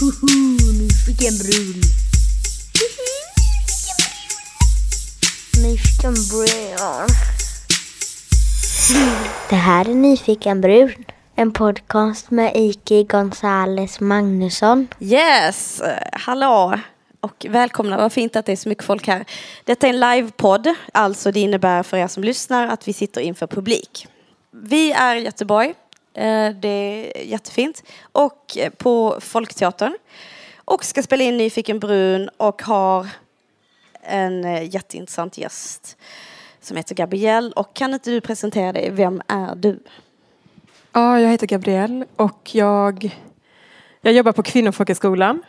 Hoho, 0.00 0.12
nu 0.78 0.88
fick 1.06 1.22
jag 1.22 1.32
en 1.32 1.38
brun. 1.38 1.80
Nyfiken 5.62 6.14
brun. 6.30 7.08
Det 9.48 9.56
här 9.56 9.88
är 9.88 9.94
Nyfiken 9.94 10.60
brun. 10.60 11.04
En 11.34 11.52
podcast 11.52 12.30
med 12.30 12.52
Iki 12.56 13.04
Gonzales 13.04 14.00
Magnusson. 14.00 14.88
Yes, 15.00 15.82
hallå 16.12 16.78
och 17.20 17.46
välkomna. 17.48 17.96
Vad 17.96 18.12
fint 18.12 18.36
att 18.36 18.46
det 18.46 18.52
är 18.52 18.56
så 18.56 18.68
mycket 18.68 18.84
folk 18.84 19.06
här. 19.06 19.24
Detta 19.64 19.86
är 19.86 19.90
en 19.90 20.00
livepodd, 20.00 20.74
alltså 20.94 21.32
det 21.32 21.40
innebär 21.40 21.82
för 21.82 21.96
er 21.96 22.08
som 22.08 22.24
lyssnar 22.24 22.66
att 22.66 22.88
vi 22.88 22.92
sitter 22.92 23.20
inför 23.20 23.46
publik. 23.46 24.06
Vi 24.50 24.92
är 24.92 25.16
i 25.16 25.24
Göteborg, 25.24 25.74
Eh, 26.14 26.50
det 26.50 26.68
är 26.68 27.22
jättefint, 27.24 27.82
och 28.12 28.56
eh, 28.56 28.70
på 28.70 29.18
Folkteatern. 29.20 29.94
Och 30.56 30.84
ska 30.84 31.02
spela 31.02 31.24
in 31.24 31.36
Nyfiken 31.36 31.78
brun 31.78 32.28
och 32.36 32.62
har 32.62 33.08
en 34.02 34.44
eh, 34.44 34.74
jätteintressant 34.74 35.38
gäst 35.38 35.96
som 36.60 36.76
heter 36.76 36.94
Gabrielle. 36.94 37.52
Och 37.56 37.74
kan 37.74 37.94
inte 37.94 38.10
du 38.10 38.20
presentera 38.20 38.72
dig? 38.72 38.90
Vem 38.90 39.22
är 39.28 39.54
du? 39.54 39.82
Ja, 40.92 41.20
jag 41.20 41.30
heter 41.30 41.46
Gabrielle 41.46 42.06
och 42.16 42.50
jag, 42.52 43.18
jag 44.00 44.12
jobbar 44.12 44.32
på 44.32 44.42
Kvinnofolkhögskolan. 44.42 45.42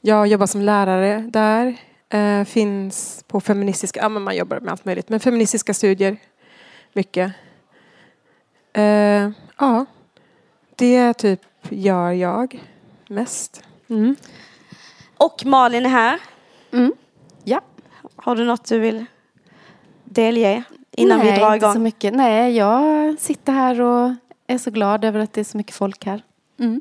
Jag 0.00 0.26
jobbar 0.26 0.46
som 0.46 0.60
lärare 0.60 1.18
där. 1.30 1.76
Eh, 2.08 2.44
finns 2.44 3.24
på 3.28 3.40
feministiska, 3.40 4.00
ja 4.00 4.08
men 4.08 4.22
man 4.22 4.36
jobbar 4.36 4.60
med 4.60 4.72
allt 4.72 4.84
möjligt, 4.84 5.08
men 5.08 5.20
feministiska 5.20 5.74
studier 5.74 6.16
mycket. 6.92 7.32
Eh, 8.76 9.30
ja, 9.58 9.86
det 10.76 11.14
typ 11.14 11.40
gör 11.68 12.10
jag 12.10 12.62
mest. 13.08 13.62
Mm. 13.88 14.16
Och 15.16 15.46
Malin 15.46 15.86
är 15.86 15.90
här. 15.90 16.20
Mm. 16.72 16.92
Ja. 17.44 17.60
Har 18.16 18.36
du 18.36 18.44
något 18.44 18.64
du 18.64 18.78
vill 18.78 19.04
delge 20.04 20.62
innan 20.90 21.18
Nej, 21.18 21.32
vi 21.32 21.38
drar 21.38 21.54
inte 21.54 21.64
igång? 21.66 21.74
så 21.74 21.80
mycket. 21.80 22.14
Nej, 22.14 22.56
jag 22.56 23.18
sitter 23.18 23.52
här 23.52 23.80
och 23.80 24.14
är 24.46 24.58
så 24.58 24.70
glad 24.70 25.04
över 25.04 25.20
att 25.20 25.32
det 25.32 25.40
är 25.40 25.44
så 25.44 25.56
mycket 25.56 25.74
folk 25.74 26.04
här. 26.04 26.22
Mm. 26.58 26.80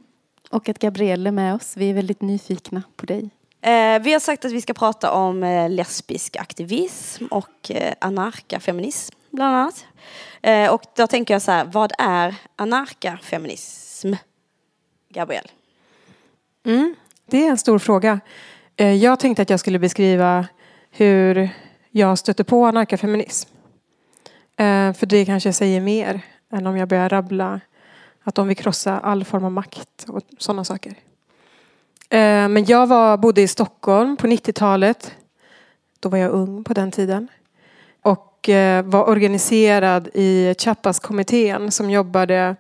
Och 0.49 0.69
att 0.69 0.79
Gabrielle 0.79 1.29
är 1.29 1.31
med 1.31 1.55
oss. 1.55 1.77
Vi 1.77 1.89
är 1.89 1.93
väldigt 1.93 2.21
nyfikna 2.21 2.83
på 2.95 3.05
dig. 3.05 3.29
Eh, 3.61 3.99
vi 4.01 4.13
har 4.13 4.19
sagt 4.19 4.45
att 4.45 4.51
vi 4.51 4.61
ska 4.61 4.73
prata 4.73 5.11
om 5.11 5.43
eh, 5.43 5.69
lesbisk 5.69 6.35
aktivism 6.35 7.25
och 7.25 7.71
eh, 7.71 7.93
anarkafeminism 8.01 9.15
bland 9.31 9.55
annat. 9.55 9.85
Eh, 10.45 10.73
och 10.73 10.81
då 10.95 11.07
tänker 11.07 11.33
jag 11.33 11.41
så 11.41 11.51
här, 11.51 11.65
vad 11.65 11.91
är 11.97 12.35
anarkafeminism? 12.55 14.13
Gabriel? 15.09 15.51
Mm. 16.65 16.95
Det 17.25 17.45
är 17.45 17.49
en 17.49 17.57
stor 17.57 17.79
fråga. 17.79 18.19
Eh, 18.75 18.93
Jag 18.93 19.19
tänkte 19.19 19.41
att 19.41 19.49
jag 19.49 19.59
skulle 19.59 19.79
beskriva 19.79 20.47
hur 20.91 21.49
jag 21.91 22.17
stötte 22.17 22.43
på 22.43 22.65
anarkafeminism. 22.65 23.49
Eh, 24.57 24.93
För 24.93 25.05
det 25.05 25.25
kanske 25.25 25.53
säger 25.53 25.81
mer 25.81 26.21
än 26.51 26.67
om 26.67 26.77
jag 26.77 26.87
börjar 26.87 27.09
rabbla 27.09 27.59
att 28.23 28.35
de 28.35 28.47
vill 28.47 28.57
krossa 28.57 28.99
all 28.99 29.25
form 29.25 29.45
av 29.45 29.51
makt 29.51 30.05
och 30.07 30.21
sådana 30.37 30.63
saker. 30.63 30.91
Eh, 32.09 32.47
men 32.47 32.65
jag 32.65 32.87
var, 32.87 33.17
bodde 33.17 33.41
i 33.41 33.47
Stockholm 33.47 34.17
på 34.17 34.27
90-talet. 34.27 35.11
Då 35.99 36.09
var 36.09 36.17
jag 36.17 36.31
ung 36.31 36.63
på 36.63 36.73
den 36.73 36.91
tiden. 36.91 37.27
Och 38.45 38.49
eh, 38.49 38.85
var 38.85 39.09
organiserad 39.09 40.09
i 40.13 40.55
Chiapas-kommittén 40.57 41.71
som 41.71 41.89
jobbade 41.89 42.55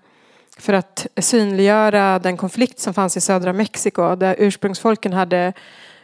för 0.57 0.73
att 0.73 1.07
synliggöra 1.17 2.19
den 2.19 2.37
konflikt 2.37 2.79
som 2.79 2.93
fanns 2.93 3.17
i 3.17 3.21
södra 3.21 3.53
Mexiko 3.53 4.15
där 4.15 4.35
ursprungsfolken 4.39 5.13
hade 5.13 5.53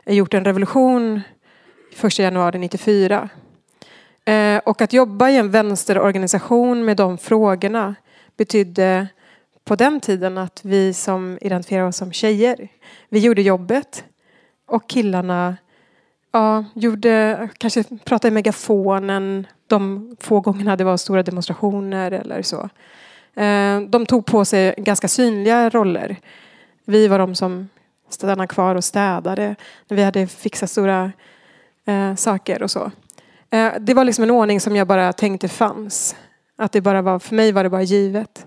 gjort 0.06 0.34
en 0.34 0.46
revolution 0.46 1.22
1 2.04 2.20
januari 2.20 2.60
94. 2.60 3.30
Eh, 4.26 4.58
och 4.58 4.82
att 4.82 4.94
jobba 4.94 5.30
i 5.30 5.38
en 5.38 5.52
vänsterorganisation 5.52 6.86
med 6.86 6.98
de 6.98 7.18
frågorna 7.18 7.96
betydde 8.38 9.08
på 9.64 9.76
den 9.76 10.00
tiden 10.00 10.38
att 10.38 10.60
vi 10.64 10.94
som 10.94 11.38
identifierar 11.42 11.88
oss 11.88 11.98
som 11.98 12.12
tjejer, 12.12 12.68
vi 13.10 13.20
gjorde 13.20 13.42
jobbet 13.42 14.04
och 14.66 14.90
killarna 14.90 15.58
ja, 16.32 16.66
gjorde, 16.74 17.50
kanske 17.58 17.84
pratade 17.84 18.28
i 18.28 18.32
megafonen 18.32 19.48
de 19.72 20.16
få 20.20 20.40
gångerna 20.40 20.76
det 20.76 20.84
var 20.84 20.98
stora 20.98 21.24
demonstrationer 21.24 22.12
eller 22.12 22.42
så. 22.42 22.70
Eh, 23.36 23.82
de 23.82 24.06
tog 24.06 24.26
på 24.26 24.46
sig 24.46 24.74
ganska 24.78 25.08
synliga 25.08 25.70
roller. 25.70 26.18
Vi 26.86 27.08
var 27.08 27.20
de 27.20 27.36
som 27.36 27.70
stannade 28.10 28.48
kvar 28.48 28.76
och 28.76 28.84
städade 28.84 29.56
när 29.88 29.98
vi 29.98 30.04
hade 30.04 30.28
fixat 30.28 30.70
stora 30.70 31.12
eh, 31.86 32.16
saker 32.16 32.64
och 32.64 32.72
så. 32.72 32.92
Eh, 33.50 33.74
det 33.80 33.94
var 33.94 34.06
liksom 34.06 34.24
en 34.24 34.32
ordning 34.32 34.60
som 34.60 34.76
jag 34.76 34.88
bara 34.88 35.14
tänkte 35.14 35.48
fanns. 35.48 36.16
Att 36.56 36.72
det 36.72 36.82
bara 36.82 37.02
var, 37.02 37.20
för 37.20 37.36
mig 37.36 37.52
var 37.52 37.64
det 37.64 37.70
bara 37.70 37.82
givet. 37.82 38.46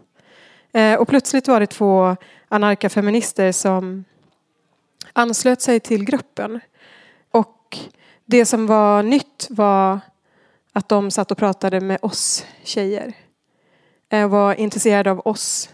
Och 0.98 1.08
plötsligt 1.08 1.48
var 1.48 1.60
det 1.60 1.66
två 1.66 2.16
anarkafeminister 2.48 3.52
som 3.52 4.04
anslöt 5.12 5.62
sig 5.62 5.80
till 5.80 6.04
gruppen. 6.04 6.60
Och 7.30 7.78
det 8.24 8.46
som 8.46 8.66
var 8.66 9.02
nytt 9.02 9.46
var 9.50 10.00
att 10.74 10.88
de 10.88 11.10
satt 11.10 11.30
och 11.30 11.38
pratade 11.38 11.80
med 11.80 11.98
oss 12.02 12.46
tjejer. 12.62 13.12
Eh, 14.08 14.28
var 14.28 14.54
intresserade 14.54 15.10
av 15.10 15.22
oss, 15.24 15.70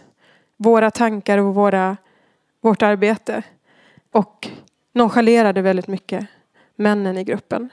våra 0.57 0.91
tankar 0.91 1.37
och 1.37 1.55
våra, 1.55 1.97
vårt 2.61 2.81
arbete. 2.81 3.43
Och 4.11 4.49
nonchalerade 4.93 5.61
väldigt 5.61 5.87
mycket 5.87 6.27
männen 6.75 7.17
i 7.17 7.23
gruppen. 7.23 7.69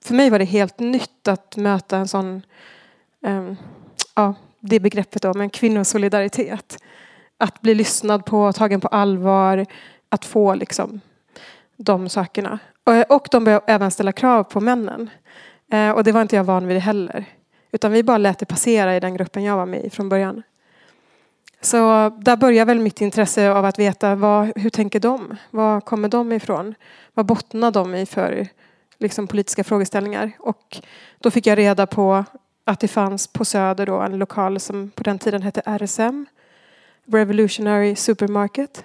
För 0.00 0.14
mig 0.14 0.30
var 0.30 0.38
det 0.38 0.44
helt 0.44 0.78
nytt 0.78 1.28
att 1.28 1.56
möta 1.56 1.96
en 1.96 2.08
sån, 2.08 2.42
um, 3.20 3.56
ja, 4.14 4.34
det 4.60 4.80
begreppet 4.80 5.22
då, 5.22 5.34
men 5.34 5.50
kvinnosolidaritet. 5.50 6.78
Att 7.38 7.60
bli 7.60 7.74
lyssnad 7.74 8.24
på, 8.24 8.52
tagen 8.52 8.80
på 8.80 8.88
allvar, 8.88 9.66
att 10.08 10.24
få 10.24 10.54
liksom 10.54 11.00
de 11.76 12.08
sakerna. 12.08 12.58
Eh, 12.86 13.04
och 13.08 13.28
de 13.30 13.44
började 13.44 13.64
även 13.66 13.90
ställa 13.90 14.12
krav 14.12 14.44
på 14.44 14.60
männen. 14.60 15.10
Eh, 15.72 15.90
och 15.90 16.04
det 16.04 16.12
var 16.12 16.22
inte 16.22 16.36
jag 16.36 16.44
van 16.44 16.66
vid 16.66 16.78
heller. 16.78 17.24
Utan 17.70 17.92
vi 17.92 18.02
bara 18.02 18.18
lät 18.18 18.38
det 18.38 18.46
passera 18.46 18.96
i 18.96 19.00
den 19.00 19.14
gruppen 19.14 19.42
jag 19.42 19.56
var 19.56 19.66
med 19.66 19.84
i 19.84 19.90
från 19.90 20.08
början. 20.08 20.42
Så 21.60 22.08
där 22.20 22.36
börjar 22.36 22.64
väl 22.64 22.78
mitt 22.78 23.00
intresse 23.00 23.50
av 23.50 23.64
att 23.64 23.78
veta 23.78 24.14
vad, 24.14 24.58
hur 24.58 24.70
tänker 24.70 25.00
de? 25.00 25.36
Var 25.50 25.80
kommer 25.80 26.08
de 26.08 26.32
ifrån? 26.32 26.74
Vad 27.14 27.26
bottnar 27.26 27.70
de 27.70 27.94
i 27.94 28.06
för 28.06 28.48
liksom, 28.98 29.26
politiska 29.26 29.64
frågeställningar? 29.64 30.32
Och 30.38 30.80
då 31.18 31.30
fick 31.30 31.46
jag 31.46 31.58
reda 31.58 31.86
på 31.86 32.24
att 32.64 32.80
det 32.80 32.88
fanns 32.88 33.26
på 33.26 33.44
Söder 33.44 33.86
då 33.86 34.00
en 34.00 34.18
lokal 34.18 34.60
som 34.60 34.90
på 34.90 35.02
den 35.02 35.18
tiden 35.18 35.42
hette 35.42 35.62
RSM. 35.64 36.26
Revolutionary 37.06 37.96
Supermarket. 37.96 38.84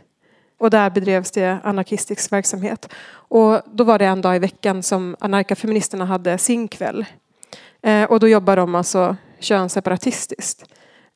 Och 0.57 0.69
där 0.69 0.89
bedrevs 0.89 1.31
det 1.31 1.59
anarkistisk 1.63 2.31
verksamhet. 2.31 2.89
Och 3.09 3.61
då 3.65 3.83
var 3.83 3.99
det 3.99 4.05
en 4.05 4.21
dag 4.21 4.35
i 4.35 4.39
veckan 4.39 4.83
som 4.83 5.15
anarkafeministerna 5.19 6.05
hade 6.05 6.37
sin 6.37 6.67
kväll. 6.67 7.05
Eh, 7.81 8.03
och 8.03 8.19
då 8.19 8.27
jobbar 8.27 8.55
de 8.55 8.75
alltså 8.75 9.15
könsseparatistiskt. 9.39 10.65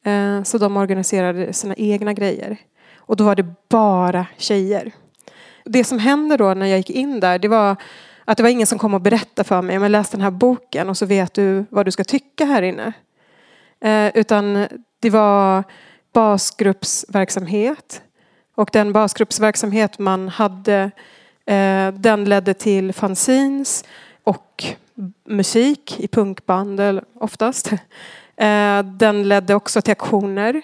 Eh, 0.06 0.44
så 0.44 0.58
de 0.58 0.78
organiserade 0.78 1.54
sina 1.54 1.76
egna 1.76 2.14
grejer. 2.14 2.58
Och 2.96 3.16
då 3.16 3.24
var 3.24 3.36
det 3.36 3.46
bara 3.70 4.26
tjejer. 4.38 4.92
Det 5.66 5.84
som 5.84 6.00
hände 6.00 6.38
då 6.38 6.54
när 6.54 6.66
jag 6.66 6.78
gick 6.78 6.90
in 6.90 7.20
där, 7.20 7.40
det 7.40 7.48
var 7.48 7.76
att 8.26 8.38
det 8.38 8.44
var 8.44 8.50
ingen 8.50 8.68
som 8.68 8.80
kom 8.80 8.94
och 8.94 9.02
berättade 9.02 9.48
för 9.48 9.62
mig, 9.62 9.80
men 9.80 9.92
läs 9.92 10.10
den 10.10 10.22
här 10.22 10.32
boken 10.32 10.90
och 10.90 10.98
så 10.98 11.06
vet 11.06 11.34
du 11.34 11.66
vad 11.70 11.86
du 11.86 11.92
ska 11.92 12.04
tycka 12.04 12.46
här 12.46 12.62
inne. 12.62 12.94
Eh, 13.82 14.12
utan 14.18 14.68
det 15.00 15.10
var 15.10 15.64
basgruppsverksamhet. 16.14 18.02
Och 18.56 18.70
den 18.74 18.94
basgruppsverksamhet 18.94 20.00
man 20.00 20.30
hade, 20.30 20.92
eh, 21.46 21.88
den 21.94 22.26
ledde 22.26 22.54
till 22.54 22.94
fanzines 22.94 23.84
och 24.24 24.64
musik 25.26 26.00
i 26.00 26.08
punkband 26.08 27.02
oftast. 27.14 27.72
Eh, 28.36 28.84
den 28.84 29.30
ledde 29.30 29.56
också 29.56 29.82
till 29.82 29.92
aktioner. 29.92 30.62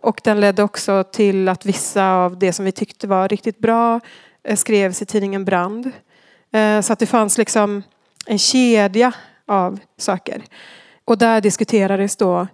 Och 0.00 0.20
den 0.24 0.40
ledde 0.40 0.62
också 0.62 1.04
till 1.04 1.48
att 1.48 1.66
vissa 1.66 2.12
av 2.12 2.38
det 2.38 2.52
som 2.52 2.64
vi 2.64 2.72
tyckte 2.72 3.06
var 3.06 3.28
riktigt 3.28 3.58
bra 3.58 4.00
eh, 4.42 4.56
skrevs 4.56 5.02
i 5.02 5.06
tidningen 5.06 5.44
Brand. 5.44 5.90
Så 6.82 6.92
att 6.92 6.98
det 6.98 7.06
fanns 7.06 7.38
liksom 7.38 7.82
en 8.26 8.38
kedja 8.38 9.12
av 9.46 9.78
saker. 9.96 10.42
Och 11.04 11.18
där 11.18 11.40
diskuterades 11.40 12.16
då 12.16 12.46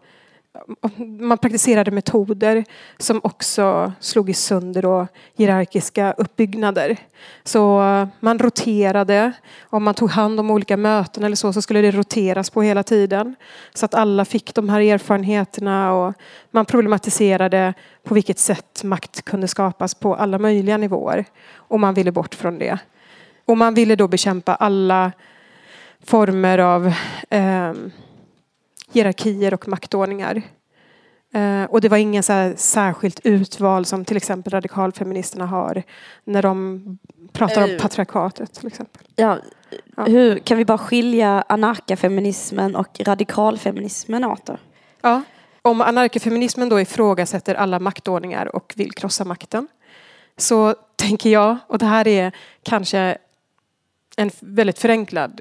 man 1.20 1.38
praktiserade 1.38 1.90
metoder 1.90 2.64
som 2.98 3.20
också 3.24 3.92
slog 4.00 4.30
i 4.30 4.34
sönder 4.34 4.82
då 4.82 5.06
hierarkiska 5.36 6.12
uppbyggnader. 6.12 6.96
Så 7.44 7.82
eh, 7.82 8.08
man 8.20 8.38
roterade, 8.38 9.32
om 9.70 9.84
man 9.84 9.94
tog 9.94 10.10
hand 10.10 10.40
om 10.40 10.50
olika 10.50 10.76
möten 10.76 11.24
eller 11.24 11.36
så, 11.36 11.52
så 11.52 11.62
skulle 11.62 11.80
det 11.80 11.90
roteras 11.90 12.50
på 12.50 12.62
hela 12.62 12.82
tiden. 12.82 13.36
Så 13.74 13.84
att 13.84 13.94
alla 13.94 14.24
fick 14.24 14.54
de 14.54 14.68
här 14.68 14.80
erfarenheterna 14.80 15.92
och 15.92 16.14
man 16.50 16.64
problematiserade 16.64 17.74
på 18.04 18.14
vilket 18.14 18.38
sätt 18.38 18.84
makt 18.84 19.22
kunde 19.22 19.48
skapas 19.48 19.94
på 19.94 20.14
alla 20.14 20.38
möjliga 20.38 20.76
nivåer. 20.76 21.24
Och 21.54 21.80
man 21.80 21.94
ville 21.94 22.12
bort 22.12 22.34
från 22.34 22.58
det. 22.58 22.78
Och 23.44 23.56
man 23.56 23.74
ville 23.74 23.96
då 23.96 24.08
bekämpa 24.08 24.54
alla 24.54 25.12
former 26.04 26.58
av 26.58 26.86
eh, 27.30 27.72
hierarkier 28.92 29.54
och 29.54 29.68
maktordningar. 29.68 30.42
Eh, 31.34 31.64
och 31.64 31.80
det 31.80 31.88
var 31.88 31.96
ingen 31.96 32.22
så 32.22 32.52
särskilt 32.56 33.20
utval 33.24 33.84
som 33.84 34.04
till 34.04 34.16
exempel 34.16 34.52
radikalfeministerna 34.52 35.46
har 35.46 35.82
när 36.24 36.42
de 36.42 36.84
pratar 37.32 37.64
om 37.64 37.70
Eh. 37.70 37.78
patriarkatet. 37.80 38.54
Till 38.54 38.66
exempel. 38.66 39.02
Ja, 39.16 39.38
Ja. 39.96 40.04
Hur 40.04 40.38
kan 40.38 40.58
vi 40.58 40.64
bara 40.64 40.78
skilja 40.78 41.44
anarkafeminismen 41.48 42.76
och 42.76 43.00
radikalfeminismen 43.00 44.24
åt 44.24 44.46
då? 44.46 44.56
Ja. 45.00 45.22
Om 45.62 45.80
anarkofeminismen 45.80 46.68
då 46.68 46.80
ifrågasätter 46.80 47.54
alla 47.54 47.78
maktordningar 47.80 48.56
och 48.56 48.72
vill 48.76 48.92
krossa 48.92 49.24
makten 49.24 49.68
så 50.36 50.74
tänker 50.96 51.30
jag, 51.30 51.56
och 51.66 51.78
det 51.78 51.86
här 51.86 52.08
är 52.08 52.32
kanske 52.62 53.18
en 54.16 54.30
väldigt 54.40 54.78
förenklad 54.78 55.40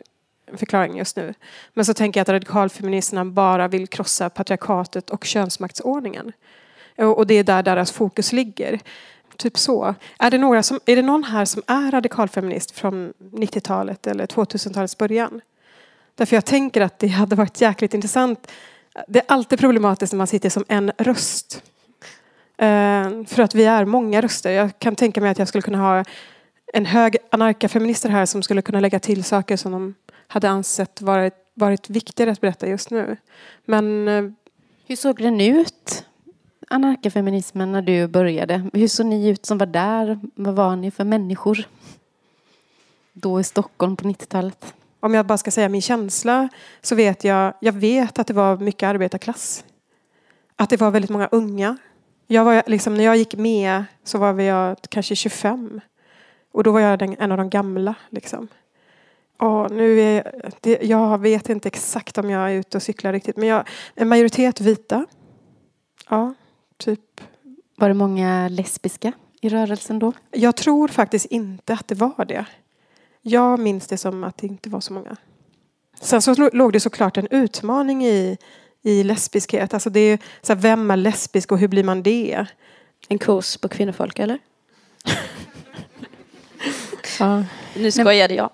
förklaring 0.53 0.97
just 0.97 1.15
nu, 1.15 1.33
men 1.73 1.85
så 1.85 1.93
tänker 1.93 2.19
jag 2.19 2.21
att 2.21 2.29
radikalfeministerna 2.29 3.25
bara 3.25 3.67
vill 3.67 3.87
krossa 3.87 4.29
patriarkatet 4.29 5.09
och 5.09 5.23
könsmaktsordningen. 5.23 6.31
Och 6.97 7.27
det 7.27 7.33
är 7.33 7.43
där 7.43 7.63
deras 7.63 7.91
fokus 7.91 8.33
ligger. 8.33 8.79
Typ 9.37 9.57
så. 9.57 9.95
Är 10.19 10.31
det, 10.31 10.37
några 10.37 10.63
som, 10.63 10.79
är 10.85 10.95
det 10.95 11.01
någon 11.01 11.23
här 11.23 11.45
som 11.45 11.63
är 11.67 11.91
radikalfeminist 11.91 12.71
från 12.71 13.13
90-talet 13.19 14.07
eller 14.07 14.25
2000-talets 14.25 14.97
början? 14.97 15.41
Därför 16.15 16.35
jag 16.35 16.45
tänker 16.45 16.81
att 16.81 16.99
det 16.99 17.07
hade 17.07 17.35
varit 17.35 17.61
jäkligt 17.61 17.93
intressant. 17.93 18.51
Det 19.07 19.19
är 19.19 19.25
alltid 19.27 19.59
problematiskt 19.59 20.13
när 20.13 20.17
man 20.17 20.27
sitter 20.27 20.49
som 20.49 20.65
en 20.67 20.91
röst. 20.97 21.63
Eh, 22.57 23.23
för 23.27 23.39
att 23.39 23.55
vi 23.55 23.65
är 23.65 23.85
många 23.85 24.21
röster. 24.21 24.51
Jag 24.51 24.79
kan 24.79 24.95
tänka 24.95 25.21
mig 25.21 25.29
att 25.29 25.39
jag 25.39 25.47
skulle 25.47 25.61
kunna 25.61 25.77
ha 25.77 26.03
en 26.73 26.85
hög 26.85 27.17
anarkafeminister 27.31 28.09
här 28.09 28.25
som 28.25 28.43
skulle 28.43 28.61
kunna 28.61 28.79
lägga 28.79 28.99
till 28.99 29.23
saker 29.23 29.57
som 29.57 29.71
de 29.71 29.95
hade 30.27 30.49
ansett 30.49 31.01
varit, 31.01 31.33
varit 31.53 31.89
viktigare 31.89 32.31
att 32.31 32.41
berätta 32.41 32.67
just 32.67 32.91
nu. 32.91 33.17
Men 33.65 34.07
eh, 34.07 34.31
Hur 34.89 34.95
såg 34.95 35.17
den 35.17 35.41
ut, 35.41 36.05
anarkafeminismen, 36.67 37.71
när 37.71 37.81
du 37.81 38.07
började? 38.07 38.69
Hur 38.73 38.87
såg 38.87 39.05
ni 39.05 39.29
ut 39.29 39.45
som 39.45 39.57
var 39.57 39.65
där? 39.65 40.19
Vad 40.35 40.55
var 40.55 40.75
ni 40.75 40.91
för 40.91 41.03
människor? 41.03 41.67
Då 43.13 43.39
i 43.39 43.43
Stockholm 43.43 43.95
på 43.95 44.07
90-talet. 44.07 44.73
om 44.99 45.13
jag 45.13 45.25
bara 45.25 45.37
ska 45.37 45.51
säga 45.51 45.69
min 45.69 45.81
känsla 45.81 46.49
så 46.81 46.95
vet 46.95 47.23
jag, 47.23 47.53
jag 47.61 47.73
vet 47.73 48.19
att 48.19 48.27
det 48.27 48.33
var 48.33 48.57
mycket 48.57 48.87
arbetarklass. 48.87 49.65
Att 50.55 50.69
det 50.69 50.77
var 50.77 50.91
väldigt 50.91 51.11
många 51.11 51.27
unga. 51.31 51.77
Jag 52.27 52.45
var, 52.45 52.63
liksom, 52.67 52.93
när 52.93 53.03
jag 53.03 53.17
gick 53.17 53.35
med 53.35 53.83
så 54.03 54.17
var 54.17 54.41
jag 54.41 54.77
kanske 54.89 55.15
25. 55.15 55.81
Och 56.51 56.63
då 56.63 56.71
var 56.71 56.79
jag 56.79 56.99
den, 56.99 57.15
en 57.19 57.31
av 57.31 57.37
de 57.37 57.49
gamla. 57.49 57.95
Liksom. 58.09 58.47
Och 59.37 59.71
nu 59.71 59.99
är, 59.99 60.51
det, 60.61 60.79
jag 60.83 61.17
vet 61.21 61.49
inte 61.49 61.67
exakt 61.67 62.17
om 62.17 62.29
jag 62.29 62.51
är 62.51 62.55
ute 62.55 62.77
och 62.77 62.83
cyklar 62.83 63.13
riktigt. 63.13 63.37
Men 63.37 63.47
jag, 63.47 63.67
en 63.95 64.07
majoritet 64.07 64.61
vita. 64.61 65.05
Ja, 66.09 66.33
typ. 66.77 67.21
Var 67.77 67.87
det 67.87 67.93
många 67.93 68.49
lesbiska 68.49 69.11
i 69.41 69.49
rörelsen 69.49 69.99
då? 69.99 70.13
Jag 70.31 70.55
tror 70.55 70.87
faktiskt 70.87 71.25
inte 71.25 71.73
att 71.73 71.87
det 71.87 71.95
var 71.95 72.25
det. 72.25 72.45
Jag 73.21 73.59
minns 73.59 73.87
det 73.87 73.97
som 73.97 74.23
att 74.23 74.37
det 74.37 74.47
inte 74.47 74.69
var 74.69 74.79
så 74.79 74.93
många. 74.93 75.15
Sen 76.01 76.21
så 76.21 76.33
lå- 76.33 76.49
låg 76.53 76.73
det 76.73 76.79
såklart 76.79 77.17
en 77.17 77.27
utmaning 77.31 78.05
i, 78.05 78.37
i 78.81 79.03
lesbiskhet. 79.03 79.73
Alltså 79.73 79.89
det 79.89 79.99
är, 79.99 80.19
så 80.41 80.53
här, 80.53 80.61
vem 80.61 80.91
är 80.91 80.97
lesbisk 80.97 81.51
och 81.51 81.57
hur 81.59 81.67
blir 81.67 81.83
man 81.83 82.03
det? 82.03 82.45
En 83.09 83.17
kurs 83.17 83.57
på 83.57 83.67
kvinnofolk 83.67 84.19
eller? 84.19 84.39
Ja. 87.19 87.43
Nu 87.75 87.91
skojade 87.91 88.33
jag. 88.33 88.49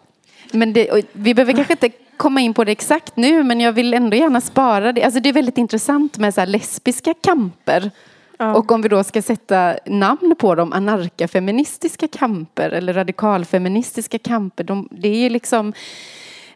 Men 0.53 0.73
det, 0.73 1.05
vi 1.13 1.33
behöver 1.33 1.53
kanske 1.53 1.73
inte 1.73 1.89
komma 2.17 2.41
in 2.41 2.53
på 2.53 2.63
det 2.63 2.71
exakt 2.71 3.17
nu, 3.17 3.43
men 3.43 3.59
jag 3.59 3.71
vill 3.71 3.93
ändå 3.93 4.17
gärna 4.17 4.41
spara 4.41 4.93
det. 4.93 5.03
Alltså 5.03 5.19
det 5.19 5.29
är 5.29 5.33
väldigt 5.33 5.57
intressant 5.57 6.17
med 6.17 6.33
så 6.33 6.41
här 6.41 6.47
lesbiska 6.47 7.13
kamper. 7.21 7.91
Ja. 8.37 8.55
Och 8.55 8.71
om 8.71 8.81
vi 8.81 8.89
då 8.89 9.03
ska 9.03 9.21
sätta 9.21 9.75
namn 9.85 10.35
på 10.39 10.55
dem, 10.55 10.73
anarkafeministiska 10.73 12.07
kamper 12.07 12.69
eller 12.69 12.93
radikalfeministiska 12.93 14.19
kamper. 14.19 14.63
De, 14.63 14.87
det 14.91 15.07
är 15.07 15.17
ju 15.17 15.29
liksom 15.29 15.73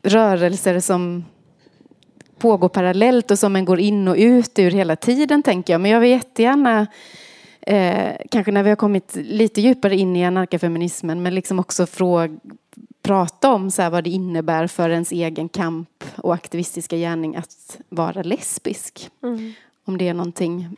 rörelser 0.02 0.80
som 0.80 1.26
pågår 2.40 2.70
parallellt 2.70 3.32
och 3.32 3.40
som 3.40 3.56
en 3.56 3.66
går 3.66 3.80
in 3.80 4.08
och 4.08 4.16
ut 4.18 4.60
ur 4.60 4.72
hela 4.72 4.96
tiden, 4.96 5.44
tänker 5.44 5.74
jag. 5.74 5.82
Men 5.82 5.92
jag 5.92 6.00
vill 6.00 6.10
jättegärna 6.10 6.88
eh, 7.62 8.12
kanske 8.32 8.52
när 8.52 8.64
vi 8.64 8.70
har 8.70 8.76
kommit 8.76 9.16
lite 9.16 9.62
djupare 9.62 9.96
in 9.96 10.16
i 10.16 10.26
anarkafeminismen, 10.26 11.24
men 11.24 11.36
liksom 11.36 11.60
också 11.60 11.86
fråga, 11.86 12.38
prata 13.08 13.54
om 13.54 13.72
så 13.72 13.82
här, 13.82 13.90
vad 13.90 14.04
det 14.04 14.10
innebär 14.10 14.68
för 14.68 14.90
ens 14.90 15.12
egen 15.12 15.50
kamp 15.50 16.04
och 16.16 16.34
aktivistiska 16.34 16.98
gärning 16.98 17.36
att 17.36 17.78
vara 17.90 18.22
lesbisk. 18.22 19.10
Mm. 19.24 19.54
Om 19.86 19.98
det 19.98 20.08
är 20.08 20.14
någonting. 20.14 20.78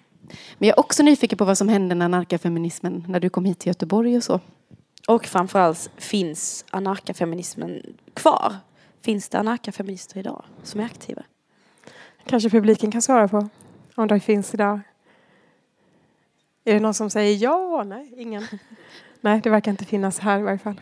Men 0.58 0.68
jag 0.68 0.78
är 0.78 0.80
också 0.80 1.04
nyfiken 1.04 1.38
på 1.38 1.46
vad 1.46 1.58
som 1.58 1.70
hände 1.70 1.96
när 1.96 2.06
anarkafeminismen, 2.06 3.06
när 3.08 3.20
du 3.20 3.30
kom 3.30 3.46
hit 3.46 3.60
till 3.60 3.68
Göteborg 3.68 4.18
och 4.18 4.24
så. 4.24 4.40
Och 5.08 5.26
framförallt, 5.26 5.92
finns 5.98 6.66
anarkafeminismen 6.70 7.81
kvar? 8.14 8.56
Finns 9.02 9.30
det 9.30 9.40
anarkafeminister 9.40 10.19
idag 10.19 10.44
som 10.64 10.80
är 10.80 10.86
aktiva? 10.86 11.24
Kanske 12.26 12.50
publiken 12.50 12.92
kan 12.92 13.02
svara 13.02 13.28
på 13.28 13.50
om 13.95 14.07
det 14.07 14.19
finns 14.19 14.54
idag. 14.54 14.80
Är 16.66 16.74
det 16.74 16.80
någon 16.80 16.94
som 16.94 17.09
säger 17.09 17.44
ja? 17.44 17.83
Nej, 17.83 18.14
ingen. 18.18 18.48
Nej, 19.21 19.42
det 19.44 19.50
verkar 19.50 19.71
inte 19.71 19.86
finnas 19.86 20.19
här 20.19 20.40
i 20.40 20.44
varje 20.44 20.57
fall. 20.57 20.81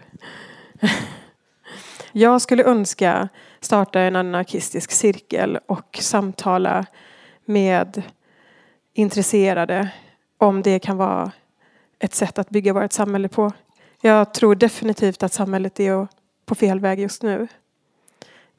Jag 2.18 2.42
skulle 2.42 2.64
önska 2.64 3.30
starta 3.60 4.00
en 4.00 4.16
anarkistisk 4.16 4.92
cirkel 4.92 5.60
och 5.66 6.00
samtala 6.02 6.86
med 7.46 8.02
intresserade 8.94 9.90
om 10.38 10.62
det 10.62 10.80
kan 10.80 10.98
vara 10.98 11.32
ett 12.00 12.14
sätt 12.14 12.40
att 12.40 12.50
bygga 12.50 12.74
vårt 12.74 12.94
samhälle 12.94 13.28
på. 13.28 13.52
Jag 14.02 14.34
tror 14.34 14.56
definitivt 14.56 15.24
att 15.24 15.34
samhället 15.34 15.80
är 15.80 16.08
på 16.46 16.56
fel 16.56 16.80
väg 16.80 17.00
just 17.00 17.24
nu. 17.24 17.48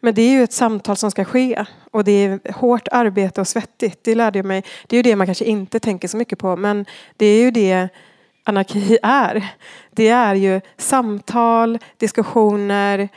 Men 0.00 0.14
det 0.14 0.22
är 0.22 0.30
ju 0.30 0.42
ett 0.42 0.52
samtal 0.52 0.96
som 0.96 1.10
ska 1.10 1.24
ske 1.24 1.64
och 1.90 2.04
det 2.04 2.12
är 2.12 2.52
hårt 2.52 2.88
arbete 2.92 3.40
och 3.40 3.48
svettigt. 3.48 4.04
Det 4.04 4.14
lärde 4.14 4.38
jag 4.38 4.46
mig. 4.46 4.64
Det 4.86 4.96
är 4.96 4.98
ju 4.98 5.10
det 5.10 5.16
man 5.16 5.26
kanske 5.26 5.44
inte 5.44 5.80
tänker 5.80 6.08
så 6.08 6.16
mycket 6.16 6.38
på 6.38 6.56
men 6.56 6.86
det 7.16 7.26
är 7.26 7.42
ju 7.42 7.50
det 7.50 7.88
anarki 8.44 8.98
är. 9.02 9.48
Det 9.90 10.08
är 10.08 10.34
ju 10.34 10.60
samtal, 10.76 11.78
diskussioner, 11.96 13.08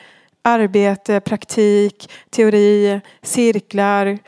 arbete, 0.42 1.20
praktik, 1.20 2.12
teori, 2.30 3.02
cirklar, 3.22 4.20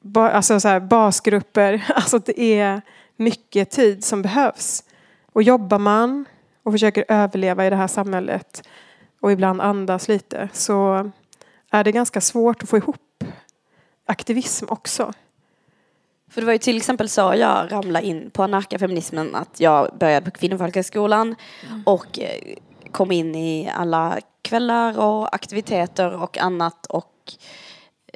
ba, 0.00 0.28
alltså 0.28 0.60
så 0.60 0.68
här, 0.68 0.80
basgrupper. 0.80 1.84
Alltså 1.94 2.18
det 2.18 2.60
är 2.60 2.82
mycket 3.16 3.70
tid 3.70 4.04
som 4.04 4.22
behövs. 4.22 4.84
Och 5.32 5.42
jobbar 5.42 5.78
man 5.78 6.24
och 6.62 6.72
försöker 6.72 7.04
överleva 7.08 7.66
i 7.66 7.70
det 7.70 7.76
här 7.76 7.88
samhället 7.88 8.68
och 9.20 9.32
ibland 9.32 9.60
andas 9.60 10.08
lite 10.08 10.48
så 10.52 11.10
är 11.70 11.84
det 11.84 11.92
ganska 11.92 12.20
svårt 12.20 12.62
att 12.62 12.68
få 12.68 12.76
ihop 12.76 13.24
aktivism 14.06 14.66
också. 14.68 15.12
För 16.30 16.40
det 16.40 16.46
var 16.46 16.52
ju 16.52 16.58
till 16.58 16.76
exempel 16.76 17.08
så 17.08 17.34
jag 17.36 17.72
ramlade 17.72 18.06
in 18.06 18.30
på 18.30 18.42
anarkafeminismen 18.42 19.34
att 19.34 19.60
jag 19.60 19.98
började 19.98 20.30
på 20.30 20.30
Kvinnofolkhögskolan 20.30 21.36
och 21.84 22.18
eh, 22.18 22.56
kom 22.92 23.12
in 23.12 23.34
i 23.34 23.70
alla 23.74 24.18
kvällar 24.42 24.98
och 24.98 25.34
aktiviteter 25.34 26.22
och 26.22 26.38
annat 26.38 26.86
och 26.86 27.08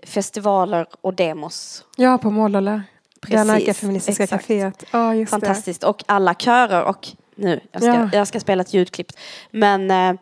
festivaler 0.07 0.87
och 1.01 1.15
demos. 1.15 1.85
Ja, 1.97 2.19
på 2.19 2.31
Målala. 2.31 2.73
Det 2.73 3.21
Precis, 3.21 3.41
anarkafeministiska 3.41 4.25
exakt. 4.25 4.43
caféet. 4.47 4.85
Ja, 4.91 5.15
just 5.15 5.31
Fantastiskt. 5.31 5.85
Och 5.85 6.05
alla 6.07 6.35
körer 6.35 6.85
och 6.85 7.09
nu, 7.35 7.61
jag 7.73 7.83
ska, 7.83 7.95
Ja. 7.95 8.09
jag 8.13 8.29
ska 8.29 8.41
spela 8.41 8.61
ett 8.61 8.75
ljudklipp. 8.75 9.13
Men, 9.51 9.91
eh, 9.91 10.13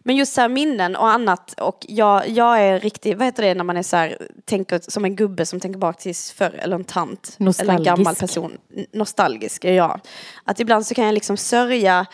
men 0.00 0.16
just 0.16 0.32
så 0.32 0.40
här 0.40 0.48
minnen 0.48 0.96
och 0.96 1.08
annat 1.10 1.60
och 1.60 1.78
jag, 1.88 2.28
jag 2.28 2.60
är 2.62 2.80
riktigt, 2.80 3.18
vad 3.18 3.26
heter 3.26 3.42
det 3.42 3.54
när 3.54 3.64
man 3.64 3.76
är 3.76 3.82
så 3.82 3.96
här, 3.96 4.28
tänker 4.44 4.80
som 4.90 5.04
en 5.04 5.16
gubbe 5.16 5.46
som 5.46 5.60
tänker 5.60 5.78
bak 5.78 5.98
till 5.98 6.14
förr 6.16 6.58
eller 6.62 6.76
en 6.76 6.84
tant. 6.84 7.36
Eller 7.38 7.40
en 7.40 7.44
Nostalgisk. 7.44 7.84
gammal 7.86 8.14
person. 8.14 8.58
Nostalgisk 8.92 9.64
jag. 9.64 10.00
Att 10.44 10.60
ibland 10.60 10.86
så 10.86 10.94
kan 10.94 11.04
jag 11.04 11.14
liksom 11.14 11.36
sörja 11.36 12.06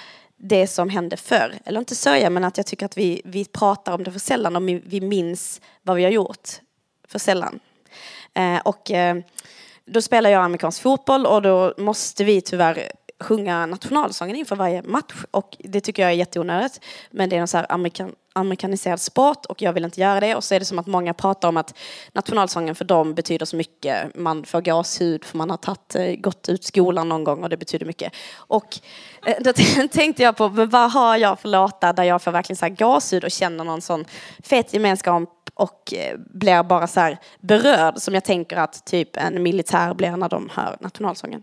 det 0.47 0.67
som 0.67 0.89
hände 0.89 1.17
förr. 1.17 1.55
Eller 1.65 1.81
inte 1.81 1.95
sörja, 1.95 2.31
men 2.31 2.45
att 2.45 2.57
jag 2.57 2.67
tycker 2.67 2.87
att 2.87 2.99
vi, 2.99 3.23
vi 3.25 3.45
pratar 3.45 3.93
om 3.93 4.05
det 4.05 4.13
för 4.13 4.19
sällan 4.19 4.57
och 4.57 4.69
vi, 4.69 5.01
minns 5.01 5.61
vad 5.83 5.97
vi 5.97 6.05
har 6.05 6.11
gjort 6.11 6.49
för 7.09 7.19
sällan. 7.19 7.61
Eh, 8.35 8.59
och 8.65 8.91
eh, 8.91 9.17
då 9.85 10.03
spelar 10.03 10.31
jag 10.31 10.45
amerikansk 10.45 10.83
fotboll 10.83 11.27
och 11.27 11.43
då 11.43 11.75
måste 11.79 12.25
vi 12.25 12.41
tyvärr 12.41 12.89
sjunga 13.21 13.67
nationalsången 13.67 14.37
inför 14.37 14.57
varje 14.57 14.83
match 14.83 15.25
och 15.31 15.57
det 15.59 15.81
tycker 15.81 16.03
jag 16.03 16.11
är 16.11 16.17
jätteonödigt. 16.17 16.81
Men 17.11 17.29
det 17.29 17.37
är 17.37 17.41
en 17.41 17.49
så 17.49 17.57
här 17.57 17.73
amerikan, 17.73 18.13
amerikaniserad 18.33 19.01
sport 19.01 19.47
och 19.47 19.63
jag 19.63 19.73
vill 19.73 19.85
inte 19.85 20.01
göra 20.01 20.21
det 20.21 20.35
och 20.35 20.45
så 20.45 20.55
är 20.55 20.59
det 20.59 20.65
som 20.65 20.79
att 20.79 20.87
många 20.87 21.15
pratar 21.15 21.49
om 21.49 21.57
att 21.57 21.79
nationalsången 22.13 22.75
för 22.75 22.85
dem 22.85 23.15
betyder 23.15 23.47
så 23.47 23.57
mycket. 23.57 24.17
Man 24.17 24.45
får 24.45 24.61
gåshud 24.61 25.25
för 25.25 25.39
man 25.39 25.51
har 25.51 25.57
tatt, 25.57 25.95
eh, 25.95 26.15
gått 26.15 26.49
ut 26.49 26.65
skolan 26.65 27.09
någon 27.09 27.25
gång 27.25 27.43
och 27.43 27.49
det 27.49 27.57
betyder 27.57 27.87
mycket. 27.87 28.13
Och 28.37 28.79
Eh, 29.27 29.37
då 29.41 29.53
tänkte 29.93 30.23
jag 30.23 30.37
på, 30.37 30.49
men 30.49 30.69
vad 30.69 30.93
har 30.93 31.17
jag 31.17 31.41
för 31.41 31.49
låtar 31.49 31.93
där 31.93 32.03
jag 32.03 32.23
får 32.23 32.31
verkligen 32.31 32.57
så 32.57 32.67
här 32.67 32.75
gåshud 32.75 33.25
och 33.25 33.31
känner 33.31 33.65
någon 33.65 33.81
sån 33.81 34.05
fet 34.43 34.73
gemenskap 34.75 35.31
och 35.55 35.95
eh, 35.95 36.19
blir 36.19 36.63
bara 36.63 36.87
så 36.87 37.01
här 37.01 37.19
berörd 37.41 37.99
som 37.99 38.15
jag 38.15 38.25
tänker 38.25 38.57
att 38.57 38.85
typ 38.87 39.17
en 39.17 39.43
militär 39.43 39.95
blir 39.95 40.17
när 40.17 40.29
de 40.29 40.51
hör 40.53 40.77
nationalsången. 40.81 41.43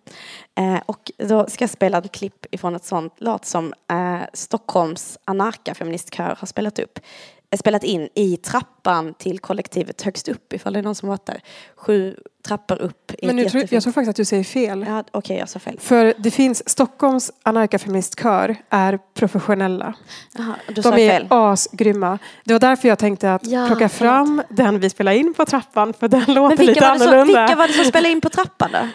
Eh, 0.58 0.80
och 0.86 1.12
då 1.18 1.48
ska 1.48 1.64
jag 1.64 1.70
spela 1.70 1.98
ett 1.98 2.12
klipp 2.12 2.46
ifrån 2.52 2.76
ett 2.76 2.86
sånt 2.86 3.14
låt 3.18 3.46
som 3.46 3.74
eh, 3.92 4.22
Stockholms 4.34 5.18
anarka-feministkör 5.26 6.36
har 6.40 6.48
spelat 6.48 6.80
upp 6.80 7.00
spelat 7.58 7.84
in 7.84 8.10
i 8.16 8.38
trappan 8.38 9.14
till 9.14 9.40
kollektivet 9.40 10.02
högst 10.02 10.28
upp 10.28 10.54
ifall 10.54 10.74
det 10.74 10.80
är 10.80 10.84
någon 10.84 10.96
som 10.96 11.10
varit 11.10 11.26
där. 11.26 11.42
Sju 11.76 12.16
trappor 12.48 12.82
upp. 12.82 13.12
Men 13.22 13.36
nu 13.36 13.50
tror, 13.50 13.64
jag 13.70 13.84
tror 13.84 13.94
faktiskt 13.94 14.10
att 14.10 14.16
du 14.16 14.26
säger 14.26 14.44
fel. 14.44 14.86
Ja, 14.88 15.00
Okej, 15.00 15.10
okay, 15.20 15.38
jag 15.38 15.50
sa 15.50 15.60
fel. 15.60 15.80
För 15.80 16.14
det 16.18 16.32
finns, 16.32 16.70
Stockholms 16.70 17.32
anarkafeministkör 17.44 18.56
är 18.70 19.00
professionella. 19.14 19.94
Aha, 20.40 20.56
du 20.68 20.82
De 20.82 20.94
är 20.94 21.10
fel. 21.10 21.28
asgrymma. 21.30 22.20
Det 22.44 22.54
var 22.54 22.60
därför 22.60 22.88
jag 22.88 23.00
tänkte 23.00 23.34
att 23.34 23.48
Ja, 23.48 23.68
plocka 23.68 23.90
fram 23.90 24.42
den 24.50 24.80
vi 24.80 24.90
spelar 24.90 25.12
in 25.12 25.34
på 25.34 25.46
trappan 25.46 25.94
för 25.94 26.08
den 26.08 26.24
låter 26.28 26.58
Men 26.58 26.66
lite 26.66 26.88
annorlunda. 26.88 27.26
vilka 27.26 27.56
var 27.56 27.68
det 27.68 27.74
som 27.74 27.86
spelade 27.86 28.10
in 28.12 28.22
på 28.22 28.30
trappan 28.30 28.70
då? 28.72 28.88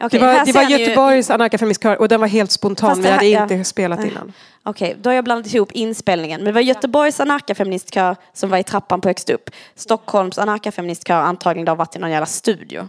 Okej, 0.00 0.20
det 0.20 0.26
var, 0.26 0.44
det 0.46 0.52
var 0.52 0.64
ni 0.64 0.72
ju- 0.72 0.78
Göteborgs 0.78 1.30
anarkafeministkör 1.30 2.00
och 2.00 2.08
den 2.08 2.20
var 2.20 2.28
helt 2.28 2.50
spontan. 2.50 2.90
Fast 2.90 3.00
Vi 3.00 3.08
hade 3.10 3.26
här- 3.26 3.42
inte 3.42 3.54
ja. 3.54 3.64
spelat 3.64 3.98
Nej. 3.98 4.08
innan. 4.08 4.32
Okej, 4.62 4.96
då 5.00 5.10
har 5.10 5.14
jag 5.14 5.24
blandat 5.24 5.54
ihop 5.54 5.72
inspelningen. 5.72 6.40
Men 6.40 6.46
det 6.46 6.52
var 6.52 6.60
Göteborgs 6.60 7.20
anarkafeministkör 7.20 8.16
som 8.32 8.50
var 8.50 8.58
i 8.58 8.62
trappan 8.62 9.00
på 9.00 9.08
högst 9.08 9.30
upp. 9.30 9.50
Stockholms 9.74 10.38
anarkafeministkör 10.38 11.14
antagligen 11.16 11.64
då 11.64 11.70
har 11.72 11.76
varit 11.76 11.96
i 11.96 11.98
någon 11.98 12.10
jävla 12.10 12.26
studio. 12.26 12.88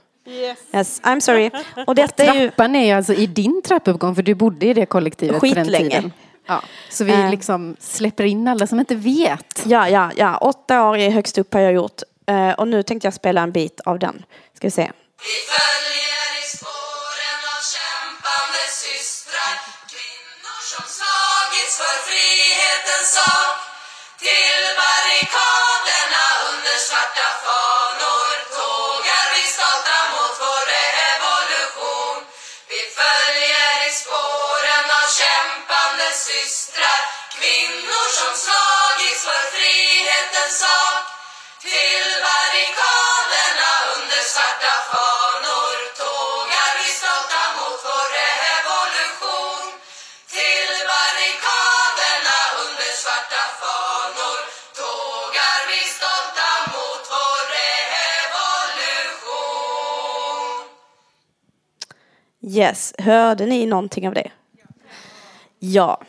Yes. 0.74 1.02
I'm 1.02 1.20
sorry. 1.20 1.52
Och 1.88 1.96
detta 1.96 2.24
är 2.24 2.34
ju... 2.34 2.48
Trappan 2.50 2.76
är 2.76 2.86
ju 2.86 2.92
alltså 2.92 3.14
i 3.14 3.28
din 3.28 3.62
trappuppgång 3.62 4.16
för 4.16 4.22
du 4.24 4.36
bodde 4.36 4.66
i 4.66 4.74
det 4.74 4.86
kollektivet 4.86 5.40
på 5.40 5.46
den 5.46 5.56
Skitlänge. 5.56 5.90
tiden. 5.90 6.12
Ja, 6.48 6.62
så 6.90 7.04
vi 7.04 7.12
Eh. 7.12 7.30
liksom 7.30 7.76
släpper 7.80 8.24
in 8.24 8.48
alla 8.48 8.68
som 8.68 8.80
inte 8.80 8.96
vet. 8.96 9.64
Ja, 9.66 9.90
ja, 9.90 10.12
ja. 10.16 10.38
Åtta 10.38 10.84
år 10.90 10.98
i 10.98 11.10
högst 11.10 11.38
upp 11.38 11.54
har 11.54 11.62
jag 11.62 11.74
gjort. 11.74 12.02
Eh, 12.28 12.50
och 12.52 12.68
nu 12.68 12.84
tänkte 12.84 13.06
jag 13.08 13.14
spela 13.14 13.42
en 13.42 13.52
bit 13.52 13.80
av 13.80 14.00
den. 14.00 14.24
Ska 14.54 14.68
vi 14.68 14.72
se. 14.72 14.82
Vi 14.82 14.88
följer 15.50 16.29
frihetens 23.18 23.56
Till 24.20 24.64
barrikaderna 24.82 26.26
under 26.50 26.78
svarta 26.88 27.30
fanor. 27.44 28.34
Tågar 28.58 29.26
vi 29.34 29.44
stolta 29.56 30.00
mot 30.14 30.36
vår 30.44 30.64
revolution. 31.02 32.18
Vi 32.72 32.82
följer 33.00 33.76
i 33.90 33.92
spåren 34.02 34.86
av 35.00 35.08
kämpande 35.22 36.10
systrar. 36.26 37.02
Kvinnor 37.36 38.08
som 38.20 38.34
slagits 38.46 39.22
för 39.28 39.44
frihetens 39.54 40.60
sak. 40.64 41.04
Till 41.62 42.09
Yes, 62.50 62.94
hörde 62.98 63.46
ni 63.46 63.66
någonting 63.66 64.08
av 64.08 64.14
det? 64.14 64.32
Ja. 65.60 66.02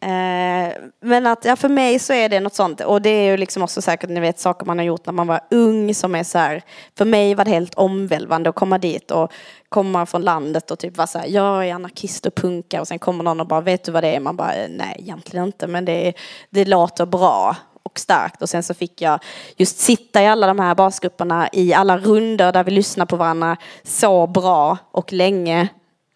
Eh, 0.00 0.72
men 1.00 1.26
att, 1.26 1.44
ja, 1.44 1.56
för 1.56 1.68
mig 1.68 1.98
så 1.98 2.12
är 2.12 2.28
det 2.28 2.40
något 2.40 2.54
sånt. 2.54 2.80
Och 2.80 3.02
det 3.02 3.10
är 3.10 3.30
ju 3.30 3.36
liksom 3.36 3.62
också 3.62 3.82
säkert, 3.82 4.10
ni 4.10 4.20
vet, 4.20 4.38
saker 4.38 4.66
man 4.66 4.78
har 4.78 4.84
gjort 4.84 5.06
när 5.06 5.12
man 5.12 5.26
var 5.26 5.40
ung 5.50 5.94
som 5.94 6.14
är 6.14 6.24
så 6.24 6.38
här. 6.38 6.62
För 6.98 7.04
mig 7.04 7.34
var 7.34 7.44
det 7.44 7.50
helt 7.50 7.74
omvälvande 7.74 8.50
att 8.50 8.56
komma 8.56 8.78
dit 8.78 9.10
och 9.10 9.32
komma 9.68 10.06
från 10.06 10.22
landet 10.22 10.70
och 10.70 10.78
typ 10.78 10.96
vara 10.96 11.06
så 11.06 11.18
här, 11.18 11.26
jag 11.26 11.68
är 11.68 11.74
anarkist 11.74 12.26
och 12.26 12.34
punkar 12.34 12.80
och 12.80 12.88
sen 12.88 12.98
kommer 12.98 13.24
någon 13.24 13.40
och 13.40 13.46
bara, 13.46 13.60
vet 13.60 13.84
du 13.84 13.92
vad 13.92 14.04
det 14.04 14.16
är? 14.16 14.20
Man 14.20 14.36
bara, 14.36 14.54
eh, 14.54 14.68
nej 14.70 14.96
egentligen 14.98 15.46
inte, 15.46 15.66
men 15.66 15.84
det, 15.84 16.12
det 16.50 16.64
låter 16.64 17.06
bra 17.06 17.56
och 17.82 17.98
starkt 17.98 18.42
och 18.42 18.48
sen 18.48 18.62
så 18.62 18.74
fick 18.74 19.02
jag 19.02 19.20
just 19.56 19.78
sitta 19.78 20.22
i 20.22 20.26
alla 20.26 20.46
de 20.46 20.58
här 20.58 20.74
basgrupperna 20.74 21.48
i 21.52 21.74
alla 21.74 21.98
runder 21.98 22.52
där 22.52 22.64
vi 22.64 22.70
lyssnar 22.70 23.06
på 23.06 23.16
varandra 23.16 23.56
så 23.82 24.26
bra 24.26 24.78
och 24.92 25.12
länge. 25.12 25.68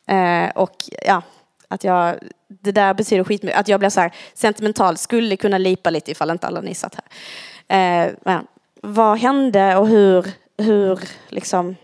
Eh, 0.06 0.50
och 0.54 0.76
ja, 1.06 1.23
att 1.68 1.84
jag, 1.84 2.18
det 2.49 2.73
där 2.73 2.94
betyder 2.94 3.25
skitmycket. 3.25 3.61
Att 3.61 3.68
jag 3.68 3.80
blev 3.80 3.90
så 3.90 4.00
här 4.00 4.12
sentimental, 4.34 4.96
skulle 4.96 5.37
kunna 5.37 5.58
lipa 5.58 5.90
lite 5.90 6.11
ifall 6.11 6.30
inte 6.30 6.46
alla 6.46 6.61
ni 6.61 6.75
satt 6.75 6.94
här. 6.94 8.06
Eh, 8.06 8.12
men, 8.25 8.46
vad 8.82 9.18
hände 9.18 9.76
och 9.76 9.88
hur, 9.88 10.26
hur 10.58 10.99
liksom, 11.28 11.76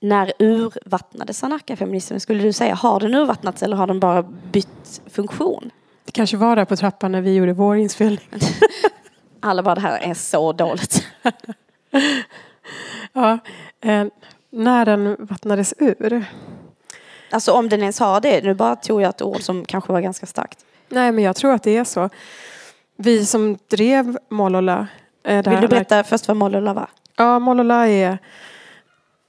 när 0.00 0.32
urvattnades 0.38 1.44
anarkafeminismen? 1.44 2.20
Skulle 2.20 2.42
du 2.42 2.52
säga, 2.52 2.74
har 2.74 3.00
den 3.00 3.14
urvattnats 3.14 3.62
eller 3.62 3.76
har 3.76 3.86
den 3.86 4.00
bara 4.00 4.22
bytt 4.22 5.00
funktion? 5.06 5.70
Det 6.04 6.12
kanske 6.12 6.36
var 6.36 6.56
där 6.56 6.64
på 6.64 6.76
trappan 6.76 7.12
när 7.12 7.20
vi 7.20 7.34
gjorde 7.34 7.52
vår 7.52 7.76
inspelning. 7.76 8.28
Alla 9.40 9.62
bara, 9.62 9.74
det 9.74 9.80
här 9.80 9.98
är 9.98 10.14
så 10.14 10.52
dåligt. 10.52 11.06
Ja, 13.12 13.38
eh, 13.80 14.04
när 14.50 14.84
den 14.84 15.16
vattnades 15.18 15.74
ur. 15.78 16.24
Alltså 17.32 17.52
om 17.52 17.68
den 17.68 17.80
ens 17.80 18.00
har 18.00 18.20
det. 18.20 18.44
Nu 18.44 18.54
bara 18.54 18.76
tog 18.76 19.02
jag 19.02 19.08
ett 19.08 19.22
ord 19.22 19.42
som 19.42 19.64
kanske 19.64 19.92
var 19.92 20.00
ganska 20.00 20.26
starkt. 20.26 20.58
Nej, 20.88 21.12
men 21.12 21.24
jag 21.24 21.36
tror 21.36 21.54
att 21.54 21.62
det 21.62 21.76
är 21.76 21.84
så. 21.84 22.08
Vi 22.96 23.26
som 23.26 23.58
drev 23.68 24.18
Molola. 24.28 24.86
Eh, 25.24 25.50
Vill 25.50 25.60
du 25.60 25.68
berätta 25.68 26.04
först 26.04 26.28
vad 26.28 26.36
Molola 26.36 26.74
var? 26.74 26.88
Ja, 27.16 27.38
Molola 27.38 27.88
är 27.88 28.18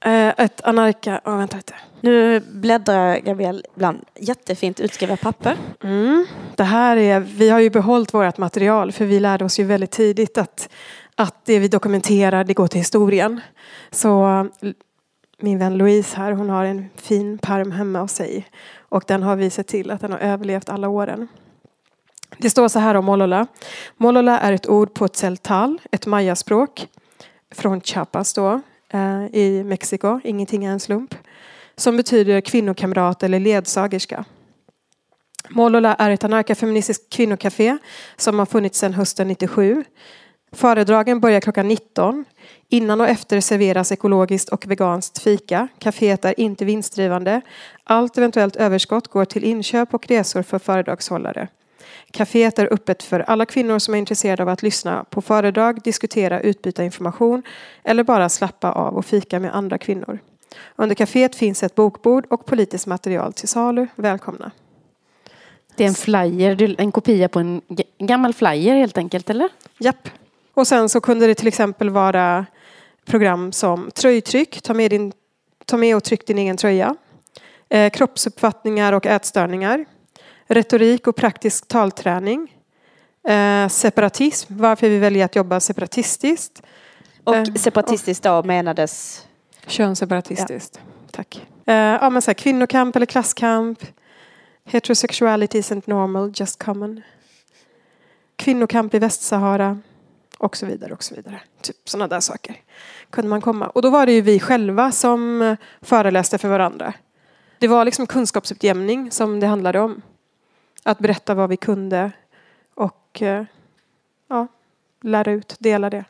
eh, 0.04 0.28
ett 0.28 0.60
anarka... 0.64 1.20
Oh, 1.24 1.36
vänta 1.36 1.56
lite. 1.56 1.74
Nu 2.00 2.40
bläddrar 2.40 3.16
Gabriel 3.16 3.64
bland 3.74 4.04
jättefint 4.14 4.80
utskrivna 4.80 5.16
papper. 5.16 5.56
Mm. 5.82 6.26
Det 6.54 6.64
här 6.64 6.96
är, 6.96 7.20
vi 7.20 7.50
har 7.50 7.60
ju 7.60 7.70
behållit 7.70 8.14
vårt 8.14 8.38
material 8.38 8.92
för 8.92 9.04
vi 9.04 9.20
lärde 9.20 9.44
oss 9.44 9.60
ju 9.60 9.64
väldigt 9.64 9.90
tidigt 9.90 10.38
att, 10.38 10.68
att 11.14 11.44
det 11.44 11.58
vi 11.58 11.68
dokumenterar 11.68 12.44
det 12.44 12.54
går 12.54 12.66
till 12.66 12.80
historien. 12.80 13.40
Så 13.90 14.46
min 15.38 15.58
vän 15.58 15.78
Louise 15.78 16.16
här 16.16 16.32
hon 16.32 16.50
har 16.50 16.64
en 16.64 16.88
fin 16.96 17.38
perm 17.38 17.72
hemma 17.72 18.00
hos 18.00 18.12
sig 18.12 18.46
och 18.78 19.04
den 19.06 19.22
har 19.22 19.36
vi 19.36 19.50
sett 19.50 19.66
till 19.66 19.90
att 19.90 20.00
den 20.00 20.12
har 20.12 20.18
överlevt 20.18 20.68
alla 20.68 20.88
åren. 20.88 21.28
Det 22.38 22.50
står 22.50 22.68
så 22.68 22.78
här 22.78 22.94
om 22.94 23.04
Molola. 23.04 23.46
Molola 23.96 24.40
är 24.40 24.52
ett 24.52 24.68
ord 24.68 24.94
på 24.94 25.08
tzeltal, 25.08 25.80
ett 25.90 26.06
mayaspråk 26.06 26.86
från 27.54 27.80
Chiapas 27.80 28.34
då, 28.34 28.60
eh, 28.90 29.24
i 29.32 29.62
Mexiko. 29.64 30.20
Ingenting 30.24 30.64
är 30.64 30.70
en 30.70 30.80
slump. 30.80 31.14
Som 31.76 31.96
betyder 31.96 32.40
kvinnokamrat 32.40 33.22
eller 33.22 33.40
ledsagerska. 33.40 34.24
Molola 35.48 35.94
är 35.94 36.10
ett 36.10 36.24
anarkafeministiskt 36.24 37.12
kvinnokafé 37.12 37.78
som 38.16 38.38
har 38.38 38.46
funnits 38.46 38.78
sedan 38.78 38.94
hösten 38.94 39.28
97. 39.28 39.84
Föredragen 40.54 41.20
börjar 41.20 41.40
klockan 41.40 41.68
19. 41.68 42.24
Innan 42.68 43.00
och 43.00 43.08
efter 43.08 43.40
serveras 43.40 43.92
ekologiskt 43.92 44.48
och 44.48 44.66
veganskt 44.66 45.18
fika. 45.18 45.68
Caféet 45.78 46.24
är 46.24 46.40
inte 46.40 46.64
vinstdrivande. 46.64 47.40
Allt 47.84 48.18
eventuellt 48.18 48.56
överskott 48.56 49.08
går 49.08 49.24
till 49.24 49.44
inköp 49.44 49.94
och 49.94 50.06
resor 50.06 50.42
för 50.42 50.58
föredragshållare. 50.58 51.48
Caféet 52.10 52.58
är 52.58 52.72
öppet 52.72 53.02
för 53.02 53.20
alla 53.20 53.46
kvinnor 53.46 53.78
som 53.78 53.94
är 53.94 53.98
intresserade 53.98 54.42
av 54.42 54.48
att 54.48 54.62
lyssna 54.62 55.04
på 55.10 55.22
föredrag, 55.22 55.82
diskutera, 55.82 56.40
utbyta 56.40 56.84
information 56.84 57.42
eller 57.82 58.04
bara 58.04 58.28
slappa 58.28 58.72
av 58.72 58.96
och 58.96 59.06
fika 59.06 59.40
med 59.40 59.56
andra 59.56 59.78
kvinnor. 59.78 60.18
Under 60.76 60.94
kaféet 60.94 61.34
finns 61.34 61.62
ett 61.62 61.74
bokbord 61.74 62.26
och 62.30 62.46
politiskt 62.46 62.86
material 62.86 63.32
till 63.32 63.48
salu. 63.48 63.86
Välkomna! 63.96 64.50
Det 65.76 65.84
är 65.84 65.88
en 65.88 65.94
flyer, 65.94 66.74
en 66.78 66.92
kopia 66.92 67.28
på 67.28 67.38
en 67.38 67.62
gammal 67.98 68.34
flyer 68.34 68.74
helt 68.74 68.98
enkelt, 68.98 69.30
eller? 69.30 69.48
Japp. 69.78 70.08
Och 70.54 70.66
sen 70.66 70.88
så 70.88 71.00
kunde 71.00 71.26
det 71.26 71.34
till 71.34 71.48
exempel 71.48 71.90
vara 71.90 72.46
program 73.04 73.52
som 73.52 73.90
tröjtryck, 73.90 74.62
ta 74.62 74.74
med, 74.74 74.90
din, 74.90 75.12
ta 75.64 75.76
med 75.76 75.96
och 75.96 76.04
tryck 76.04 76.26
din 76.26 76.38
egen 76.38 76.56
tröja. 76.56 76.96
Eh, 77.68 77.90
kroppsuppfattningar 77.90 78.92
och 78.92 79.06
ätstörningar. 79.06 79.84
retorik 80.46 81.06
och 81.06 81.16
praktisk 81.16 81.68
talträning. 81.68 82.54
Eh, 83.28 83.68
separatism, 83.68 84.58
varför 84.58 84.88
vi 84.88 84.98
väljer 84.98 85.24
att 85.24 85.36
jobba 85.36 85.60
separatistiskt. 85.60 86.62
Och 87.24 87.36
Eh, 87.36 87.54
separatistiskt 87.54 88.24
då 88.24 88.42
menades... 88.42 89.24
Könsseparatistiskt. 89.66 90.80
Tack. 91.10 91.46
Eh, 91.66 91.74
ja, 91.74 92.10
men 92.10 92.22
så 92.22 92.28
här, 92.28 92.34
kvinnokamp 92.34 92.96
eller 92.96 93.06
klasskamp. 93.06 93.84
Heterosexuality 94.64 95.60
isn't 95.60 95.82
normal, 95.86 96.32
just 96.34 96.62
common. 96.62 97.02
Kvinnokamp 98.36 98.94
i 98.94 98.98
Västsahara. 98.98 99.80
Och 100.38 100.56
så 100.56 100.66
vidare 100.66 100.92
och 100.92 101.02
så 101.02 101.14
vidare. 101.14 101.40
Typ 101.60 101.88
sådana 101.88 102.08
där 102.08 102.20
saker. 102.20 102.56
Kunde 103.10 103.28
man 103.28 103.40
komma. 103.40 103.66
Och 103.66 103.82
då 103.82 103.90
var 103.90 104.06
det 104.06 104.12
ju 104.12 104.20
vi 104.20 104.40
själva 104.40 104.92
som 104.92 105.56
föreläste 105.82 106.38
för 106.38 106.48
varandra. 106.48 106.94
Det 107.58 107.68
var 107.68 107.84
liksom 107.84 108.06
kunskapsutjämning 108.06 109.10
som 109.10 109.40
det 109.40 109.46
handlade 109.46 109.80
om. 109.80 110.02
Att 110.82 110.98
berätta 110.98 111.34
vad 111.34 111.48
vi 111.48 111.56
kunde 111.56 112.12
och 112.74 113.22
eh, 113.22 113.44
ja, 114.28 114.46
lära 115.02 115.32
ut, 115.32 115.56
dela 115.58 115.90
det. 115.90 116.04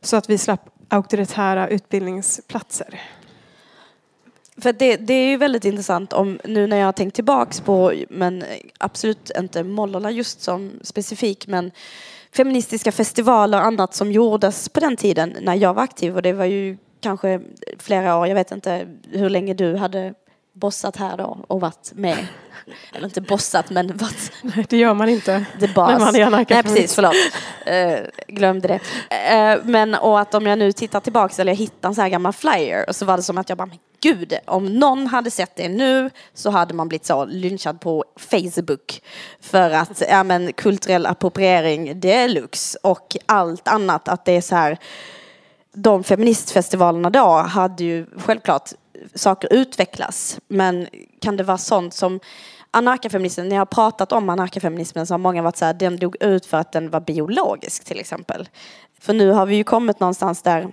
Så 0.00 0.16
att 0.16 0.30
vi 0.30 0.38
slapp 0.38 0.68
auktoritära 0.88 1.68
utbildningsplatser. 1.68 3.00
För 4.56 4.72
det, 4.72 4.96
det 4.96 5.14
är 5.14 5.28
ju 5.28 5.36
väldigt 5.36 5.64
intressant 5.64 6.12
om 6.12 6.40
nu 6.44 6.66
när 6.66 6.76
jag 6.76 6.86
har 6.86 6.92
tänkt 6.92 7.14
tillbaks 7.14 7.60
på, 7.60 7.92
men 8.10 8.44
absolut 8.78 9.30
inte 9.38 9.64
Mollola 9.64 10.10
just 10.10 10.40
som 10.40 10.70
specifik, 10.82 11.46
men 11.46 11.70
feministiska 12.36 12.92
festivaler 12.92 13.58
och 13.58 13.66
annat 13.66 13.94
som 13.94 14.12
gjordes 14.12 14.68
på 14.68 14.80
den 14.80 14.96
tiden 14.96 15.36
när 15.40 15.54
jag 15.54 15.74
var 15.74 15.82
aktiv. 15.82 16.16
Och 16.16 16.22
det 16.22 16.32
var 16.32 16.44
ju 16.44 16.76
kanske 17.00 17.40
flera 17.78 18.18
år, 18.18 18.26
jag 18.26 18.34
vet 18.34 18.52
inte 18.52 18.86
hur 19.10 19.30
länge 19.30 19.54
du 19.54 19.76
hade 19.76 20.14
bossat 20.52 20.96
här 20.96 21.16
då 21.16 21.38
och 21.48 21.60
varit 21.60 21.92
med. 21.94 22.26
Eller 22.94 23.04
inte 23.04 23.20
bossat 23.20 23.70
men 23.70 23.96
varit 23.96 24.32
Nej, 24.42 24.66
det 24.68 24.76
gör 24.76 24.94
man 24.94 25.08
inte. 25.08 25.44
the 25.60 25.66
boss. 25.66 25.98
Man 25.98 26.16
är 26.16 26.30
Nej 26.30 26.44
precis, 26.44 26.94
förlåt. 26.94 27.14
Eh, 27.66 28.00
glömde 28.28 28.68
det. 28.68 28.80
Eh, 29.16 29.58
men 29.64 29.94
och 29.94 30.20
att 30.20 30.34
om 30.34 30.46
jag 30.46 30.58
nu 30.58 30.72
tittar 30.72 31.00
tillbaks 31.00 31.38
eller 31.38 31.52
jag 31.52 31.56
hittar 31.56 31.88
en 31.88 31.94
sån 31.94 32.02
här 32.02 32.08
gammal 32.08 32.32
flyer 32.32 32.88
och 32.88 32.96
så 32.96 33.04
var 33.04 33.16
det 33.16 33.22
som 33.22 33.38
att 33.38 33.48
jag 33.48 33.58
bara, 33.58 33.66
men 33.66 33.78
gud, 34.00 34.34
om 34.44 34.66
någon 34.66 35.06
hade 35.06 35.30
sett 35.30 35.56
det 35.56 35.68
nu 35.68 36.10
så 36.34 36.50
hade 36.50 36.74
man 36.74 36.88
blivit 36.88 37.06
så 37.06 37.24
lynchad 37.24 37.80
på 37.80 38.04
Facebook 38.16 39.02
för 39.40 39.70
att, 39.70 40.02
ja 40.10 40.22
men 40.22 40.52
kulturell 40.52 41.06
appropriering 41.06 42.00
deluxe 42.00 42.78
och 42.82 43.16
allt 43.26 43.68
annat 43.68 44.08
att 44.08 44.24
det 44.24 44.32
är 44.32 44.40
så 44.40 44.54
här 44.54 44.78
de 45.74 46.04
feministfestivalerna 46.04 47.10
då 47.10 47.36
hade 47.36 47.84
ju 47.84 48.06
självklart 48.16 48.70
saker 49.14 49.52
utvecklas. 49.52 50.40
Men 50.48 50.88
kan 51.20 51.36
det 51.36 51.44
vara 51.44 51.58
sånt 51.58 51.94
som 51.94 52.20
anarkafeminismen, 52.70 53.48
när 53.48 53.56
jag 53.56 53.60
har 53.60 53.66
pratat 53.66 54.12
om 54.12 54.28
anarkafeminismen 54.28 55.06
så 55.06 55.14
har 55.14 55.18
många 55.18 55.42
varit 55.42 55.56
så 55.56 55.64
här, 55.64 55.74
den 55.74 55.96
dog 55.96 56.16
ut 56.20 56.46
för 56.46 56.58
att 56.58 56.72
den 56.72 56.90
var 56.90 57.00
biologisk 57.00 57.84
till 57.84 58.00
exempel. 58.00 58.48
För 59.00 59.14
nu 59.14 59.30
har 59.30 59.46
vi 59.46 59.56
ju 59.56 59.64
kommit 59.64 60.00
någonstans 60.00 60.42
där 60.42 60.68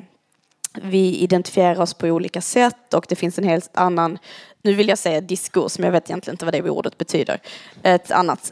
vi 0.74 1.18
identifierar 1.18 1.82
oss 1.82 1.94
på 1.94 2.08
olika 2.08 2.42
sätt 2.42 2.94
och 2.94 3.06
det 3.10 3.16
finns 3.16 3.38
en 3.38 3.44
helt 3.44 3.78
annan, 3.78 4.18
nu 4.62 4.74
vill 4.74 4.90
jag 4.90 4.98
säga 4.98 5.22
diskurs, 5.22 5.80
men 5.80 5.86
jag 5.86 5.92
vet 5.92 6.10
egentligen 6.10 6.34
inte 6.34 6.46
vad 6.46 6.54
det 6.54 6.70
ordet 6.70 6.98
betyder. 6.98 7.42
Ett 7.84 8.12
annat 8.12 8.52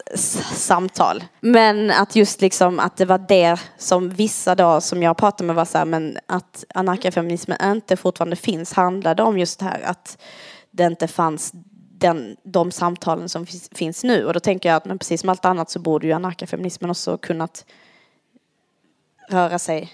samtal. 0.54 1.24
Men 1.40 1.90
att 1.90 2.16
just 2.16 2.40
liksom 2.40 2.80
att 2.80 2.96
det 2.96 3.04
var 3.04 3.18
det 3.18 3.60
som 3.78 4.10
vissa 4.10 4.54
då 4.54 4.80
som 4.80 5.02
jag 5.02 5.16
pratade 5.16 5.46
med 5.46 5.56
var 5.56 5.64
så 5.64 5.78
här, 5.78 5.84
men 5.84 6.18
att 6.26 6.64
anarkafeminismen 6.74 7.72
inte 7.72 7.96
fortfarande 7.96 8.36
finns 8.36 8.72
handlade 8.72 9.22
om 9.22 9.38
just 9.38 9.58
det 9.58 9.64
här 9.64 9.82
att 9.84 10.18
det 10.70 10.84
inte 10.84 11.08
fanns 11.08 11.52
den, 11.98 12.36
de 12.44 12.70
samtalen 12.70 13.28
som 13.28 13.46
finns, 13.72 14.04
nu. 14.04 14.24
Och 14.24 14.32
då 14.32 14.40
tänker 14.40 14.68
jag 14.68 14.76
att 14.76 14.84
men 14.84 14.98
precis 14.98 15.20
som 15.20 15.30
allt 15.30 15.44
annat 15.44 15.70
så 15.70 15.78
borde 15.78 16.06
ju 16.06 16.12
anarkafeminismen 16.12 16.90
också 16.90 17.18
kunnat 17.18 17.64
röra 19.30 19.58
sig 19.58 19.92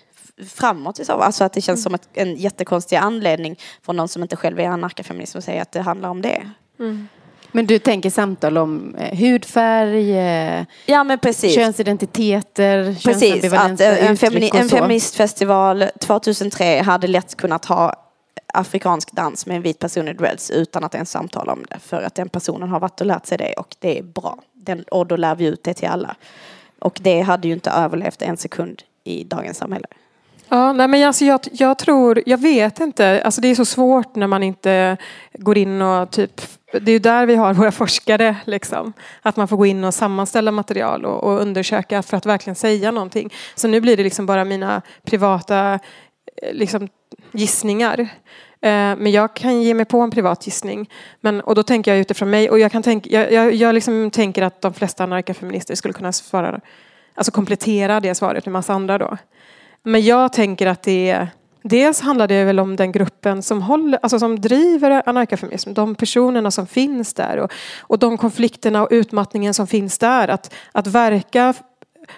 framåt. 0.48 0.98
i 1.00 1.04
så. 1.04 1.12
Alltså 1.12 1.44
att 1.44 1.52
det 1.52 1.60
känns 1.60 1.82
som 1.82 1.94
ett, 1.94 2.08
en 2.12 2.36
jättekonstig 2.36 2.96
anledning 2.96 3.56
från 3.82 3.96
någon 3.96 4.08
som 4.08 4.22
inte 4.22 4.36
själv 4.36 4.60
är 4.60 4.68
anarkafeminist 4.68 5.36
att 5.36 5.44
säga 5.44 5.62
att 5.62 5.72
det 5.72 5.80
handlar 5.80 6.08
om 6.08 6.22
det. 6.22 6.50
Men 7.52 7.66
du 7.66 7.78
tänker 7.78 8.10
samtal 8.10 8.58
om 8.58 8.94
eh, 8.94 9.18
hudfärg, 9.18 10.18
eh, 10.18 10.64
Ja 10.86 11.04
men 11.04 11.18
precis. 11.18 11.54
könsidentiteter, 11.54 12.96
Precis, 13.04 13.52
att 13.52 13.80
eh, 13.80 14.06
en, 14.10 14.16
femini- 14.16 14.56
en 14.56 14.68
feministfestival 14.68 15.84
2003 16.00 16.82
hade 16.82 17.06
lätt 17.06 17.36
kunnat 17.36 17.64
ha 17.64 17.94
afrikansk 18.54 19.12
dans 19.12 19.46
med 19.46 19.56
en 19.56 19.62
vit 19.62 19.78
person 19.78 20.08
i 20.08 20.12
dreads 20.12 20.50
utan 20.50 20.84
att 20.84 20.94
ens 20.94 21.10
samtala 21.10 21.52
om 21.52 21.64
det. 21.70 21.78
För 21.78 22.02
att 22.02 22.14
den 22.14 22.28
personen 22.28 22.68
har 22.68 22.80
varit 22.80 23.00
och 23.00 23.06
lärt 23.06 23.26
sig 23.26 23.38
det 23.38 23.52
och 23.52 23.76
det 23.78 23.98
är 23.98 24.02
bra. 24.02 24.38
Den, 24.52 24.82
och 24.82 25.06
då 25.06 25.16
lär 25.16 25.34
vi 25.34 25.44
ut 25.44 25.64
det 25.64 25.74
till 25.74 25.88
alla. 25.88 26.16
Och 26.78 26.98
det 27.02 27.20
hade 27.20 27.48
ju 27.48 27.54
inte 27.54 27.70
överlevt 27.70 28.22
en 28.22 28.36
sekund 28.36 28.82
i 29.04 29.24
dagens 29.24 29.58
samhälle. 29.58 29.86
Ja, 30.48 30.72
nej, 30.72 30.88
men 30.88 31.06
alltså 31.06 31.24
jag, 31.24 31.40
jag 31.52 31.78
tror, 31.78 32.22
jag 32.26 32.38
vet 32.38 32.80
inte, 32.80 33.22
alltså 33.24 33.40
det 33.40 33.48
är 33.48 33.54
så 33.54 33.64
svårt 33.64 34.16
när 34.16 34.26
man 34.26 34.42
inte 34.42 34.96
går 35.32 35.58
in 35.58 35.82
och 35.82 36.10
typ, 36.10 36.40
det 36.72 36.90
är 36.90 36.92
ju 36.92 36.98
där 36.98 37.26
vi 37.26 37.34
har 37.34 37.54
våra 37.54 37.72
forskare 37.72 38.36
liksom. 38.44 38.92
Att 39.22 39.36
man 39.36 39.48
får 39.48 39.56
gå 39.56 39.66
in 39.66 39.84
och 39.84 39.94
sammanställa 39.94 40.50
material 40.50 41.04
och, 41.04 41.24
och 41.24 41.40
undersöka 41.40 42.02
för 42.02 42.16
att 42.16 42.26
verkligen 42.26 42.54
säga 42.54 42.90
någonting. 42.90 43.32
Så 43.54 43.68
nu 43.68 43.80
blir 43.80 43.96
det 43.96 44.02
liksom 44.02 44.26
bara 44.26 44.44
mina 44.44 44.82
privata 45.04 45.72
eh, 46.42 46.52
liksom, 46.52 46.88
gissningar. 47.32 48.00
Eh, 48.60 48.96
men 48.96 49.10
jag 49.10 49.34
kan 49.34 49.62
ge 49.62 49.74
mig 49.74 49.84
på 49.84 50.00
en 50.00 50.10
privat 50.10 50.46
gissning. 50.46 50.90
Men, 51.20 51.40
och 51.40 51.54
då 51.54 51.62
tänker 51.62 51.90
jag 51.90 52.00
utifrån 52.00 52.30
mig 52.30 52.50
och 52.50 52.58
jag, 52.58 52.72
kan 52.72 52.82
tänka, 52.82 53.10
jag, 53.10 53.32
jag, 53.32 53.54
jag 53.54 53.74
liksom 53.74 54.10
tänker 54.10 54.42
att 54.42 54.60
de 54.60 54.74
flesta 54.74 55.04
anarkafeminister 55.04 55.74
skulle 55.74 55.94
kunna 55.94 56.12
svara, 56.12 56.60
alltså 57.14 57.32
komplettera 57.32 58.00
det 58.00 58.14
svaret 58.14 58.46
med 58.46 58.52
massa 58.52 58.72
andra 58.72 58.98
då. 58.98 59.16
Men 59.86 60.02
jag 60.02 60.32
tänker 60.32 60.66
att 60.66 60.82
det 60.82 61.10
är 61.10 61.28
Dels 61.66 62.00
handlar 62.00 62.28
det 62.28 62.44
väl 62.44 62.60
om 62.60 62.76
den 62.76 62.92
gruppen 62.92 63.42
som, 63.42 63.62
håller, 63.62 63.98
alltså 64.02 64.18
som 64.18 64.40
driver 64.40 65.02
anarkafeminism, 65.06 65.74
de 65.74 65.94
personerna 65.94 66.50
som 66.50 66.66
finns 66.66 67.14
där 67.14 67.36
och, 67.38 67.52
och 67.80 67.98
de 67.98 68.18
konflikterna 68.18 68.82
och 68.82 68.88
utmattningen 68.90 69.54
som 69.54 69.66
finns 69.66 69.98
där. 69.98 70.28
Att, 70.28 70.54
att 70.72 70.86
verka, 70.86 71.54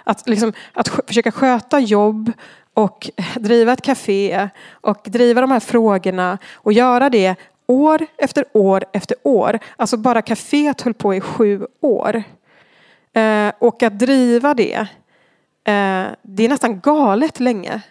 att, 0.05 0.29
liksom, 0.29 0.53
att 0.73 0.89
försöka 0.89 1.33
sköta 1.33 1.81
jobb 1.81 2.33
och 2.75 3.11
driva 3.35 3.73
ett 3.73 3.83
café 3.83 4.49
och 4.71 4.99
driva 5.05 5.41
de 5.41 5.51
här 5.51 5.61
frågorna 5.61 6.39
och 6.55 6.73
göra 6.73 7.11
det 7.11 7.35
år 7.67 8.07
efter 8.17 8.45
år 8.53 8.85
efter 8.93 9.17
år. 9.23 9.59
Alltså 9.77 9.97
bara 9.97 10.23
kaféet 10.23 10.83
höll 10.83 10.95
på 10.95 11.15
i 11.15 11.21
sju 11.21 11.67
år. 11.81 12.23
Eh, 13.13 13.53
och 13.59 13.83
att 13.83 13.99
driva 13.99 14.55
det, 14.55 14.87
eh, 15.67 16.07
det 16.23 16.45
är 16.45 16.49
nästan 16.49 16.81
galet 16.81 17.41
länge. 17.41 17.83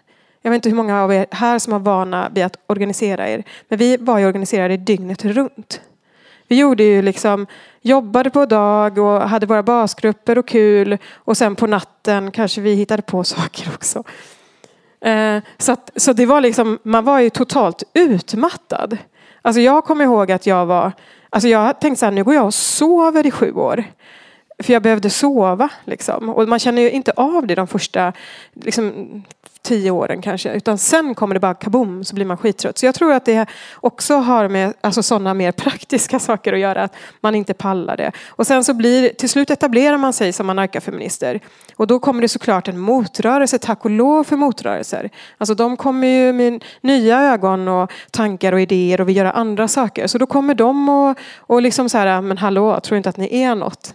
Jag 0.42 0.52
vet 0.52 0.56
inte 0.56 0.70
hur 0.70 0.76
många 0.76 1.04
av 1.04 1.14
er 1.14 1.26
här 1.32 1.60
som 1.60 1.74
har 1.74 1.80
vana 1.80 2.30
vid 2.34 2.44
att 2.46 2.58
organisera 2.68 3.30
er. 3.30 3.44
Men 3.68 3.80
vi 3.80 3.98
var 3.98 4.20
ju 4.20 4.28
organiserade 4.28 4.78
dygnet 4.78 5.26
runt. 5.26 5.82
Vi 6.48 6.58
gjorde 6.60 6.84
ju 6.84 7.02
liksom, 7.02 7.48
jobbade 7.82 8.30
på 8.30 8.46
dag 8.46 8.98
och 8.98 9.22
hade 9.30 9.46
våra 9.46 9.64
basgrupper 9.64 10.38
och 10.38 10.48
kul. 10.48 10.98
Och 11.14 11.38
sen 11.38 11.56
på 11.56 11.68
natten 11.68 12.32
kanske 12.32 12.62
vi 12.62 12.74
hittade 12.74 13.02
på 13.02 13.24
saker 13.34 13.70
också. 13.74 14.04
Eh, 15.02 15.40
så, 15.58 15.72
att, 15.72 15.92
så 15.96 16.14
det 16.14 16.26
var 16.26 16.42
liksom, 16.42 16.80
man 16.84 17.06
var 17.06 17.20
ju 17.20 17.30
totalt 17.30 17.84
utmattad. 17.94 18.98
Alltså 19.42 19.62
jag 19.62 19.84
kommer 19.84 20.06
ihåg 20.06 20.32
att 20.32 20.46
jag 20.46 20.66
var, 20.66 20.92
alltså 21.30 21.48
jag 21.48 21.80
tänkte 21.82 22.00
så 22.00 22.06
här, 22.06 22.12
nu 22.12 22.24
går 22.24 22.34
jag 22.34 22.46
och 22.46 22.54
sover 22.54 23.26
i 23.26 23.32
sju 23.32 23.54
år. 23.54 23.84
För 24.64 24.74
jag 24.74 24.82
behövde 24.82 25.10
sova. 25.10 25.70
Liksom. 25.86 26.30
Och 26.30 26.48
man 26.48 26.60
känner 26.60 26.82
ju 26.82 26.92
inte 26.92 27.12
av 27.12 27.48
det 27.48 27.56
de 27.56 27.68
första 27.68 28.14
liksom, 28.54 29.24
tio 29.66 29.92
åren 29.92 30.22
kanske. 30.22 30.54
Utan 30.54 30.78
sen 30.78 31.16
kommer 31.16 31.34
det 31.34 31.40
bara 31.40 31.54
kaboom 31.54 32.04
så 32.04 32.16
blir 32.16 32.26
man 32.26 32.38
skittrött. 32.38 32.78
Så 32.78 32.86
jag 32.86 32.96
tror 32.96 33.14
att 33.14 33.26
det 33.26 33.46
också 33.76 34.16
har 34.16 34.48
med 34.48 34.74
alltså, 34.82 35.04
sådana 35.04 35.34
mer 35.34 35.52
praktiska 35.66 36.20
saker 36.20 36.54
att 36.54 36.60
göra. 36.60 36.84
Att 36.84 36.96
man 37.22 37.36
inte 37.36 37.54
pallar 37.54 37.98
det. 37.98 38.12
Och 38.28 38.48
sen 38.48 38.64
så 38.64 38.74
blir 38.74 39.10
till 39.10 39.30
slut 39.30 39.50
etablerar 39.50 39.98
man 39.98 40.14
sig 40.14 40.34
som 40.34 40.50
anarkafeminister. 40.50 41.40
Och 41.76 41.88
då 41.88 42.00
kommer 42.00 42.22
det 42.22 42.28
såklart 42.28 42.68
en 42.68 42.80
motrörelse. 42.80 43.58
Tack 43.58 43.86
och 43.86 43.92
lov 43.92 44.24
för 44.24 44.36
motrörelser. 44.36 45.10
Alltså 45.38 45.56
de 45.56 45.78
kommer 45.78 46.08
ju 46.08 46.34
med 46.34 46.64
nya 46.82 47.22
ögon 47.22 47.68
och 47.68 47.92
tankar 48.12 48.54
och 48.54 48.62
idéer 48.62 49.02
och 49.02 49.10
vill 49.10 49.16
göra 49.16 49.32
andra 49.32 49.68
saker. 49.68 50.08
Så 50.08 50.18
då 50.18 50.26
kommer 50.26 50.54
de 50.54 50.90
och, 50.90 51.18
och 51.38 51.62
liksom 51.62 51.90
så 51.90 51.98
här, 51.98 52.22
men 52.22 52.38
hallå, 52.38 52.80
tror 52.80 52.98
inte 52.98 53.10
att 53.10 53.18
ni 53.18 53.44
är 53.44 53.56
något? 53.56 53.94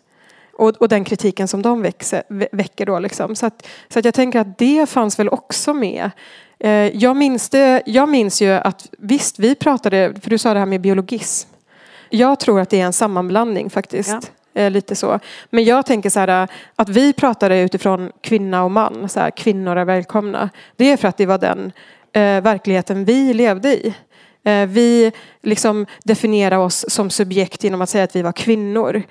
Och, 0.60 0.68
och 0.76 0.88
den 0.88 1.04
kritiken 1.04 1.48
som 1.48 1.62
de 1.62 1.82
växer, 1.82 2.22
vä- 2.28 2.48
väcker 2.52 2.86
då. 2.86 2.98
Liksom. 2.98 3.36
Så, 3.36 3.46
att, 3.46 3.66
så 3.88 3.98
att 3.98 4.04
jag 4.04 4.14
tänker 4.14 4.38
att 4.40 4.58
det 4.58 4.88
fanns 4.88 5.18
väl 5.18 5.28
också 5.28 5.74
med. 5.74 6.10
Eh, 6.58 6.70
jag, 6.96 7.16
minns 7.16 7.48
det, 7.48 7.82
jag 7.86 8.08
minns 8.08 8.42
ju 8.42 8.50
att 8.52 8.88
visst, 8.98 9.38
vi 9.38 9.54
pratade, 9.54 10.14
för 10.22 10.30
du 10.30 10.38
sa 10.38 10.52
det 10.52 10.58
här 10.58 10.66
med 10.66 10.80
biologism. 10.80 11.48
Jag 12.10 12.40
tror 12.40 12.60
att 12.60 12.70
det 12.70 12.80
är 12.80 12.84
en 12.84 12.92
sammanblandning 12.92 13.70
faktiskt. 13.70 14.10
Eh, 14.54 14.70
lite 14.70 14.96
så. 14.96 15.18
Men 15.50 15.64
jag 15.64 15.86
tänker 15.86 16.10
så 16.10 16.20
här 16.20 16.48
att 16.76 16.88
vi 16.88 17.12
pratade 17.12 17.60
utifrån 17.60 18.12
kvinna 18.20 18.64
och 18.64 18.70
man. 18.70 19.08
Så 19.08 19.20
här, 19.20 19.30
kvinnor 19.30 19.76
är 19.76 19.84
välkomna. 19.84 20.50
Det 20.76 20.92
är 20.92 20.96
för 20.96 21.08
att 21.08 21.16
det 21.16 21.26
var 21.26 21.38
den 21.38 21.72
eh, 22.12 22.40
verkligheten 22.42 23.04
vi 23.04 23.34
levde 23.34 23.68
i. 23.68 23.94
Eh, 24.44 24.66
Vi 24.66 25.12
liksom 25.42 25.86
definierar 26.04 26.58
oss 26.58 26.84
som 26.88 27.10
subjekt 27.10 27.64
genom 27.64 27.80
att 27.82 27.88
säga 27.90 28.04
att 28.04 28.16
vi 28.16 28.22
var 28.22 28.32
kvinnor. 28.32 29.02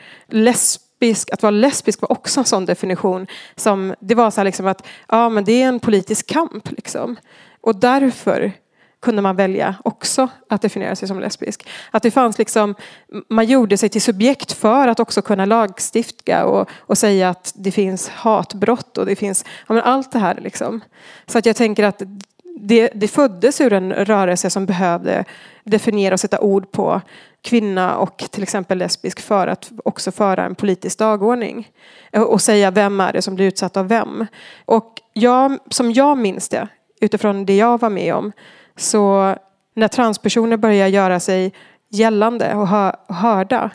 Lesbisk, 1.00 1.30
att 1.34 1.44
vara 1.44 1.52
lesbisk 1.52 2.02
var 2.02 2.12
också 2.12 2.40
en 2.40 2.46
sån 2.46 2.66
definition. 2.66 3.28
Som, 3.56 3.96
det 4.00 4.16
var 4.16 4.32
så 4.32 4.40
här 4.40 4.46
liksom 4.46 4.68
att 4.68 4.88
ja, 5.08 5.30
men 5.30 5.44
det 5.44 5.62
är 5.62 5.68
en 5.68 5.80
politisk 5.80 6.28
kamp. 6.28 6.72
Liksom. 6.72 7.16
Och 7.62 7.76
därför 7.76 8.52
kunde 9.02 9.22
man 9.22 9.36
välja 9.36 9.76
också 9.84 10.28
att 10.50 10.62
definiera 10.62 10.96
sig 10.96 11.08
som 11.08 11.20
lesbisk. 11.20 11.68
Att 11.92 12.04
det 12.04 12.12
fanns 12.12 12.38
liksom, 12.38 12.76
man 13.30 13.46
gjorde 13.46 13.78
sig 13.78 13.90
till 13.90 14.02
subjekt 14.02 14.52
för 14.52 14.88
att 14.88 15.00
också 15.00 15.22
kunna 15.22 15.46
lagstifta 15.46 16.46
och, 16.46 16.70
och 16.78 16.98
säga 16.98 17.30
att 17.30 17.54
det 17.56 17.72
finns 17.72 18.10
hatbrott 18.10 18.98
och 18.98 19.06
det 19.06 19.16
finns 19.16 19.46
ja, 19.68 19.74
men 19.74 19.84
allt 19.84 20.12
det 20.12 20.20
här. 20.20 20.40
Liksom. 20.42 20.82
Så 21.26 21.38
att 21.38 21.46
jag 21.46 21.56
tänker 21.56 21.84
att 21.84 22.02
det, 22.60 22.92
det 22.96 23.08
föddes 23.08 23.62
ur 23.62 23.74
en 23.74 23.94
rörelse 23.94 24.50
som 24.50 24.66
behövde 24.66 25.26
definiera 25.64 26.14
och 26.14 26.20
sätta 26.20 26.40
ord 26.40 26.72
på 26.72 27.02
kvinna 27.42 27.98
och 27.98 28.18
till 28.18 28.44
exempel 28.44 28.78
lesbisk 28.78 29.20
för 29.20 29.48
att 29.48 29.72
också 29.86 30.12
föra 30.12 30.46
en 30.46 30.56
politisk 30.56 31.00
dagordning. 31.00 31.72
Och 32.14 32.42
säga 32.42 32.72
vem 32.72 33.00
är 33.00 33.14
det 33.14 33.22
som 33.22 33.36
blir 33.36 33.48
utsatt 33.48 33.78
av 33.78 33.88
vem. 33.88 34.26
Och 34.66 34.94
jag, 35.14 35.58
som 35.70 35.92
jag 35.92 36.18
minns 36.18 36.50
det, 36.50 36.68
utifrån 37.02 37.46
det 37.46 37.56
jag 37.56 37.80
var 37.80 37.90
med 37.90 38.16
om, 38.16 38.32
så 38.76 39.36
när 39.76 39.88
transpersoner 39.88 40.58
börjar 40.58 40.88
göra 40.88 41.20
sig 41.20 41.54
gällande 41.90 42.56
och 42.56 42.68
hörda, 43.16 43.72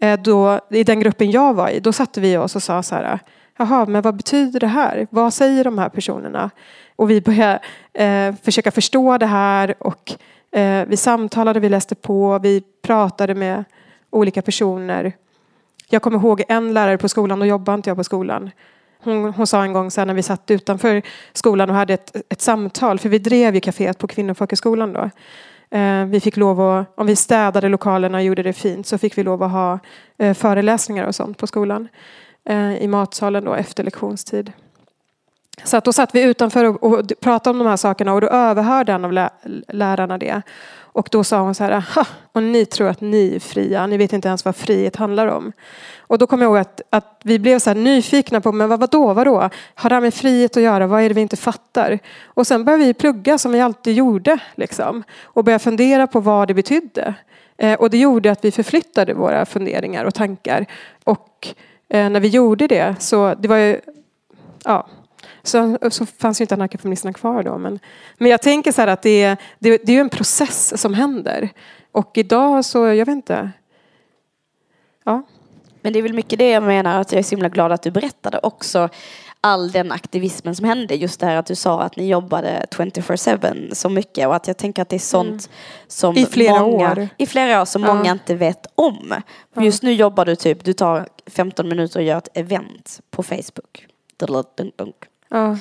eh, 0.00 0.20
då, 0.20 0.60
i 0.70 0.84
den 0.84 1.00
gruppen 1.00 1.30
jag 1.30 1.54
var 1.54 1.68
i, 1.68 1.80
då 1.80 1.92
satte 1.92 2.20
vi 2.20 2.36
oss 2.36 2.56
och 2.56 2.62
sa 2.62 2.82
så 2.82 2.94
här, 2.94 3.18
jaha, 3.58 3.86
men 3.86 4.02
vad 4.02 4.16
betyder 4.16 4.60
det 4.60 4.66
här? 4.66 5.06
Vad 5.10 5.34
säger 5.34 5.64
de 5.64 5.78
här 5.78 5.88
personerna? 5.88 6.50
Och 6.96 7.10
vi 7.10 7.20
började 7.20 7.60
eh, 7.94 8.34
försöka 8.42 8.70
förstå 8.70 9.18
det 9.18 9.26
här 9.26 9.74
och 9.78 10.14
Eh, 10.56 10.86
vi 10.86 10.96
samtalade, 10.96 11.60
vi 11.60 11.68
läste 11.68 11.94
på, 11.94 12.38
vi 12.38 12.62
pratade 12.82 13.34
med 13.34 13.64
olika 14.10 14.42
personer. 14.42 15.12
Jag 15.88 16.02
kommer 16.02 16.18
ihåg 16.18 16.42
en 16.48 16.74
lärare 16.74 16.98
på 16.98 17.08
skolan, 17.08 17.38
då 17.38 17.46
jobbade 17.46 17.74
inte 17.74 17.90
jag 17.90 17.96
på 17.96 18.04
skolan. 18.04 18.50
Hon, 19.02 19.32
hon 19.32 19.46
sa 19.46 19.62
en 19.62 19.72
gång 19.72 19.90
så 19.90 20.00
här, 20.00 20.06
när 20.06 20.14
vi 20.14 20.22
satt 20.22 20.50
utanför 20.50 21.02
skolan 21.32 21.70
och 21.70 21.76
hade 21.76 21.94
ett, 21.94 22.16
ett 22.28 22.40
samtal, 22.40 22.98
för 22.98 23.08
vi 23.08 23.18
drev 23.18 23.54
ju 23.54 23.60
kaféet 23.60 23.98
på 23.98 24.06
Kvinnofolkhögskolan 24.06 24.92
då. 24.92 25.10
Eh, 25.78 26.04
vi 26.04 26.20
fick 26.20 26.36
lov 26.36 26.60
att, 26.60 26.92
om 26.96 27.06
vi 27.06 27.16
städade 27.16 27.68
lokalerna 27.68 28.18
och 28.18 28.24
gjorde 28.24 28.42
det 28.42 28.52
fint 28.52 28.86
så 28.86 28.98
fick 28.98 29.18
vi 29.18 29.22
lov 29.22 29.42
att 29.42 29.50
ha 29.50 29.78
eh, 30.18 30.34
föreläsningar 30.34 31.06
och 31.06 31.14
sånt 31.14 31.38
på 31.38 31.46
skolan. 31.46 31.88
Eh, 32.48 32.76
I 32.76 32.88
matsalen 32.88 33.44
då 33.44 33.54
efter 33.54 33.84
lektionstid. 33.84 34.52
Så 35.64 35.76
att 35.76 35.84
då 35.84 35.92
satt 35.92 36.14
vi 36.14 36.22
utanför 36.22 36.64
och, 36.64 36.82
och 36.84 37.12
pratade 37.20 37.50
om 37.50 37.58
de 37.58 37.68
här 37.68 37.76
sakerna 37.76 38.12
och 38.12 38.20
då 38.20 38.26
överhörde 38.26 38.92
en 38.92 39.04
av 39.04 39.12
lä 39.12 39.30
lärarna 39.68 40.18
det. 40.18 40.42
Och 40.96 41.08
då 41.12 41.24
sa 41.24 41.40
hon 41.40 41.54
så 41.54 41.64
här, 41.64 41.70
Aha, 41.70 42.06
och 42.32 42.42
ni 42.42 42.66
tror 42.66 42.88
att 42.88 43.00
ni 43.00 43.36
är 43.36 43.40
fria, 43.40 43.86
ni 43.86 43.96
vet 43.96 44.12
inte 44.12 44.28
ens 44.28 44.44
vad 44.44 44.56
frihet 44.56 44.96
handlar 44.96 45.26
om. 45.26 45.52
Och 45.98 46.18
då 46.18 46.26
kommer 46.26 46.44
jag 46.44 46.50
ihåg 46.50 46.58
att, 46.58 46.80
att 46.90 47.20
vi 47.24 47.38
blev 47.38 47.58
så 47.58 47.70
här 47.70 47.74
nyfikna 47.74 48.40
på, 48.40 48.52
men 48.52 48.68
vad, 48.68 48.80
vadå, 48.80 49.12
vadå? 49.12 49.50
Har 49.74 49.90
det 49.90 49.96
här 49.96 50.00
med 50.00 50.14
frihet 50.14 50.56
att 50.56 50.62
göra? 50.62 50.86
Vad 50.86 51.02
är 51.02 51.08
det 51.08 51.14
vi 51.14 51.20
inte 51.20 51.36
fattar? 51.36 51.98
Och 52.24 52.46
sen 52.46 52.64
började 52.64 52.84
vi 52.84 52.94
plugga 52.94 53.38
som 53.38 53.52
vi 53.52 53.60
alltid 53.60 53.94
gjorde, 53.94 54.38
liksom. 54.54 55.02
Och 55.22 55.44
började 55.44 55.64
fundera 55.64 56.06
på 56.06 56.20
vad 56.20 56.48
det 56.48 56.54
betydde. 56.54 57.14
Eh, 57.56 57.74
och 57.74 57.90
det 57.90 57.98
gjorde 57.98 58.30
att 58.30 58.44
vi 58.44 58.52
förflyttade 58.52 59.14
våra 59.14 59.46
funderingar 59.46 60.04
och 60.04 60.14
tankar. 60.14 60.66
Och 61.04 61.48
eh, 61.88 62.10
när 62.10 62.20
vi 62.20 62.28
gjorde 62.28 62.66
det 62.66 62.94
så, 62.98 63.34
det 63.34 63.48
var 63.48 63.56
ju, 63.56 63.80
ja, 64.64 64.86
så, 65.48 65.78
så 65.90 66.06
fanns 66.06 66.40
ju 66.40 66.42
inte 66.42 66.54
anarkofeministerna 66.54 67.12
kvar 67.12 67.42
då. 67.42 67.58
Men, 67.58 67.78
men 68.18 68.30
jag 68.30 68.42
tänker 68.42 68.72
så 68.72 68.80
här 68.80 68.88
att 68.88 69.02
det 69.02 69.22
är, 69.22 69.36
det, 69.58 69.70
det 69.86 69.92
är 69.92 69.96
ju 69.96 70.00
en 70.00 70.08
process 70.08 70.80
som 70.80 70.94
händer. 70.94 71.48
Och 71.92 72.18
idag 72.18 72.64
så, 72.64 72.78
jag 72.78 73.06
vet 73.06 73.08
inte. 73.08 73.50
Ja. 75.04 75.22
Men 75.82 75.92
det 75.92 75.98
är 75.98 76.02
väl 76.02 76.12
mycket 76.14 76.38
det 76.38 76.50
jag 76.50 76.62
menar 76.62 77.00
att 77.00 77.12
jag 77.12 77.18
är 77.18 77.22
så 77.22 77.30
himla 77.30 77.48
glad 77.48 77.72
att 77.72 77.82
du 77.82 77.90
berättade 77.90 78.38
också 78.42 78.88
all 79.40 79.70
den 79.72 79.92
aktivismen 79.92 80.56
som 80.56 80.64
hände. 80.66 80.94
Just 80.94 81.20
det 81.20 81.26
här 81.26 81.36
att 81.36 81.46
du 81.46 81.54
sa 81.54 81.82
att 81.82 81.96
ni 81.96 82.08
jobbade 82.08 82.66
24-7 82.70 83.74
så 83.74 83.88
mycket 83.88 84.26
och 84.28 84.36
att 84.36 84.46
jag 84.46 84.56
tänker 84.56 84.82
att 84.82 84.88
det 84.88 84.96
är 84.96 85.00
sånt 85.00 85.50
som 85.86 86.10
Mm. 86.10 86.22
I 86.22 86.26
flera 86.26 86.60
många, 86.60 86.92
år. 86.92 87.08
I 87.16 87.26
flera 87.26 87.60
år 87.60 87.64
som 87.64 87.82
Ja. 87.82 87.94
många 87.94 88.12
inte 88.12 88.34
vet 88.34 88.66
om. 88.74 89.14
För 89.54 89.62
Just 89.62 89.82
nu 89.82 89.92
jobbar 89.92 90.24
du 90.24 90.36
typ, 90.36 90.64
du 90.64 90.72
tar 90.72 91.08
15 91.26 91.68
minuter 91.68 92.00
och 92.00 92.04
gör 92.06 92.18
ett 92.18 92.28
event 92.34 93.00
på 93.10 93.22
Facebook. 93.22 93.86
Dunk. 94.76 94.96
Ja. 95.28 95.56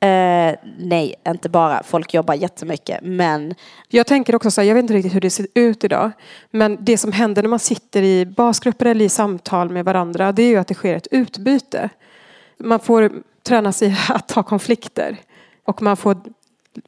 Eh, 0.00 0.54
nej, 0.78 1.14
inte 1.28 1.48
bara. 1.48 1.82
Folk 1.82 2.14
jobbar 2.14 2.34
jättemycket. 2.34 3.00
Men 3.02 3.54
Jag 3.88 4.06
tänker 4.06 4.34
också 4.34 4.50
så 4.50 4.60
här, 4.60 4.68
jag 4.68 4.74
vet 4.74 4.82
inte 4.82 4.94
riktigt 4.94 5.14
hur 5.14 5.20
det 5.20 5.30
ser 5.30 5.46
ut 5.54 5.84
idag. 5.84 6.10
Men 6.50 6.78
det 6.80 6.98
som 6.98 7.12
händer 7.12 7.42
när 7.42 7.48
man 7.48 7.58
sitter 7.58 8.02
i 8.02 8.26
basgrupper 8.26 8.86
eller 8.86 9.04
i 9.04 9.08
samtal 9.08 9.70
med 9.70 9.84
varandra, 9.84 10.32
det 10.32 10.42
är 10.42 10.48
ju 10.48 10.56
att 10.56 10.68
det 10.68 10.74
sker 10.74 10.94
ett 10.94 11.08
utbyte. 11.10 11.88
Man 12.58 12.80
får 12.80 13.12
träna 13.42 13.72
sig 13.72 13.96
att 14.08 14.28
ta 14.28 14.42
konflikter. 14.42 15.16
Och 15.64 15.82
man 15.82 15.96
får, 15.96 16.16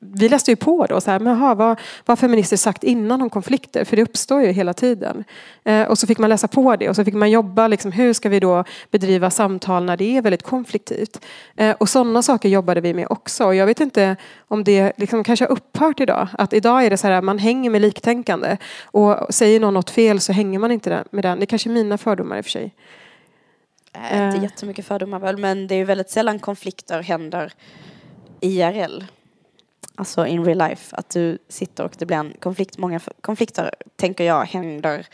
vi 0.00 0.28
läste 0.28 0.50
ju 0.50 0.56
på 0.56 0.86
då, 0.86 1.00
så 1.00 1.10
här, 1.10 1.18
men 1.18 1.32
aha, 1.32 1.54
vad, 1.54 1.68
vad 2.04 2.08
har 2.08 2.16
feminister 2.16 2.56
sagt 2.56 2.84
innan 2.84 3.22
om 3.22 3.30
konflikter? 3.30 3.84
För 3.84 3.96
det 3.96 4.02
uppstår 4.02 4.42
ju 4.42 4.52
hela 4.52 4.74
tiden. 4.74 5.24
Eh, 5.64 5.82
och 5.82 5.98
så 5.98 6.06
fick 6.06 6.18
man 6.18 6.30
läsa 6.30 6.48
på 6.48 6.76
det 6.76 6.88
och 6.88 6.96
så 6.96 7.04
fick 7.04 7.14
man 7.14 7.30
jobba, 7.30 7.68
liksom, 7.68 7.92
hur 7.92 8.12
ska 8.12 8.28
vi 8.28 8.40
då 8.40 8.64
bedriva 8.90 9.30
samtal 9.30 9.84
när 9.84 9.96
det 9.96 10.16
är 10.16 10.22
väldigt 10.22 10.42
konfliktivt? 10.42 11.24
Eh, 11.56 11.76
och 11.80 11.88
sådana 11.88 12.22
saker 12.22 12.48
jobbade 12.48 12.80
vi 12.80 12.94
med 12.94 13.06
också. 13.10 13.44
Och 13.44 13.54
jag 13.54 13.66
vet 13.66 13.80
inte 13.80 14.16
om 14.48 14.64
det 14.64 14.92
liksom 14.96 15.24
kanske 15.24 15.44
har 15.44 15.52
upphört 15.52 16.00
idag. 16.00 16.28
Att 16.32 16.52
idag 16.52 16.84
är 16.84 16.90
det 16.90 16.96
så 16.96 17.06
här, 17.06 17.22
man 17.22 17.38
hänger 17.38 17.70
med 17.70 17.80
liktänkande. 17.82 18.56
Och 18.84 19.34
säger 19.34 19.60
någon 19.60 19.74
något 19.74 19.90
fel 19.90 20.20
så 20.20 20.32
hänger 20.32 20.58
man 20.58 20.70
inte 20.70 21.04
med 21.10 21.24
den. 21.24 21.38
Det 21.38 21.44
är 21.44 21.46
kanske 21.46 21.68
mina 21.68 21.98
fördomar 21.98 22.36
i 22.36 22.40
och 22.40 22.44
för 22.44 22.50
sig. 22.50 22.74
Eh, 23.92 24.26
inte 24.26 24.38
Eh. 24.38 24.42
jättemycket 24.42 24.86
fördomar 24.86 25.18
väl, 25.18 25.36
men 25.36 25.66
det 25.66 25.74
är 25.74 25.76
ju 25.76 25.84
väldigt 25.84 26.10
sällan 26.10 26.38
konflikter 26.38 27.02
händer 27.02 27.52
IRL. 28.40 29.04
Alltså 29.98 30.26
in 30.26 30.44
real 30.44 30.58
life, 30.58 30.96
att 30.96 31.10
du 31.10 31.38
sitter 31.48 31.84
och 31.84 31.94
det 31.98 32.06
blir 32.06 32.16
en 32.16 32.34
konflikt. 32.40 32.78
Många 32.78 33.00
konflikter, 33.20 33.74
tänker 33.96 34.24
jag, 34.24 34.44
händer 34.44 35.06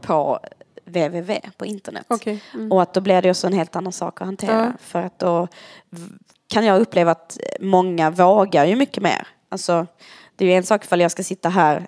på 0.00 0.40
www, 0.84 1.40
på 1.56 1.66
internet. 1.66 2.06
Okej. 2.08 2.42
Mm. 2.54 2.72
Och 2.72 2.82
att 2.82 2.94
då 2.94 3.00
blir 3.00 3.22
det 3.22 3.30
också 3.30 3.46
en 3.46 3.52
helt 3.52 3.76
annan 3.76 3.92
sak 3.92 4.20
att 4.20 4.26
hantera. 4.26 4.64
Ja. 4.64 4.72
För 4.80 5.02
att 5.02 5.18
då 5.18 5.48
kan 6.48 6.64
jag 6.64 6.80
uppleva 6.80 7.10
att 7.10 7.38
många 7.60 8.10
vågar 8.10 8.64
ju 8.64 8.76
mycket 8.76 9.02
mer. 9.02 9.26
Alltså, 9.48 9.86
det 10.36 10.44
är 10.44 10.48
ju 10.48 10.54
en 10.54 10.62
sak 10.62 10.84
ifall 10.84 11.00
jag 11.00 11.10
ska 11.10 11.22
sitta 11.22 11.48
här 11.48 11.86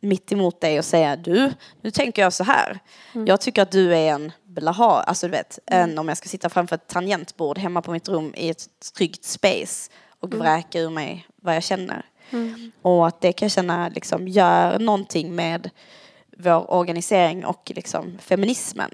mitt 0.00 0.32
emot 0.32 0.60
dig 0.60 0.78
och 0.78 0.84
säga 0.84 1.16
du, 1.16 1.52
nu 1.80 1.90
tänker 1.90 2.22
jag 2.22 2.32
så 2.32 2.44
här. 2.44 2.78
Jag 3.26 3.40
tycker 3.40 3.62
att 3.62 3.70
du 3.70 3.94
är 3.96 4.12
en 4.12 4.32
blaha, 4.44 5.02
alltså 5.02 5.26
du 5.26 5.30
vet, 5.30 5.58
än 5.66 5.98
om 5.98 6.08
jag 6.08 6.16
ska 6.16 6.28
sitta 6.28 6.48
framför 6.48 6.76
ett 6.76 6.88
tangentbord 6.88 7.58
hemma 7.58 7.82
på 7.82 7.92
mitt 7.92 8.08
rum 8.08 8.34
i 8.36 8.50
ett 8.50 8.66
tryggt 8.96 9.24
space 9.24 9.90
och 10.24 10.34
vräka 10.34 10.80
ur 10.80 10.90
mig 10.90 11.26
vad 11.42 11.56
jag 11.56 11.62
känner. 11.62 12.04
Och 12.82 13.06
att 13.06 13.20
det 13.20 13.32
kan 13.32 13.46
jag 13.46 13.52
känna 13.52 13.88
liksom 13.88 14.28
gör 14.28 14.78
någonting 14.78 15.34
med 15.34 15.70
vår 16.38 16.70
organisering 16.74 17.44
och 17.44 17.72
liksom 17.74 18.18
feminismen. 18.20 18.90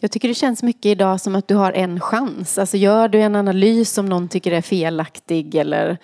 Jag 0.00 0.10
tycker 0.10 0.28
det 0.28 0.34
känns 0.34 0.62
mycket 0.62 0.86
idag 0.86 1.20
som 1.20 1.34
att 1.34 1.48
du 1.48 1.54
har 1.54 1.72
en 1.72 2.00
chans. 2.00 2.58
Alltså 2.58 2.76
gör 2.76 3.08
du 3.08 3.20
en 3.20 3.36
analys 3.36 3.90
som 3.92 4.06
någon 4.06 4.28
tycker 4.28 4.52
är 4.52 4.60
felaktig 4.62 5.54
eller 5.54 5.98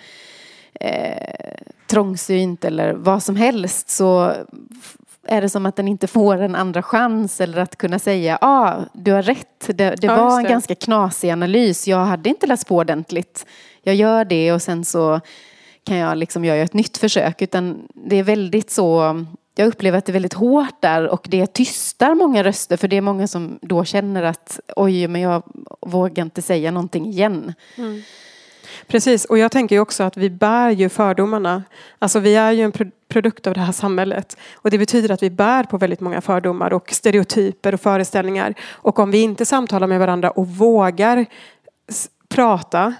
eh, 0.73 1.57
trångsynt 1.87 2.65
eller 2.65 2.93
vad 2.93 3.23
som 3.23 3.35
helst 3.35 3.89
så 3.89 4.33
är 5.27 5.41
det 5.41 5.49
som 5.49 5.65
att 5.65 5.75
den 5.75 5.87
inte 5.87 6.07
får 6.07 6.37
en 6.41 6.55
andra 6.55 6.83
chans 6.83 7.41
eller 7.41 7.57
att 7.57 7.75
kunna 7.75 7.99
säga 7.99 8.37
ja, 8.41 8.47
ah, 8.47 8.75
du 8.93 9.11
har 9.11 9.21
rätt. 9.23 9.67
Det, 9.67 9.73
det 9.75 9.97
Ja, 10.01 10.15
var 10.15 10.37
en 10.37 10.43
det. 10.43 10.49
ganska 10.49 10.75
knasig 10.75 11.29
analys. 11.29 11.87
Jag 11.87 12.05
hade 12.05 12.29
inte 12.29 12.47
läst 12.47 12.67
på 12.67 12.75
ordentligt. 12.75 13.45
Jag 13.87 13.95
gör 13.95 14.25
det 14.25 14.51
och 14.51 14.61
sen 14.61 14.85
så 14.85 15.21
kan 15.83 15.97
jag 15.97 16.17
liksom 16.17 16.45
göra 16.45 16.57
ett 16.57 16.73
nytt 16.73 16.97
försök. 16.97 17.41
Utan 17.41 17.87
det 17.93 18.15
är 18.15 18.23
väldigt 18.23 18.69
så, 18.71 19.25
jag 19.55 19.67
upplever 19.67 19.97
att 19.97 20.05
det 20.05 20.11
är 20.11 20.13
väldigt 20.13 20.33
hårt 20.33 20.81
där 20.81 21.07
och 21.07 21.27
det 21.29 21.53
tystar 21.53 22.15
många 22.15 22.43
röster 22.43 22.77
för 22.77 22.87
det 22.87 22.97
är 22.97 23.01
många 23.01 23.27
som 23.27 23.59
då 23.61 23.85
känner 23.85 24.23
att 24.23 24.59
oj, 24.75 25.07
men 25.07 25.21
jag 25.21 25.43
vågar 25.81 26.23
inte 26.23 26.41
säga 26.41 26.71
någonting 26.71 27.05
igen. 27.05 27.53
Mm. 27.77 28.01
Precis, 28.87 29.25
och 29.25 29.37
jag 29.37 29.51
tänker 29.51 29.75
ju 29.75 29.81
också 29.81 30.03
att 30.03 30.17
vi 30.17 30.29
bär 30.29 30.69
ju 30.69 30.89
fördomarna. 30.89 31.63
Alltså 31.99 32.19
vi 32.19 32.35
är 32.35 32.51
ju 32.51 32.63
en 32.63 32.71
pro- 32.71 32.91
produkt 33.07 33.47
av 33.47 33.53
det 33.53 33.59
här 33.59 33.71
samhället. 33.71 34.37
Och 34.55 34.69
det 34.71 34.77
betyder 34.77 35.11
att 35.11 35.23
vi 35.23 35.29
bär 35.29 35.63
på 35.63 35.77
väldigt 35.77 35.99
många 35.99 36.21
fördomar 36.21 36.73
och 36.73 36.91
stereotyper 36.91 37.73
och 37.73 37.81
föreställningar. 37.81 38.53
Och 38.69 38.99
om 38.99 39.11
vi 39.11 39.21
inte 39.21 39.45
samtalar 39.45 39.87
med 39.87 39.99
varandra 39.99 40.31
och 40.31 40.47
vågar 40.47 41.25
prata 42.29 42.93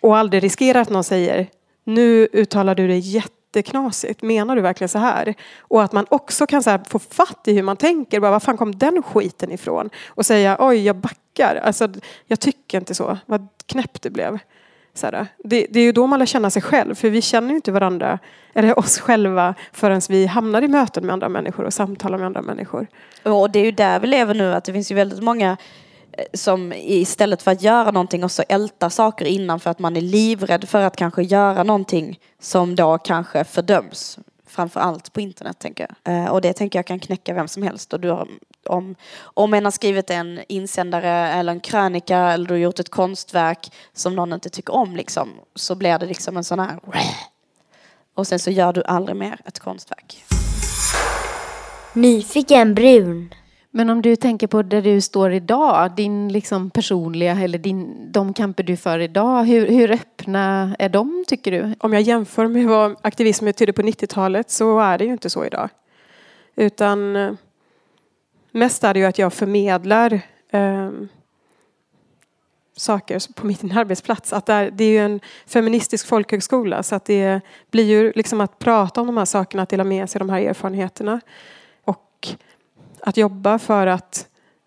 och 0.00 0.16
aldrig 0.16 0.42
riskerar 0.42 0.80
att 0.80 0.90
någon 0.90 1.04
säger 1.04 1.46
nu 1.84 2.28
uttalar 2.32 2.74
du 2.74 2.88
dig 2.88 2.98
jätteknasigt, 2.98 4.22
menar 4.22 4.56
du 4.56 4.62
verkligen 4.62 4.88
så 4.88 4.98
här? 4.98 5.34
Och 5.60 5.82
att 5.82 5.92
man 5.92 6.06
också 6.08 6.46
kan 6.46 6.62
så 6.62 6.70
här 6.70 6.80
få 6.88 6.98
fatt 6.98 7.48
i 7.48 7.54
hur 7.54 7.62
man 7.62 7.76
tänker, 7.76 8.20
bara, 8.20 8.30
var 8.30 8.40
fan 8.40 8.56
kom 8.56 8.78
den 8.78 9.02
skiten 9.02 9.52
ifrån? 9.52 9.90
Och 10.08 10.26
säga 10.26 10.56
oj, 10.60 10.86
jag 10.86 10.96
backar, 10.96 11.56
alltså, 11.56 11.88
jag 12.26 12.40
tycker 12.40 12.78
inte 12.78 12.94
så, 12.94 13.18
vad 13.26 13.48
knäppt 13.66 14.02
det 14.02 14.10
blev. 14.10 14.38
Så 14.94 15.06
här, 15.06 15.26
det, 15.38 15.66
det 15.70 15.80
är 15.80 15.84
ju 15.84 15.92
då 15.92 16.06
man 16.06 16.18
lär 16.18 16.26
känna 16.26 16.50
sig 16.50 16.62
själv, 16.62 16.94
för 16.94 17.10
vi 17.10 17.22
känner 17.22 17.50
ju 17.50 17.56
inte 17.56 17.72
varandra, 17.72 18.18
eller 18.54 18.78
oss 18.78 18.98
själva, 18.98 19.54
förrän 19.72 20.00
vi 20.08 20.26
hamnar 20.26 20.62
i 20.62 20.68
möten 20.68 21.06
med 21.06 21.12
andra 21.12 21.28
människor 21.28 21.64
och 21.64 21.74
samtalar 21.74 22.18
med 22.18 22.26
andra 22.26 22.42
människor. 22.42 22.86
Och 23.22 23.50
det 23.50 23.58
är 23.58 23.64
ju 23.64 23.70
där 23.70 24.00
vi 24.00 24.06
lever 24.06 24.34
nu, 24.34 24.54
att 24.54 24.64
det 24.64 24.72
finns 24.72 24.90
ju 24.90 24.94
väldigt 24.94 25.22
många 25.22 25.56
som 26.34 26.72
istället 26.76 27.42
för 27.42 27.50
att 27.50 27.62
göra 27.62 27.90
någonting 27.90 28.24
och 28.24 28.32
så 28.32 28.42
älta 28.48 28.90
saker 28.90 29.24
innan 29.24 29.60
för 29.60 29.70
att 29.70 29.78
man 29.78 29.96
är 29.96 30.00
livrädd 30.00 30.68
för 30.68 30.82
att 30.82 30.96
kanske 30.96 31.22
göra 31.22 31.62
någonting 31.62 32.20
som 32.40 32.76
då 32.76 32.98
kanske 32.98 33.44
fördöms. 33.44 34.18
Framför 34.46 34.80
allt 34.80 35.12
på 35.12 35.20
internet 35.20 35.58
tänker 35.58 35.86
jag. 36.04 36.14
Eh, 36.14 36.30
och 36.30 36.40
det 36.40 36.52
tänker 36.52 36.78
jag 36.78 36.86
kan 36.86 36.98
knäcka 36.98 37.34
vem 37.34 37.48
som 37.48 37.62
helst. 37.62 37.92
Och 37.92 38.00
du 38.00 38.10
har, 38.10 38.28
om, 38.66 38.94
om 39.22 39.54
en 39.54 39.64
har 39.64 39.72
skrivit 39.72 40.10
en 40.10 40.40
insändare 40.48 41.10
eller 41.10 41.52
en 41.52 41.60
krönika 41.60 42.18
eller 42.18 42.46
du 42.46 42.54
har 42.54 42.58
gjort 42.58 42.78
ett 42.78 42.90
konstverk 42.90 43.72
som 43.92 44.16
någon 44.16 44.32
inte 44.32 44.50
tycker 44.50 44.74
om 44.74 44.96
liksom, 44.96 45.28
så 45.54 45.74
blir 45.74 45.98
det 45.98 46.06
liksom 46.06 46.36
en 46.36 46.44
sån 46.44 46.58
här 46.58 46.78
och 48.14 48.26
sen 48.26 48.38
så 48.38 48.50
gör 48.50 48.72
du 48.72 48.82
aldrig 48.82 49.16
mer 49.16 49.40
ett 49.44 49.58
konstverk. 49.58 50.24
Nyfiken 51.92 52.74
brun. 52.74 53.34
Men 53.72 53.90
om 53.90 54.02
du 54.02 54.16
tänker 54.16 54.46
på 54.46 54.62
där 54.62 54.82
du 54.82 55.00
står 55.00 55.32
idag, 55.32 55.92
din 55.96 56.32
liksom 56.32 56.70
personliga 56.70 57.32
eller 57.32 57.58
din, 57.58 58.12
de 58.12 58.34
kamper 58.34 58.62
du 58.62 58.76
för 58.76 58.98
idag, 58.98 59.44
hur, 59.44 59.66
hur 59.66 59.90
öppna 59.90 60.76
är 60.78 60.88
de 60.88 61.24
tycker 61.28 61.50
du? 61.50 61.74
Om 61.78 61.92
jag 61.92 62.02
jämför 62.02 62.46
med 62.46 62.66
vad 62.66 62.96
aktivism 63.02 63.44
betydde 63.44 63.72
på 63.72 63.82
90-talet 63.82 64.50
så 64.50 64.80
är 64.80 64.98
det 64.98 65.04
ju 65.04 65.12
inte 65.12 65.30
så 65.30 65.44
idag. 65.44 65.68
Utan 66.56 67.16
eh, 67.16 67.32
mest 68.52 68.84
är 68.84 68.94
det 68.94 69.00
ju 69.00 69.06
att 69.06 69.18
jag 69.18 69.32
förmedlar 69.32 70.20
eh, 70.50 70.90
saker 72.76 73.32
på 73.34 73.46
min 73.46 73.72
arbetsplats. 73.76 74.32
Att 74.32 74.46
det, 74.46 74.52
är, 74.52 74.70
det 74.70 74.84
är 74.84 74.90
ju 74.90 74.98
en 74.98 75.20
feministisk 75.46 76.06
folkhögskola 76.06 76.82
så 76.82 76.94
att 76.94 77.04
det 77.04 77.40
blir 77.70 77.84
ju 77.84 78.12
liksom 78.14 78.40
att 78.40 78.58
prata 78.58 79.00
om 79.00 79.06
de 79.06 79.16
här 79.16 79.24
sakerna, 79.24 79.62
att 79.62 79.68
dela 79.68 79.84
med 79.84 80.10
sig 80.10 80.20
av 80.20 80.26
de 80.26 80.32
här 80.32 80.40
erfarenheterna. 80.40 81.20
Att 83.02 83.16
jobba 83.16 83.58
för 83.58 83.86
att 83.86 84.26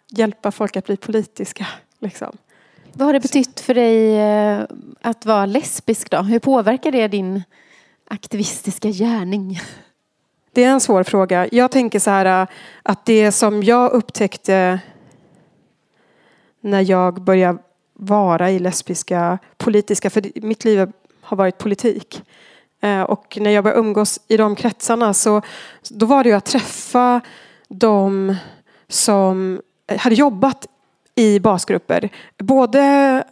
hjälpa 0.09 0.51
folk 0.51 0.77
att 0.77 0.85
bli 0.85 0.97
politiska. 0.97 1.67
Liksom. 1.99 2.37
Vad 2.93 3.05
har 3.05 3.13
det 3.13 3.19
betytt 3.19 3.59
för 3.59 3.73
dig 3.73 4.19
eh, 4.19 4.63
att 5.01 5.25
vara 5.25 5.45
lesbisk 5.45 6.11
då? 6.11 6.21
Hur 6.21 6.39
påverkar 6.39 6.91
det 6.91 7.07
din 7.07 7.43
aktivistiska 8.07 8.89
gärning? 8.89 9.59
Det 10.51 10.63
är 10.63 10.69
en 10.69 10.79
svår 10.79 11.03
fråga. 11.03 11.47
Jag 11.51 11.71
tänker 11.71 11.99
så 11.99 12.09
här 12.09 12.41
äh, 12.41 12.47
att 12.83 13.05
det 13.05 13.31
som 13.31 13.63
jag 13.63 13.91
upptäckte 13.91 14.79
när 16.61 16.89
jag 16.91 17.21
började 17.21 17.59
vara 17.93 18.51
i 18.51 18.59
lesbiska 18.59 19.37
politiska, 19.57 20.09
för 20.09 20.31
mitt 20.35 20.65
liv 20.65 20.91
har 21.21 21.37
varit 21.37 21.57
politik. 21.57 22.23
Eh, 22.81 23.01
Och 23.01 23.37
när 23.41 23.51
jag 23.51 23.63
började 23.63 23.79
umgås 23.79 24.19
i 24.27 24.37
de 24.37 24.55
kretsarna 24.55 25.13
så 25.13 25.41
då 25.89 26.05
var 26.05 26.23
det 26.23 26.29
ju 26.29 26.35
att 26.35 26.45
träffa 26.45 27.21
de 27.73 28.35
som 28.87 29.61
eh, 29.87 29.97
hade 29.97 30.15
jobbat 30.15 30.67
i 31.15 31.39
basgrupper. 31.39 32.09
Både 32.37 33.23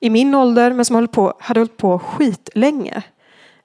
i 0.00 0.10
min 0.10 0.34
ålder 0.34 0.72
men 0.72 0.84
som 0.84 0.96
höll 0.96 1.08
på, 1.08 1.34
hade 1.40 1.60
hållit 1.60 1.76
på 1.76 1.98
skitlänge. 1.98 3.02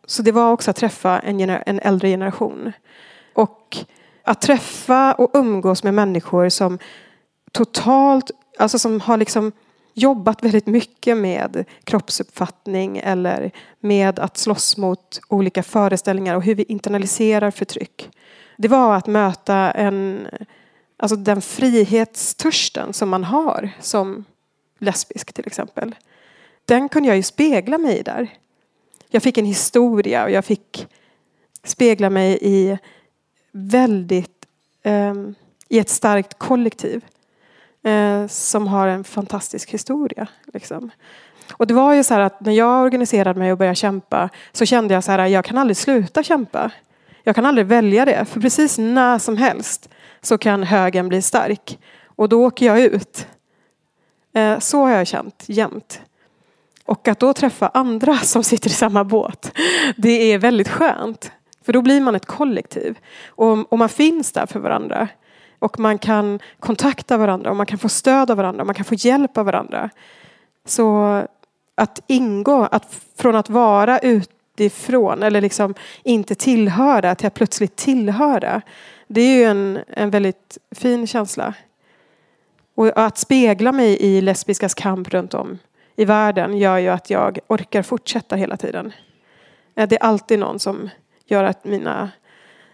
Så 0.06 0.22
det 0.22 0.32
var 0.32 0.52
också 0.52 0.72
att 0.72 0.78
träffa 0.78 1.20
en, 1.20 1.38
gener- 1.38 1.64
en 1.66 1.80
äldre 1.80 2.10
generation. 2.10 2.72
Och 3.34 3.78
att 4.24 4.42
träffa 4.42 5.14
och 5.14 5.32
umgås 5.34 5.84
med 5.84 5.94
människor 5.94 6.50
som 6.50 6.80
totalt, 7.52 8.32
alltså 8.60 8.80
som 8.80 9.02
har 9.02 9.18
liksom 9.18 9.52
jobbat 9.94 10.44
väldigt 10.44 10.68
mycket 10.68 11.18
med 11.18 11.66
kroppsuppfattning 11.84 12.98
eller 12.98 13.52
med 13.80 14.20
att 14.20 14.38
slåss 14.38 14.78
mot 14.78 15.20
olika 15.28 15.64
föreställningar 15.64 16.36
och 16.36 16.44
hur 16.44 16.56
vi 16.56 16.64
internaliserar 16.64 17.52
förtryck. 17.52 18.10
Det 18.58 18.68
var 18.68 18.96
att 18.96 19.08
möta 19.08 19.56
en, 19.72 20.28
alltså 20.98 21.16
den 21.16 21.42
frihetstörsten 21.42 22.94
som 22.94 23.10
man 23.10 23.24
har 23.24 23.70
som 23.80 24.26
lesbisk 24.80 25.34
till 25.34 25.48
exempel. 25.48 25.96
Den 26.66 26.90
kunde 26.90 27.10
jag 27.10 27.16
ju 27.16 27.24
spegla 27.24 27.78
mig 27.78 28.00
i 28.00 28.04
där. 28.04 28.28
Jag 29.10 29.24
fick 29.24 29.38
en 29.38 29.46
historia 29.46 30.24
och 30.24 30.32
jag 30.32 30.46
fick 30.46 30.88
spegla 31.64 32.10
mig 32.10 32.38
i 32.42 32.78
väldigt 33.52 34.46
eh, 34.84 35.14
i 35.70 35.80
ett 35.80 35.90
starkt 35.90 36.40
kollektiv 36.40 37.06
eh, 37.84 38.28
som 38.28 38.68
har 38.68 38.88
en 38.88 39.04
fantastisk 39.04 39.70
historia. 39.70 40.28
Liksom. 40.54 40.92
Och 41.54 41.68
det 41.68 41.74
var 41.74 41.94
ju 41.94 42.04
så 42.04 42.14
här 42.14 42.22
att 42.22 42.42
när 42.42 42.54
jag 42.54 42.84
organiserade 42.84 43.40
mig 43.40 43.52
och 43.52 43.58
började 43.58 43.76
kämpa 43.76 44.30
så 44.52 44.66
kände 44.66 44.94
jag 44.94 45.04
så 45.04 45.12
här 45.12 45.26
jag 45.26 45.46
kan 45.46 45.58
aldrig 45.58 45.78
sluta 45.78 46.24
kämpa. 46.24 46.72
Jag 47.28 47.36
kan 47.36 47.46
aldrig 47.46 47.68
välja 47.68 48.06
det 48.06 48.26
för 48.26 48.42
precis 48.42 48.78
när 48.78 49.20
som 49.20 49.38
helst 49.38 49.90
så 50.22 50.38
kan 50.38 50.64
högen 50.64 51.10
bli 51.10 51.22
stark 51.22 51.80
och 52.06 52.30
då 52.30 52.46
åker 52.46 52.66
jag 52.66 52.80
ut. 52.80 53.28
Eh, 54.34 54.60
så 54.60 54.82
har 54.82 54.90
jag 54.90 55.08
känt 55.08 55.44
jämt. 55.48 56.02
Och 56.86 57.08
att 57.08 57.20
då 57.20 57.34
träffa 57.34 57.68
andra 57.74 58.18
som 58.18 58.44
sitter 58.44 58.70
i 58.70 58.74
samma 58.74 59.04
båt, 59.04 59.52
det 59.98 60.34
är 60.34 60.38
väldigt 60.38 60.70
skönt. 60.70 61.32
För 61.66 61.74
då 61.74 61.82
blir 61.82 62.02
man 62.02 62.16
ett 62.16 62.26
kollektiv. 62.26 62.98
Och, 63.28 63.72
och 63.72 63.80
man 63.80 63.90
finns 63.90 64.32
där 64.32 64.46
för 64.46 64.60
varandra. 64.60 65.08
Och 65.60 65.80
man 65.80 65.98
kan 65.98 66.40
kontakta 66.60 67.18
varandra 67.18 67.50
och 67.50 67.56
man 67.56 67.66
kan 67.66 67.80
få 67.80 67.90
stöd 67.90 68.32
av 68.32 68.38
varandra 68.38 68.62
och 68.62 68.68
man 68.68 68.76
kan 68.76 68.86
få 68.86 68.96
hjälp 68.96 69.38
av 69.38 69.46
varandra. 69.46 69.90
Så 70.66 71.22
att 71.76 72.04
ingå, 72.08 72.68
att 72.72 73.02
från 73.18 73.36
att 73.36 73.50
vara 73.50 74.00
utifrån 74.58 75.24
eller 75.24 75.42
liksom 75.42 75.74
inte 76.04 76.36
tillhöra 76.36 77.16
till 77.16 77.28
att 77.28 77.34
plötsligt 77.34 77.76
tillhöra. 77.76 78.62
Det 79.08 79.22
är 79.22 79.38
ju 79.38 79.44
en, 79.44 79.80
en 79.88 80.10
väldigt 80.10 80.58
fin 80.72 81.08
känsla. 81.08 81.54
Och 82.76 83.00
att 83.00 83.18
spegla 83.18 83.72
mig 83.72 83.98
i 84.00 84.22
lesbiskas 84.22 84.74
kamp 84.74 85.10
runt 85.10 85.34
om 85.34 85.58
i 85.96 86.06
världen 86.06 86.58
gör 86.58 86.78
ju 86.78 86.88
att 86.88 87.10
jag 87.10 87.40
orkar 87.48 87.82
fortsätta 87.82 88.36
hela 88.36 88.58
tiden. 88.58 88.94
Det 89.74 89.92
är 89.96 90.04
alltid 90.04 90.40
någon 90.40 90.60
som 90.60 90.90
gör 91.26 91.44
att 91.44 91.66
mina 91.66 92.12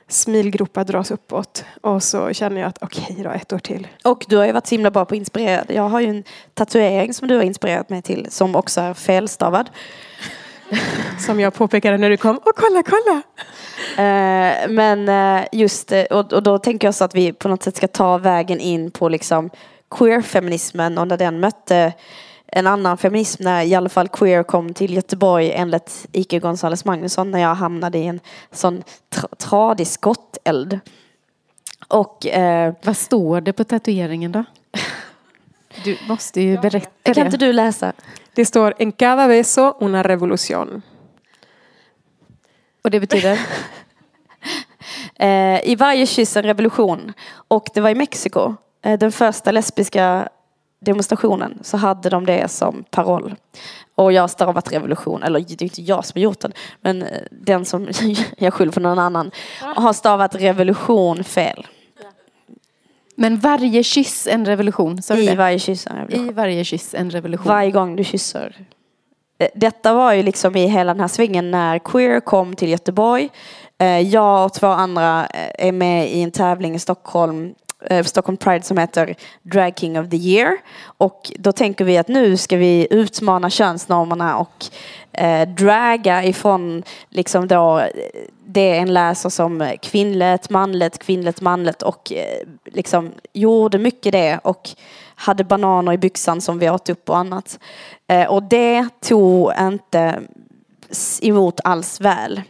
smilgropar 0.07 0.83
dras 0.83 1.11
uppåt. 1.11 1.65
Och 1.81 2.03
så 2.03 2.33
känner 2.33 2.61
jag 2.61 2.67
att 2.67 2.83
okej 2.83 3.19
då, 3.23 3.29
ett 3.29 3.53
år 3.53 3.59
till. 3.59 3.87
Och 4.03 4.25
du 4.27 4.37
har 4.37 4.45
ju 4.45 4.51
varit 4.51 4.67
så 4.67 4.75
himla 4.75 4.91
bra 4.91 5.05
på 5.05 5.15
att 5.15 5.17
inspirera. 5.17 5.63
Jag 5.67 5.89
har 5.89 5.99
ju 5.99 6.07
en 6.07 6.23
tatuering 6.53 7.13
som 7.13 7.27
du 7.27 7.35
har 7.35 7.43
inspirerat 7.43 7.89
mig 7.89 8.01
till 8.01 8.27
som 8.29 8.55
också 8.55 8.81
är 8.81 8.93
felstavad. 8.93 9.69
Som 11.19 11.39
jag 11.39 11.53
påpekade 11.53 11.97
när 11.97 12.09
du 12.09 12.17
kom. 12.17 12.37
Och 12.37 12.51
kolla, 12.55 12.83
kolla! 12.83 13.21
Eh, 13.97 14.69
men 14.69 15.09
eh, 15.09 15.45
just, 15.51 15.91
eh, 15.91 16.03
och, 16.03 16.33
och 16.33 16.43
då 16.43 16.57
tänker 16.57 16.87
jag 16.87 16.95
så 16.95 17.03
att 17.03 17.15
vi 17.15 17.33
på 17.33 17.47
något 17.47 17.63
sätt 17.63 17.77
ska 17.77 17.87
ta 17.87 18.17
vägen 18.17 18.59
in 18.59 18.91
på 18.91 19.09
liksom 19.09 19.49
queer-feminismen 19.89 20.97
och 20.97 21.07
när 21.07 21.17
den 21.17 21.39
mötte 21.39 21.93
en 22.47 22.67
annan 22.67 22.97
feminism 22.97 23.43
när 23.43 23.63
i 23.63 23.75
alla 23.75 23.89
fall 23.89 24.07
queer 24.07 24.43
kom 24.43 24.73
till 24.73 24.93
Göteborg 24.93 25.51
enligt 25.51 26.07
Ike 26.11 26.39
Gonzales 26.39 26.85
Magnusson 26.85 27.31
när 27.31 27.39
jag 27.39 27.55
hamnade 27.55 27.97
i 27.97 28.07
en 28.07 28.19
sån 28.51 28.83
tra- 29.15 29.35
tradig 29.37 29.87
skotteld. 29.87 30.79
Och 31.87 32.25
eh, 32.25 32.73
Vad 32.83 32.97
står 32.97 33.41
det 33.41 33.53
på 33.53 33.63
tatueringen 33.63 34.31
då? 34.31 34.43
Du 35.83 35.97
måste 36.07 36.41
ju 36.41 36.57
berätta 36.57 36.89
kan 37.03 37.13
det. 37.13 37.21
inte 37.21 37.37
du 37.37 37.53
läsa? 37.53 37.93
Det 38.33 38.45
står 38.45 38.73
en 38.77 38.91
cada 38.91 39.27
beso 39.27 39.73
una 39.79 40.03
revolución. 40.03 40.81
Och 42.83 42.91
det 42.91 42.99
betyder? 42.99 43.39
Eh, 45.15 45.69
I 45.69 45.75
varje 45.75 46.05
kyss 46.05 46.37
en 46.37 46.43
revolution. 46.43 47.13
Och 47.47 47.67
det 47.73 47.81
var 47.81 47.89
i 47.89 47.95
Mexiko. 47.95 48.55
Eh, 48.81 48.99
den 48.99 49.11
första 49.11 49.51
lesbiska 49.51 50.29
demonstrationen 50.79 51.59
så 51.61 51.77
hade 51.77 52.09
de 52.09 52.25
det 52.25 52.51
som 52.51 52.83
paroll. 52.89 53.35
Och 53.95 54.13
jag 54.13 54.23
har 54.23 54.27
stavat 54.27 54.73
revolution, 54.73 55.23
eller 55.23 55.39
det 55.39 55.61
är 55.61 55.63
inte 55.63 55.81
jag 55.81 56.05
som 56.05 56.19
har 56.19 56.23
gjort 56.23 56.39
den, 56.39 56.53
men 56.81 57.01
eh, 57.01 57.21
den 57.31 57.65
som 57.65 57.87
jag 58.37 58.53
skyller 58.53 58.71
på 58.71 58.79
någon 58.79 58.99
annan 58.99 59.31
har 59.59 59.93
stavat 59.93 60.35
revolution 60.35 61.23
fel. 61.23 61.67
Men 63.15 63.37
varje 63.39 63.83
kyss 63.83 64.27
en 64.27 64.45
revolution, 64.45 65.01
sa 65.01 65.15
du 65.15 65.21
I 65.21 65.25
det? 65.25 65.35
varje 65.35 65.59
kyss 65.59 65.87
en 65.87 65.95
revolution. 65.97 66.29
I 66.29 66.33
varje 66.33 66.63
kyss 66.63 66.93
en 66.93 67.11
revolution. 67.11 67.47
Varje 67.47 67.71
gång 67.71 67.95
du 67.95 68.03
kysser. 68.03 68.55
Eh, 69.39 69.47
Detta 69.55 69.93
var 69.93 70.13
ju 70.13 70.23
liksom 70.23 70.55
i 70.55 70.67
hela 70.67 70.93
den 70.93 71.01
här 71.01 71.07
svängen 71.07 71.51
när 71.51 71.79
Queer 71.79 72.19
kom 72.19 72.55
till 72.55 72.69
Göteborg. 72.69 73.29
Eh, 73.79 73.99
Jag 73.99 74.45
och 74.45 74.53
två 74.53 74.67
andra 74.67 75.25
eh, 75.25 75.67
är 75.67 75.71
med 75.71 76.11
i 76.11 76.21
en 76.21 76.31
tävling 76.31 76.75
i 76.75 76.79
Stockholm 76.79 77.53
eh, 77.89 78.03
Stockholm 78.03 78.37
Pride 78.37 78.63
som 78.63 78.77
heter 78.77 79.15
Drag 79.41 79.79
King 79.79 79.99
of 79.99 80.09
the 80.09 80.17
Year. 80.17 80.57
Och 80.85 81.31
då 81.39 81.51
tänker 81.51 81.85
vi 81.85 81.97
att 81.97 82.07
nu 82.07 82.37
ska 82.37 82.57
vi 82.57 82.87
utmana 82.89 83.49
könsnormerna 83.49 84.37
och 84.37 84.65
eh, 85.11 85.47
draga 85.47 86.23
ifrån 86.23 86.83
liksom 87.09 87.47
då 87.47 87.83
det 88.45 88.77
en 88.77 88.93
läser 88.93 89.29
som 89.29 89.71
kvinnligt, 89.81 90.49
manligt, 90.49 90.99
kvinnligt, 90.99 91.41
manligt 91.41 91.81
och 91.81 92.11
eh, 92.11 92.47
liksom 92.65 93.11
gjorde 93.33 93.77
mycket 93.77 94.11
det 94.11 94.39
och 94.43 94.69
hade 95.15 95.43
bananer 95.43 95.93
i 95.93 95.97
byxan 95.97 96.41
som 96.41 96.59
vi 96.59 96.69
åt 96.69 96.89
upp 96.89 97.09
och 97.09 97.17
annat. 97.17 97.59
Eh, 98.07 98.27
och 98.27 98.43
det 98.43 98.87
tog 99.01 99.51
inte 99.59 100.21
emot 101.21 101.59
alls 101.63 102.01
väl 102.01 102.41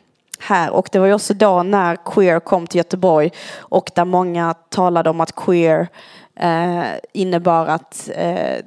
här 0.43 0.71
och 0.71 0.89
det 0.91 0.99
var 0.99 1.07
ju 1.07 1.13
också 1.13 1.33
då 1.33 1.63
när 1.63 1.95
queer 1.95 2.39
kom 2.39 2.67
till 2.67 2.77
Göteborg 2.77 3.31
och 3.57 3.91
där 3.95 4.05
många 4.05 4.53
talade 4.53 5.09
om 5.09 5.21
att 5.21 5.35
queer 5.35 5.87
eh, 6.35 6.83
innebar 7.13 7.65
att 7.65 8.09
eh, 8.15 8.57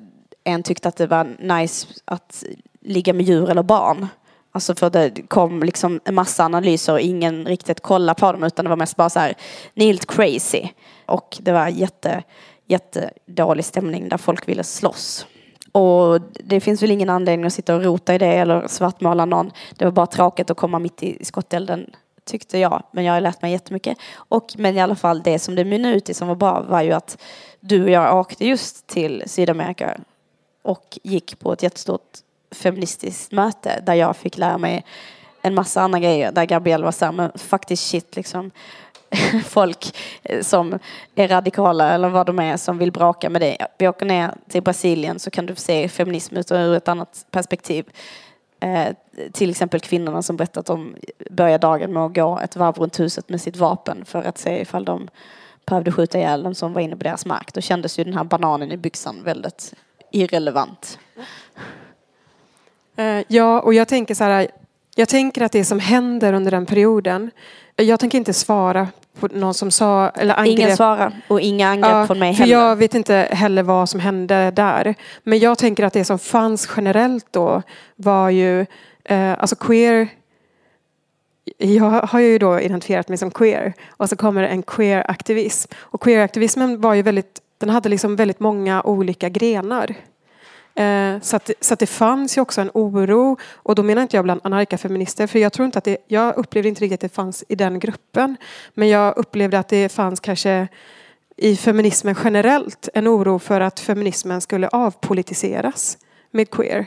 en 0.45 0.62
tyckte 0.62 0.89
att 0.89 0.97
det 0.97 1.07
var 1.07 1.37
nice 1.39 1.87
att 2.05 2.45
ligga 2.81 3.12
med 3.12 3.27
djur 3.27 3.51
eller 3.51 3.62
barn. 3.62 4.09
Alltså 4.53 4.75
för 4.75 4.91
det 4.91 5.29
kom 5.29 5.62
liksom 5.62 6.01
en 6.05 6.15
massa 6.15 6.45
analyser 6.45 6.93
och 6.93 7.01
ingen 7.01 7.47
riktigt 7.47 7.81
kollade 7.81 8.21
på 8.21 8.33
dem 8.33 8.45
utan 8.45 8.65
det 8.65 8.69
var 8.69 8.77
mest 8.77 8.97
bara 8.97 9.11
så 9.11 9.21
här, 9.21 9.35
ni 9.75 9.85
är 9.85 9.89
helt 9.89 10.07
crazy. 10.07 10.69
Och 11.07 11.39
det 11.41 11.53
var 11.53 11.69
jätte, 11.69 12.23
jättedålig 12.67 13.65
stämning 13.65 14.09
där 14.09 14.17
folk 14.17 14.49
ville 14.49 14.65
slåss. 14.65 15.27
Och 15.77 16.21
det 16.45 16.61
finns 16.61 16.83
väl 16.83 16.91
ingen 16.91 17.11
anledning 17.11 17.47
att 17.47 17.53
sitta 17.53 17.75
och 17.75 17.83
rota 17.83 18.15
i 18.15 18.19
det 18.19 18.27
eller 18.27 18.69
svartmåla 18.69 19.25
någon. 19.25 19.51
Det 19.77 19.85
var 19.85 19.93
bara 19.93 20.07
tråkigt 20.07 20.51
att 20.51 20.57
komma 20.57 20.79
mitt 20.79 21.03
i 21.03 21.25
skottelden 21.25 21.91
tyckte 22.25 22.59
jag. 22.59 22.83
Men 22.91 23.05
jag 23.05 23.12
har 23.12 23.21
lärt 23.21 23.43
mig 23.43 23.53
jättemycket. 23.53 23.99
Och, 24.15 24.53
men 24.59 24.77
i 24.77 24.81
alla 24.81 24.95
fall 24.95 25.23
det 25.23 25.39
som 25.39 25.55
det 25.55 25.65
mynnade 25.65 25.95
ut 25.95 26.11
i 26.11 26.15
som 26.15 26.29
var 26.29 26.35
bra 26.35 26.65
var 26.69 26.83
ju 26.83 26.93
att 26.93 27.19
du 27.61 27.83
och 27.83 27.91
jag 27.91 28.17
åkte 28.17 28.47
just 28.47 28.87
till 28.87 29.23
Sydamerika 29.27 29.97
och 30.62 30.99
gick 31.03 31.39
på 31.39 31.53
ett 31.53 31.62
jättestort 31.62 32.19
feministiskt 32.51 33.33
möte 33.33 33.83
där 33.87 33.95
jag 33.95 34.17
fick 34.17 34.39
lära 34.39 34.59
mig 34.59 34.85
en 35.43 35.55
massa 35.55 35.81
andra 35.81 35.99
grejer. 35.99 36.33
Där 36.33 36.45
Gabrielle 36.45 36.85
var 36.85 36.93
såhär, 36.93 37.12
men 37.12 37.33
faktiskt 37.35 37.87
shit 37.87 38.17
liksom. 38.17 38.51
Folk 39.45 39.97
eh, 40.23 40.42
som 40.42 40.79
är 41.14 41.29
radikala 41.29 41.92
eller 41.92 42.09
vad 42.09 42.27
de 42.27 42.38
är 42.38 42.57
som 42.57 42.79
vill 42.79 42.92
bråka 42.92 43.31
med 43.31 43.40
dig. 43.40 43.57
Vi 43.79 43.88
åker 43.88 44.07
ner 44.07 44.35
till 44.49 44.62
Brasilien 44.62 45.19
så 45.19 45.31
kan 45.31 45.47
du 45.47 45.55
se 45.55 45.88
feminism 45.88 46.37
ur 46.37 46.75
ett 46.75 46.88
annat 46.88 47.27
perspektiv. 47.31 47.85
Eh, 48.61 48.88
till 49.33 49.51
exempel 49.51 49.81
kvinnorna 49.81 50.23
som 50.23 50.37
berättat 50.37 50.57
att 50.57 50.66
de 50.66 50.97
börjar 51.31 51.59
dagen 51.59 51.92
med 51.92 52.03
att 52.03 52.14
gå 52.14 52.38
ett 52.38 52.57
varv 52.57 52.75
runt 52.75 53.01
huset 53.01 53.29
med 53.29 53.40
sitt 53.40 53.57
vapen 53.57 54.05
för 54.05 54.23
att 54.23 54.38
se 54.38 54.61
ifall 54.61 54.85
de 54.85 55.09
behövde 55.66 55.92
skjuta 55.92 56.19
ihjäl 56.19 56.42
den 56.42 56.55
som 56.55 56.73
var 56.73 56.81
inne 56.81 56.97
på 56.97 57.05
deras 57.05 57.27
mark. 57.27 57.55
Då 57.55 57.61
kändes 57.61 57.99
ju 57.99 58.05
den 58.05 58.14
här 58.14 58.25
bananen 58.25 58.73
i 58.73 58.77
byxan 58.77 59.23
väldigt 59.25 59.75
irrelevant. 60.11 60.99
Eh, 62.97 63.23
ja, 63.29 63.61
och 63.61 63.75
jag 63.75 63.88
tänker 63.88 64.14
så 64.14 64.25
här. 64.25 64.49
Jag 64.99 65.09
tänker 65.09 65.43
att 65.43 65.53
det 65.53 65.65
som 65.65 65.81
händer 65.81 66.33
under 66.33 66.51
den 66.51 66.67
perioden. 66.67 67.31
Jag 67.77 68.01
tänker 68.01 68.19
inte 68.19 68.33
svara 68.33 68.89
på 69.21 69.29
någon 69.33 69.55
som 69.55 69.71
sa 69.71 70.09
eller 70.09 70.35
angrep. 70.35 70.59
Ingen 70.59 70.77
svarar 70.77 71.13
och 71.29 71.41
inga 71.41 71.69
angrepp 71.69 71.93
Ja, 71.93 72.07
från 72.07 72.19
mig 72.19 72.33
heller. 72.33 72.53
jag 72.53 72.77
vet 72.77 72.95
inte 72.95 73.29
heller 73.31 73.63
vad 73.63 73.89
som 73.89 74.01
hände 74.01 74.51
där. 74.51 74.95
Men 75.23 75.39
jag 75.39 75.59
tänker 75.59 75.85
att 75.85 75.93
det 75.93 76.05
som 76.05 76.19
fanns 76.19 76.69
generellt 76.77 77.27
då 77.31 77.63
var 77.97 78.31
ju 78.31 78.67
eh, 79.05 79.33
alltså 79.39 79.57
queer. 79.57 80.09
Jag 81.59 81.91
har 81.91 82.21
ju 82.21 82.39
då 82.39 82.61
identifierat 82.61 83.09
mig 83.09 83.19
som 83.19 83.31
queer 83.31 83.75
och 83.89 84.09
så 84.09 84.17
kommer 84.17 84.43
en 84.43 84.63
queer-aktivism. 84.63 85.73
Och 85.79 86.01
queer-aktivismen 86.03 86.81
var 86.81 86.95
ju 86.95 87.03
väldigt, 87.03 87.41
den 87.59 87.71
hade 87.71 87.89
liksom 87.89 88.17
väldigt 88.17 88.41
många 88.41 88.83
olika 88.83 89.29
grenar. 89.29 89.95
Eh, 90.77 91.21
så, 91.21 91.37
att, 91.37 91.51
så 91.61 91.75
att 91.75 91.81
det 91.81 91.87
fanns 91.87 92.37
ju 92.37 92.41
också 92.41 92.61
en 92.61 92.71
oro 92.75 93.37
och 93.55 93.75
då 93.75 93.83
menar 93.83 94.03
inte 94.03 94.17
jag 94.17 94.25
bland 94.25 94.41
anarkafeminister 94.45 95.27
för 95.27 95.39
jag 95.39 95.53
tror 95.53 95.67
inte 95.67 95.79
att 95.79 95.85
det, 95.85 95.97
jag 96.07 96.37
upplevde 96.37 96.69
inte 96.69 96.81
riktigt 96.81 97.05
att 97.05 97.11
det 97.11 97.15
fanns 97.15 97.45
i 97.49 97.55
den 97.55 97.79
gruppen. 97.79 98.37
Men 98.75 98.89
jag 98.89 99.17
upplevde 99.17 99.59
att 99.59 99.69
det 99.69 99.93
fanns 99.93 100.21
kanske 100.21 100.69
i 101.37 101.57
feminismen 101.57 102.17
generellt 102.25 102.89
en 102.95 103.09
oro 103.09 103.39
för 103.39 103.61
att 103.61 103.81
feminismen 103.81 104.41
skulle 104.41 104.69
avpolitiseras 104.69 105.99
med 106.31 106.51
queer. 106.51 106.87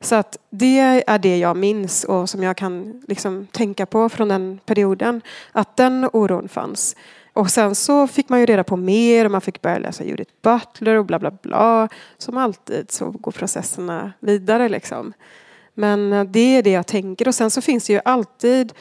Så 0.00 0.14
att 0.14 0.38
det 0.50 0.78
är 1.06 1.18
det 1.18 1.38
jag 1.38 1.56
minns 1.56 2.04
och 2.04 2.30
som 2.30 2.42
jag 2.42 2.56
kan 2.56 3.02
liksom 3.08 3.46
tänka 3.52 3.86
på 3.86 4.08
från 4.08 4.28
den 4.28 4.60
perioden. 4.66 5.22
Att 5.52 5.76
den 5.76 6.08
oron 6.12 6.48
fanns. 6.48 6.96
Och 7.34 7.50
sen 7.50 7.74
så 7.74 8.06
fick 8.06 8.28
man 8.28 8.40
ju 8.40 8.46
reda 8.46 8.64
på 8.64 8.76
mer 8.76 9.24
och 9.24 9.30
man 9.30 9.40
fick 9.40 9.62
börja 9.62 9.78
läsa 9.78 10.04
Judith 10.04 10.32
Butler 10.42 10.94
och 10.94 11.06
bla 11.06 11.18
bla 11.18 11.30
bla. 11.30 11.88
Som 12.18 12.36
alltid 12.36 12.90
så 12.90 13.10
går 13.10 13.32
processerna 13.32 14.12
vidare 14.20 14.68
liksom. 14.68 15.12
Men 15.74 16.12
eh, 16.12 16.24
det 16.24 16.56
är 16.56 16.62
det 16.62 16.70
jag 16.70 16.86
tänker 16.86 17.28
och 17.28 17.34
sen 17.34 17.50
så 17.50 17.60
finns 17.60 17.86
det 17.86 17.92
ju 17.92 18.00
alltid 18.04 18.72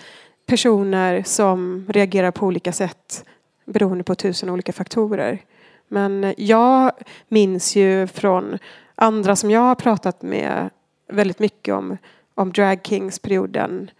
personer 0.45 1.23
som 1.23 1.85
reagerar 1.89 2.31
på 2.31 2.45
olika 2.45 2.71
sätt 2.71 3.25
beroende 3.65 4.03
på 4.03 4.15
tusen 4.15 4.49
olika 4.49 4.73
faktorer. 4.73 5.41
Men 5.87 6.23
eh, 6.23 6.33
jag 6.37 6.91
minns 7.27 7.75
ju 7.75 8.07
från 8.07 8.57
andra 8.95 9.35
som 9.35 9.51
jag 9.51 9.61
har 9.61 9.75
pratat 9.75 10.21
med 10.21 10.69
väldigt 11.07 11.39
mycket 11.39 11.73
om, 11.73 11.97
om 12.35 12.51
drag 12.51 12.79
kings-perioden. 12.83 13.91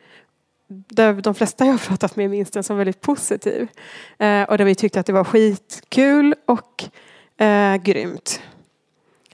Där 0.88 1.14
de 1.14 1.36
flesta 1.36 1.66
jag 1.66 1.74
har 1.74 1.78
pratat 1.78 2.16
med 2.16 2.30
minns 2.30 2.52
den 2.52 2.64
som 2.64 2.78
väldigt 2.78 3.02
positiv. 3.02 3.68
Eh, 4.18 4.44
och 4.44 4.58
där 4.58 4.66
vi 4.66 4.76
tyckte 4.76 5.00
att 5.00 5.06
det 5.06 5.14
var 5.14 5.24
skitkul 5.24 6.36
och 6.46 6.84
eh, 7.44 7.76
grymt. 7.76 8.42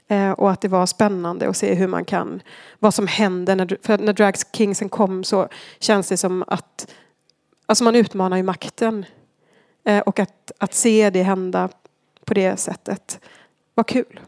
Eh, 0.08 0.30
och 0.30 0.50
att 0.50 0.60
det 0.60 0.68
var 0.68 0.86
spännande 0.86 1.48
att 1.48 1.56
se 1.56 1.74
hur 1.74 1.86
man 1.86 2.04
kan, 2.04 2.42
vad 2.78 2.94
som 2.94 3.06
händer. 3.06 3.56
När, 3.56 3.78
för 3.82 3.98
när 3.98 4.12
drag 4.12 4.34
kingsen 4.52 4.88
kom 4.88 5.24
så 5.24 5.48
känns 5.78 6.08
det 6.08 6.16
som 6.16 6.44
att 6.46 6.94
alltså 7.66 7.84
man 7.84 7.96
utmanar 7.96 8.36
ju 8.36 8.42
makten. 8.42 9.04
Eh, 9.84 9.98
och 9.98 10.18
att, 10.18 10.52
att 10.58 10.74
se 10.74 11.10
det 11.10 11.22
hända 11.22 11.68
på 12.24 12.34
det 12.34 12.56
sättet 12.56 13.20
var 13.74 13.84
kul, 13.84 14.20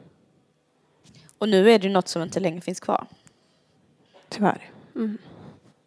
Och 1.39 1.49
nu 1.49 1.71
är 1.71 1.79
det 1.79 1.89
något 1.89 2.09
som 2.09 2.23
inte 2.23 2.41
längre 2.41 2.61
finns 2.61 2.81
kvar. 2.81 3.07
tyvärr. 4.29 4.71
Mm. 4.95 5.19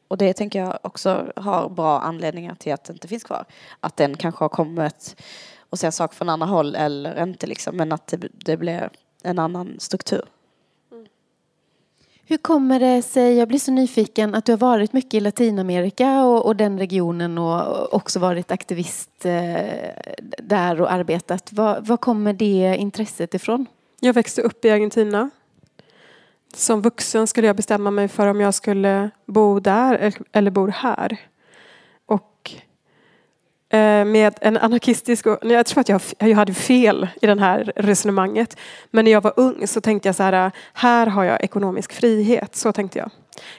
Och 0.08 0.18
det 0.18 0.34
tänker 0.34 0.60
jag 0.60 0.80
också 0.82 1.32
har 1.36 1.70
bra 1.70 2.00
anledningar 2.00 2.56
till 2.56 2.74
att 2.74 2.84
det 2.84 2.94
inte 2.94 3.08
finns 3.08 3.24
kvar. 3.24 3.46
Att 3.80 3.98
den 3.98 4.18
kanske 4.18 4.44
har 4.44 4.50
kommit 4.50 5.16
och 5.70 5.80
ser 5.80 5.92
saker 5.92 6.16
från 6.16 6.30
andra 6.30 6.48
håll 6.48 6.76
eller 6.76 7.24
inte 7.24 7.48
liksom. 7.48 7.78
Men 7.78 7.92
att 7.92 8.08
det, 8.08 8.28
det 8.32 8.58
blir 8.58 8.90
en 9.24 9.40
annan 9.40 9.76
struktur. 9.80 10.26
Hur 12.28 12.38
kommer 12.38 12.80
det 12.80 13.02
sig, 13.02 13.36
jag 13.36 13.48
blir 13.48 13.60
så 13.60 13.72
nyfiken, 13.72 14.36
att 14.36 14.46
du 14.46 14.52
har 14.52 14.58
varit 14.58 14.94
mycket 14.94 15.14
i 15.14 15.20
Latinamerika 15.20 16.24
och, 16.24 16.46
och 16.46 16.56
den 16.56 16.80
regionen 16.80 17.38
och 17.38 17.94
också 17.94 18.20
varit 18.20 18.52
aktivist 18.52 19.26
eh, 19.26 19.56
där 20.38 20.82
och 20.82 20.92
arbetat. 20.92 21.54
Var, 21.54 21.82
var 21.82 21.98
kommer 21.98 22.34
det 22.34 22.76
intresset 22.80 23.34
ifrån? 23.34 23.66
Jag 24.00 24.14
växte 24.14 24.42
upp 24.42 24.66
i 24.66 24.70
Argentina. 24.70 25.30
Som 26.56 26.82
vuxen 26.82 27.28
skulle 27.28 27.48
jag 27.48 27.56
bestämma 27.56 27.92
mig 27.92 28.08
för 28.08 28.28
om 28.28 28.42
jag 28.42 28.54
skulle 28.54 29.10
bo 29.26 29.60
där 29.60 30.14
eller- 30.32 30.52
bo 30.52 30.70
här. 30.70 31.18
Och 32.06 32.52
eh, 33.70 34.06
med 34.06 34.38
en 34.42 34.58
anarkistisk... 34.58 35.26
Jag 35.42 35.66
tror 35.66 35.82
att 35.82 35.90
jag, 35.90 36.02
jag 36.18 36.36
hade 36.36 36.54
fel 36.54 37.08
i 37.22 37.28
det 37.28 37.40
här 37.40 37.74
resonemanget. 37.76 38.58
Men 38.92 39.06
när 39.06 39.12
jag 39.12 39.22
var 39.22 39.34
ung 39.38 39.68
så 39.68 39.82
tänkte 39.82 40.08
jag 40.08 40.16
så 40.16 40.24
här, 40.24 40.52
här 40.74 41.08
har 41.08 41.24
jag 41.24 41.44
ekonomisk 41.44 41.94
frihet. 41.94 42.56
Så 42.56 42.72
tänkte 42.72 43.00
jag. 43.00 43.12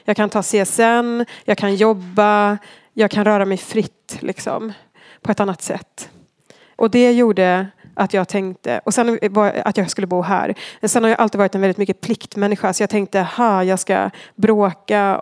Jag 0.05 0.15
kan 0.15 0.29
ta 0.29 0.41
CSN, 0.41 1.23
jag 1.45 1.57
kan 1.57 1.75
jobba, 1.75 2.57
jag 2.93 3.11
kan 3.11 3.25
röra 3.25 3.45
mig 3.45 3.57
fritt 3.57 4.17
liksom, 4.19 4.73
på 5.21 5.31
ett 5.31 5.39
annat 5.39 5.61
sätt. 5.61 6.09
Och 6.75 6.91
det 6.91 7.11
gjorde 7.11 7.67
att 7.97 8.13
jag 8.13 8.27
tänkte, 8.27 8.81
och 8.83 8.93
sen 8.93 9.19
var 9.29 9.61
att 9.65 9.77
jag 9.77 9.89
skulle 9.89 10.07
bo 10.07 10.21
här. 10.21 10.53
Sen 10.83 11.03
har 11.03 11.09
jag 11.09 11.19
alltid 11.19 11.39
varit 11.39 11.55
en 11.55 11.61
väldigt 11.61 11.77
mycket 11.77 12.01
pliktmänniska 12.01 12.73
så 12.73 12.83
jag 12.83 12.89
tänkte, 12.89 13.21
ha 13.21 13.63
jag 13.63 13.79
ska 13.79 14.09
bråka 14.35 15.21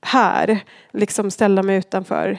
här. 0.00 0.60
Liksom 0.92 1.30
ställa 1.30 1.62
mig 1.62 1.76
utanför 1.76 2.38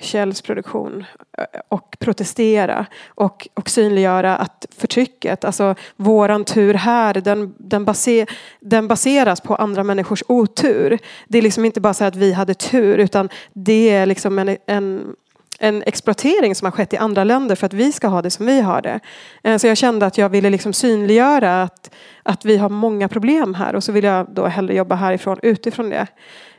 Kjells 0.00 0.42
produktion 0.42 1.04
eh, 1.38 1.60
och 1.68 1.96
protestera 1.98 2.86
och, 3.08 3.48
och 3.54 3.68
synliggöra 3.68 4.36
att 4.36 4.66
förtrycket, 4.78 5.44
alltså 5.44 5.74
våran 5.96 6.44
tur 6.44 6.74
här, 6.74 7.14
den, 7.14 7.54
den, 7.58 7.84
baser, 7.84 8.30
den 8.60 8.88
baseras 8.88 9.40
på 9.40 9.54
andra 9.54 9.84
människors 9.84 10.22
otur. 10.28 10.98
Det 11.28 11.38
är 11.38 11.42
liksom 11.42 11.64
inte 11.64 11.80
bara 11.80 11.94
så 11.94 12.04
att 12.04 12.16
vi 12.16 12.32
hade 12.32 12.54
tur 12.54 12.98
utan 12.98 13.28
det 13.52 13.90
är 13.90 14.06
liksom 14.06 14.38
en, 14.38 14.56
en 14.66 15.14
en 15.62 15.82
exploatering 15.86 16.54
som 16.54 16.66
har 16.66 16.72
skett 16.72 16.92
i 16.92 16.96
andra 16.96 17.24
länder 17.24 17.56
för 17.56 17.66
att 17.66 17.72
vi 17.72 17.92
ska 17.92 18.08
ha 18.08 18.22
det 18.22 18.30
som 18.30 18.46
vi 18.46 18.60
har 18.60 18.82
det. 18.82 19.00
Eh, 19.42 19.56
så 19.56 19.66
jag 19.66 19.76
kände 19.76 20.06
att 20.06 20.18
jag 20.18 20.28
ville 20.28 20.50
liksom 20.50 20.72
synliggöra 20.72 21.62
att, 21.62 21.90
att 22.22 22.44
vi 22.44 22.56
har 22.56 22.68
många 22.68 23.08
problem 23.08 23.54
här 23.54 23.74
och 23.74 23.84
så 23.84 23.92
vill 23.92 24.04
jag 24.04 24.26
då 24.30 24.46
hellre 24.46 24.74
jobba 24.74 24.94
härifrån 24.94 25.38
utifrån 25.42 25.90
det. 25.90 26.06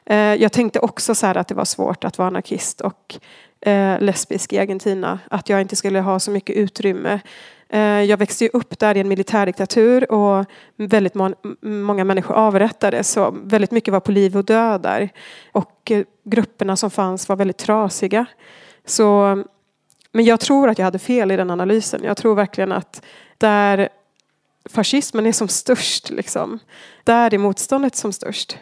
Eh, 0.05 0.17
jag 0.17 0.51
tänkte 0.51 0.79
också 0.79 1.15
så 1.15 1.25
här 1.25 1.37
att 1.37 1.47
det 1.47 1.55
var 1.55 1.65
svårt 1.65 2.03
att 2.03 2.17
vara 2.17 2.27
anarkist 2.27 2.81
och 2.81 3.19
eh, 3.61 3.99
lesbisk 3.99 4.53
i 4.53 4.59
Argentina. 4.59 5.19
Att 5.29 5.49
jag 5.49 5.61
inte 5.61 5.75
skulle 5.75 5.99
ha 5.99 6.19
så 6.19 6.31
mycket 6.31 6.55
utrymme. 6.55 7.19
Jag 8.07 8.17
växte 8.17 8.43
ju 8.43 8.49
upp 8.53 8.79
där 8.79 8.97
i 8.97 8.99
en 8.99 9.07
militärdiktatur 9.07 10.11
och 10.11 10.45
väldigt 10.75 11.13
många 11.61 12.03
människor 12.03 12.35
avrättades. 12.35 13.11
Så 13.11 13.35
väldigt 13.43 13.71
mycket 13.71 13.91
var 13.91 13.99
på 13.99 14.11
liv 14.11 14.37
och 14.37 14.45
död 14.45 14.81
där. 14.81 15.09
Och 15.51 15.91
grupperna 16.23 16.75
som 16.75 16.91
fanns 16.91 17.29
var 17.29 17.35
väldigt 17.35 17.57
trasiga. 17.57 18.25
Så, 18.85 19.43
men 20.11 20.25
jag 20.25 20.39
tror 20.39 20.69
att 20.69 20.77
jag 20.77 20.85
hade 20.85 20.99
fel 20.99 21.31
i 21.31 21.35
den 21.35 21.49
analysen. 21.49 22.03
Jag 22.03 22.17
tror 22.17 22.35
verkligen 22.35 22.71
att 22.71 23.05
där 23.37 23.89
fascismen 24.69 25.25
är 25.25 25.31
som 25.31 25.47
störst, 25.47 26.09
liksom, 26.09 26.59
där 27.03 27.33
är 27.33 27.37
motståndet 27.37 27.95
som 27.95 28.13
störst. 28.13 28.57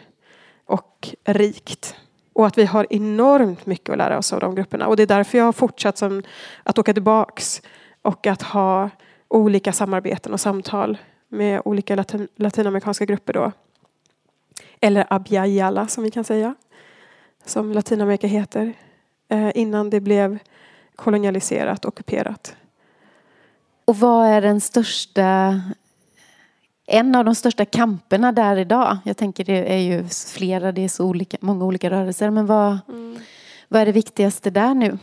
Och 0.64 1.14
rikt. 1.24 1.96
Och 2.32 2.46
att 2.46 2.58
vi 2.58 2.64
har 2.64 2.86
enormt 2.90 3.66
mycket 3.66 3.90
att 3.90 3.98
lära 3.98 4.18
oss 4.18 4.32
av 4.32 4.40
de 4.40 4.54
grupperna. 4.54 4.86
Och 4.86 4.96
det 4.96 5.02
är 5.02 5.06
därför 5.06 5.38
jag 5.38 5.44
har 5.44 5.52
fortsatt 5.52 5.98
som, 5.98 6.22
att 6.62 6.78
åka 6.78 6.92
tillbaks 6.92 7.62
och 8.02 8.26
att 8.26 8.42
ha 8.42 8.90
olika 9.28 9.72
samarbeten 9.72 10.32
och 10.32 10.40
samtal 10.40 10.98
med 11.28 11.62
olika 11.64 11.96
latin, 11.96 12.28
latinamerikanska 12.36 13.04
grupper 13.04 13.32
då. 13.32 13.52
Eller 14.80 15.06
Abayala, 15.10 15.86
som 15.88 16.04
vi 16.04 16.10
kan 16.10 16.24
säga. 16.24 16.54
Som 17.44 17.72
Latinamerika 17.72 18.26
heter. 18.26 18.74
Eh, 19.30 19.50
innan 19.54 19.90
det 19.90 20.00
blev 20.00 20.38
kolonialiserat, 20.96 21.84
ockuperat. 21.84 22.56
Och 23.84 23.96
vad 23.96 24.26
är 24.26 24.40
den 24.40 24.60
största, 24.60 25.60
en 26.86 27.14
av 27.14 27.24
de 27.24 27.34
största 27.34 27.64
kamperna 27.64 28.32
där 28.32 28.56
idag? 28.56 28.98
Jag 29.04 29.16
tänker 29.16 29.44
det 29.44 29.72
är 29.74 29.78
ju 29.78 30.08
flera, 30.08 30.72
det 30.72 30.84
är 30.84 30.88
så 30.88 31.04
olika, 31.04 31.36
många 31.40 31.64
olika 31.64 31.90
rörelser. 31.90 32.30
Men 32.30 32.46
vad, 32.46 32.78
vad 33.68 33.82
är 33.82 33.86
det 33.86 33.92
viktigaste 33.92 34.50
där 34.50 34.74
nu? 34.74 34.98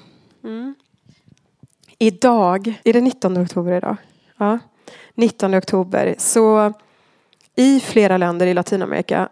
Idag, 1.98 2.74
är 2.84 2.94
det 2.94 3.02
19 3.02 3.38
oktober 3.44 3.72
idag? 3.72 3.98
Ja. 4.38 4.60
19 5.16 5.56
oktober. 5.56 6.16
Så 6.18 6.74
i 7.56 7.80
flera 7.80 8.18
länder 8.18 8.48
i 8.48 8.54
Latinamerika 8.54 9.30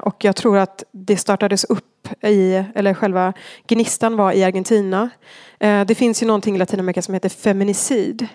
och 0.00 0.24
jag 0.24 0.36
tror 0.36 0.58
att 0.58 0.84
det 0.92 1.16
startades 1.16 1.64
upp 1.64 2.08
i, 2.22 2.64
eller 2.74 2.94
själva 2.94 3.32
gnistan 3.66 4.16
var 4.16 4.32
i 4.32 4.44
Argentina. 4.44 5.10
Eh, 5.60 5.84
Det 5.84 5.94
finns 5.94 6.22
ju 6.22 6.26
någonting 6.26 6.54
i 6.54 6.58
Latinamerika 6.58 7.02
som 7.02 7.14
heter 7.14 7.28
feminicid. 7.28 8.28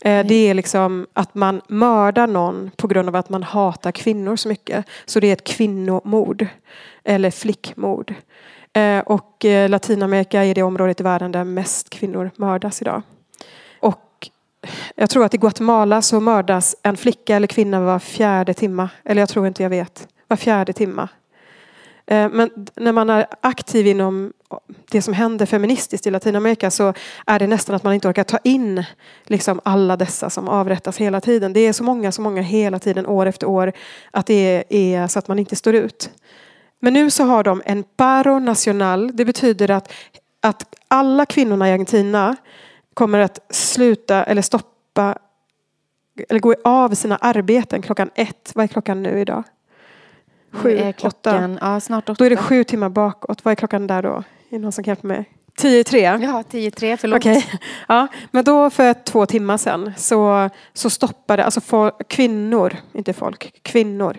Eh, 0.00 0.26
Det 0.26 0.34
är 0.34 0.54
liksom 0.54 1.06
att 1.12 1.34
man 1.34 1.60
mördar 1.68 2.26
någon 2.26 2.70
på 2.76 2.86
grund 2.88 3.08
av 3.08 3.16
att 3.16 3.28
man 3.28 3.42
hatar 3.42 3.92
kvinnor 3.92 4.36
så 4.36 4.48
mycket. 4.48 4.84
Så 5.04 5.20
det 5.20 5.26
är 5.26 5.32
ett 5.32 5.44
kvinnomord. 5.44 6.46
Eller 7.04 7.30
flickmord. 7.30 8.14
Eh, 8.72 8.98
Och 8.98 9.44
eh, 9.44 9.68
Latinamerika 9.68 10.44
är 10.44 10.54
det 10.54 10.62
området 10.62 11.00
i 11.00 11.02
världen 11.02 11.32
där 11.32 11.44
mest 11.44 11.90
kvinnor 11.90 12.30
mördas 12.36 12.82
idag. 12.82 13.02
Och 13.80 14.28
jag 14.94 15.10
tror 15.10 15.24
att 15.24 15.34
i 15.34 15.38
Guatemala 15.38 16.02
så 16.02 16.20
mördas 16.20 16.76
en 16.82 16.96
flicka 16.96 17.36
eller 17.36 17.46
kvinna 17.46 17.80
var 17.80 17.98
fjärde 17.98 18.54
timma. 18.54 18.88
Eller 19.04 19.22
jag 19.22 19.28
tror 19.28 19.46
inte 19.46 19.62
jag 19.62 19.70
vet. 19.70 20.08
Var 20.32 20.36
fjärde 20.36 20.72
timma. 20.72 21.08
Eh, 22.06 22.28
men 22.30 22.50
när 22.76 22.92
man 22.92 23.10
är 23.10 23.26
aktiv 23.40 23.86
inom 23.86 24.32
det 24.90 25.02
som 25.02 25.14
händer 25.14 25.46
feministiskt 25.46 26.06
i 26.06 26.10
Latinamerika 26.10 26.70
så 26.70 26.94
är 27.26 27.38
det 27.38 27.46
nästan 27.46 27.76
att 27.76 27.82
man 27.82 27.94
inte 27.94 28.08
orkar 28.08 28.24
ta 28.24 28.38
in 28.44 28.84
liksom 29.24 29.60
alla 29.64 29.96
dessa 29.96 30.30
som 30.30 30.48
avrättas 30.48 30.98
hela 30.98 31.20
tiden. 31.20 31.52
Det 31.52 31.60
är 31.60 31.72
så 31.72 31.84
många, 31.84 32.12
så 32.12 32.22
många 32.22 32.42
hela 32.42 32.78
tiden, 32.78 33.06
år 33.06 33.26
efter 33.26 33.46
år, 33.46 33.72
att 34.10 34.26
det 34.26 34.64
är 34.68 35.06
så 35.08 35.18
att 35.18 35.28
man 35.28 35.38
inte 35.38 35.56
står 35.56 35.74
ut. 35.74 36.10
Men 36.80 36.92
nu 36.92 37.10
så 37.10 37.24
har 37.24 37.44
de 37.44 37.62
en 37.64 37.82
paro 37.82 38.38
nacional. 38.38 39.16
Det 39.16 39.24
betyder 39.24 39.70
att, 39.70 39.92
att 40.40 40.74
alla 40.88 41.26
kvinnorna 41.26 41.68
i 41.68 41.72
Argentina 41.72 42.36
kommer 42.94 43.18
att 43.18 43.40
sluta 43.50 44.24
eller 44.24 44.42
stoppa 44.42 45.18
eller 46.28 46.40
gå 46.40 46.54
av 46.64 46.94
sina 46.94 47.16
arbeten 47.16 47.82
klockan 47.82 48.10
ett. 48.14 48.52
Vad 48.54 48.64
är 48.64 48.68
klockan 48.68 49.02
nu 49.02 49.20
idag? 49.20 49.44
Sju, 50.52 50.78
är 50.78 50.88
åtta. 50.88 50.92
klockan, 50.92 51.58
ja 51.60 51.80
snart 51.80 52.08
åtta. 52.08 52.16
Då 52.18 52.24
är 52.24 52.30
det 52.30 52.36
sju 52.36 52.64
timmar 52.64 52.88
bakåt. 52.88 53.44
Vad 53.44 53.52
är 53.52 53.56
klockan 53.56 53.86
där 53.86 54.02
då? 54.02 54.08
Är 54.08 54.24
det 54.48 54.58
någon 54.58 54.72
som 54.72 54.84
kan 54.84 54.92
hjälpa 54.92 55.06
mig? 55.06 55.30
Tio 55.56 55.78
i 55.78 55.84
tre? 55.84 56.00
Ja, 56.00 56.42
10-3, 56.50 56.96
förlåt. 56.96 57.16
Okej. 57.16 57.46
Ja, 57.88 58.06
men 58.30 58.44
då 58.44 58.70
för 58.70 58.94
två 58.94 59.26
timmar 59.26 59.56
sedan 59.56 59.92
så, 59.96 60.50
så 60.72 60.90
stoppade 60.90 61.44
alltså 61.44 61.60
for, 61.60 61.92
kvinnor, 62.08 62.76
inte 62.92 63.12
folk, 63.12 63.60
kvinnor 63.62 64.16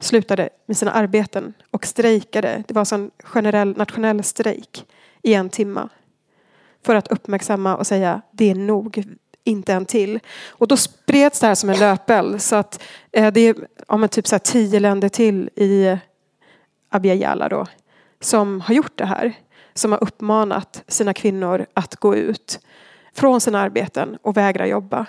slutade 0.00 0.48
med 0.66 0.76
sina 0.76 0.90
arbeten 0.90 1.54
och 1.70 1.86
strejkade. 1.86 2.64
Det 2.68 2.74
var 2.74 2.80
alltså 2.80 2.94
en 2.94 3.10
generell 3.24 3.76
nationell 3.76 4.22
strejk 4.22 4.84
i 5.22 5.34
en 5.34 5.50
timma. 5.50 5.88
För 6.86 6.94
att 6.94 7.08
uppmärksamma 7.08 7.76
och 7.76 7.86
säga 7.86 8.22
det 8.32 8.50
är 8.50 8.54
nog, 8.54 9.04
inte 9.50 9.72
en 9.72 9.86
till. 9.86 10.20
Och 10.48 10.68
då 10.68 10.76
spreds 10.76 11.40
det 11.40 11.46
här 11.46 11.54
som 11.54 11.70
en 11.70 11.78
löpeld 11.78 12.42
så 12.42 12.56
att 12.56 12.82
eh, 13.12 13.32
det 13.32 13.40
är 13.40 13.54
ja, 13.88 13.96
men 13.96 14.08
typ 14.08 14.26
så 14.26 14.34
här 14.34 14.40
tio 14.40 14.80
länder 14.80 15.08
till 15.08 15.50
i 15.56 15.96
Abiyala 16.90 17.48
då 17.48 17.66
som 18.20 18.60
har 18.60 18.74
gjort 18.74 18.98
det 18.98 19.06
här. 19.06 19.32
Som 19.74 19.92
har 19.92 20.02
uppmanat 20.02 20.82
sina 20.88 21.14
kvinnor 21.14 21.66
att 21.74 21.96
gå 21.96 22.16
ut 22.16 22.60
från 23.14 23.40
sina 23.40 23.60
arbeten 23.60 24.18
och 24.22 24.36
vägra 24.36 24.66
jobba. 24.66 25.06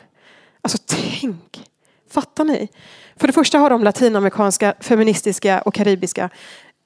Alltså 0.61 0.77
tänk! 0.87 1.63
Fattar 2.11 2.43
ni? 2.43 2.67
För 3.15 3.27
det 3.27 3.33
första 3.33 3.57
har 3.57 3.69
de 3.69 3.83
latinamerikanska, 3.83 4.73
feministiska 4.79 5.61
och 5.61 5.73
karibiska 5.73 6.29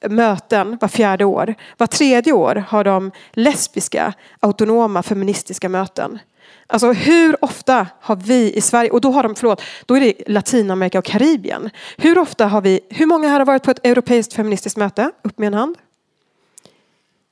möten 0.09 0.77
var 0.81 0.87
fjärde 0.87 1.25
år. 1.25 1.55
Var 1.77 1.87
tredje 1.87 2.33
år 2.33 2.55
har 2.55 2.83
de 2.83 3.11
lesbiska, 3.31 4.13
autonoma, 4.39 5.03
feministiska 5.03 5.69
möten. 5.69 6.19
Alltså 6.67 6.91
hur 6.91 7.43
ofta 7.43 7.87
har 8.01 8.15
vi 8.15 8.53
i 8.53 8.61
Sverige, 8.61 8.89
och 8.89 9.01
då 9.01 9.11
har 9.11 9.23
de, 9.23 9.35
förlåt, 9.35 9.61
då 9.85 9.95
är 9.95 9.99
det 9.99 10.13
Latinamerika 10.27 10.99
och 10.99 11.05
Karibien. 11.05 11.69
Hur 11.97 12.17
ofta 12.17 12.47
har 12.47 12.61
vi, 12.61 12.79
hur 12.89 13.05
många 13.05 13.29
här 13.29 13.39
har 13.39 13.45
varit 13.45 13.63
på 13.63 13.71
ett 13.71 13.85
europeiskt 13.85 14.33
feministiskt 14.33 14.77
möte? 14.77 15.11
Upp 15.23 15.37
med 15.37 15.47
en 15.47 15.53
hand. 15.53 15.77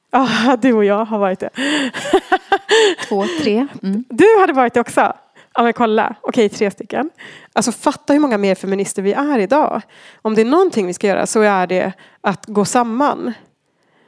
Ah, 0.10 0.56
du 0.62 0.74
och 0.74 0.86
jag 0.86 1.06
har 1.06 1.20
varit 1.20 1.40
det. 1.40 1.50
Två, 3.08 3.26
tre. 3.42 3.68
Mm. 3.84 4.04
Du 4.10 4.40
hade 4.40 4.54
varit 4.54 4.74
det 4.74 4.80
också? 4.80 5.14
Ja 5.56 5.64
men 5.64 5.74
kolla, 5.74 6.16
okej 6.22 6.50
tre 6.50 6.72
stycken. 6.72 7.10
Alltså 7.54 7.72
fatta 7.72 8.14
hur 8.14 8.20
många 8.20 8.38
mer 8.38 8.56
feminister 8.56 9.02
vi 9.02 9.14
är 9.14 9.40
idag. 9.40 9.82
Om 10.22 10.36
det 10.36 10.42
är 10.42 10.46
någonting 10.46 10.88
vi 10.88 10.94
ska 10.94 11.08
göra 11.08 11.26
så 11.26 11.42
är 11.42 11.68
det 11.68 11.94
att 12.22 12.46
gå 12.46 12.66
samman. 12.66 13.34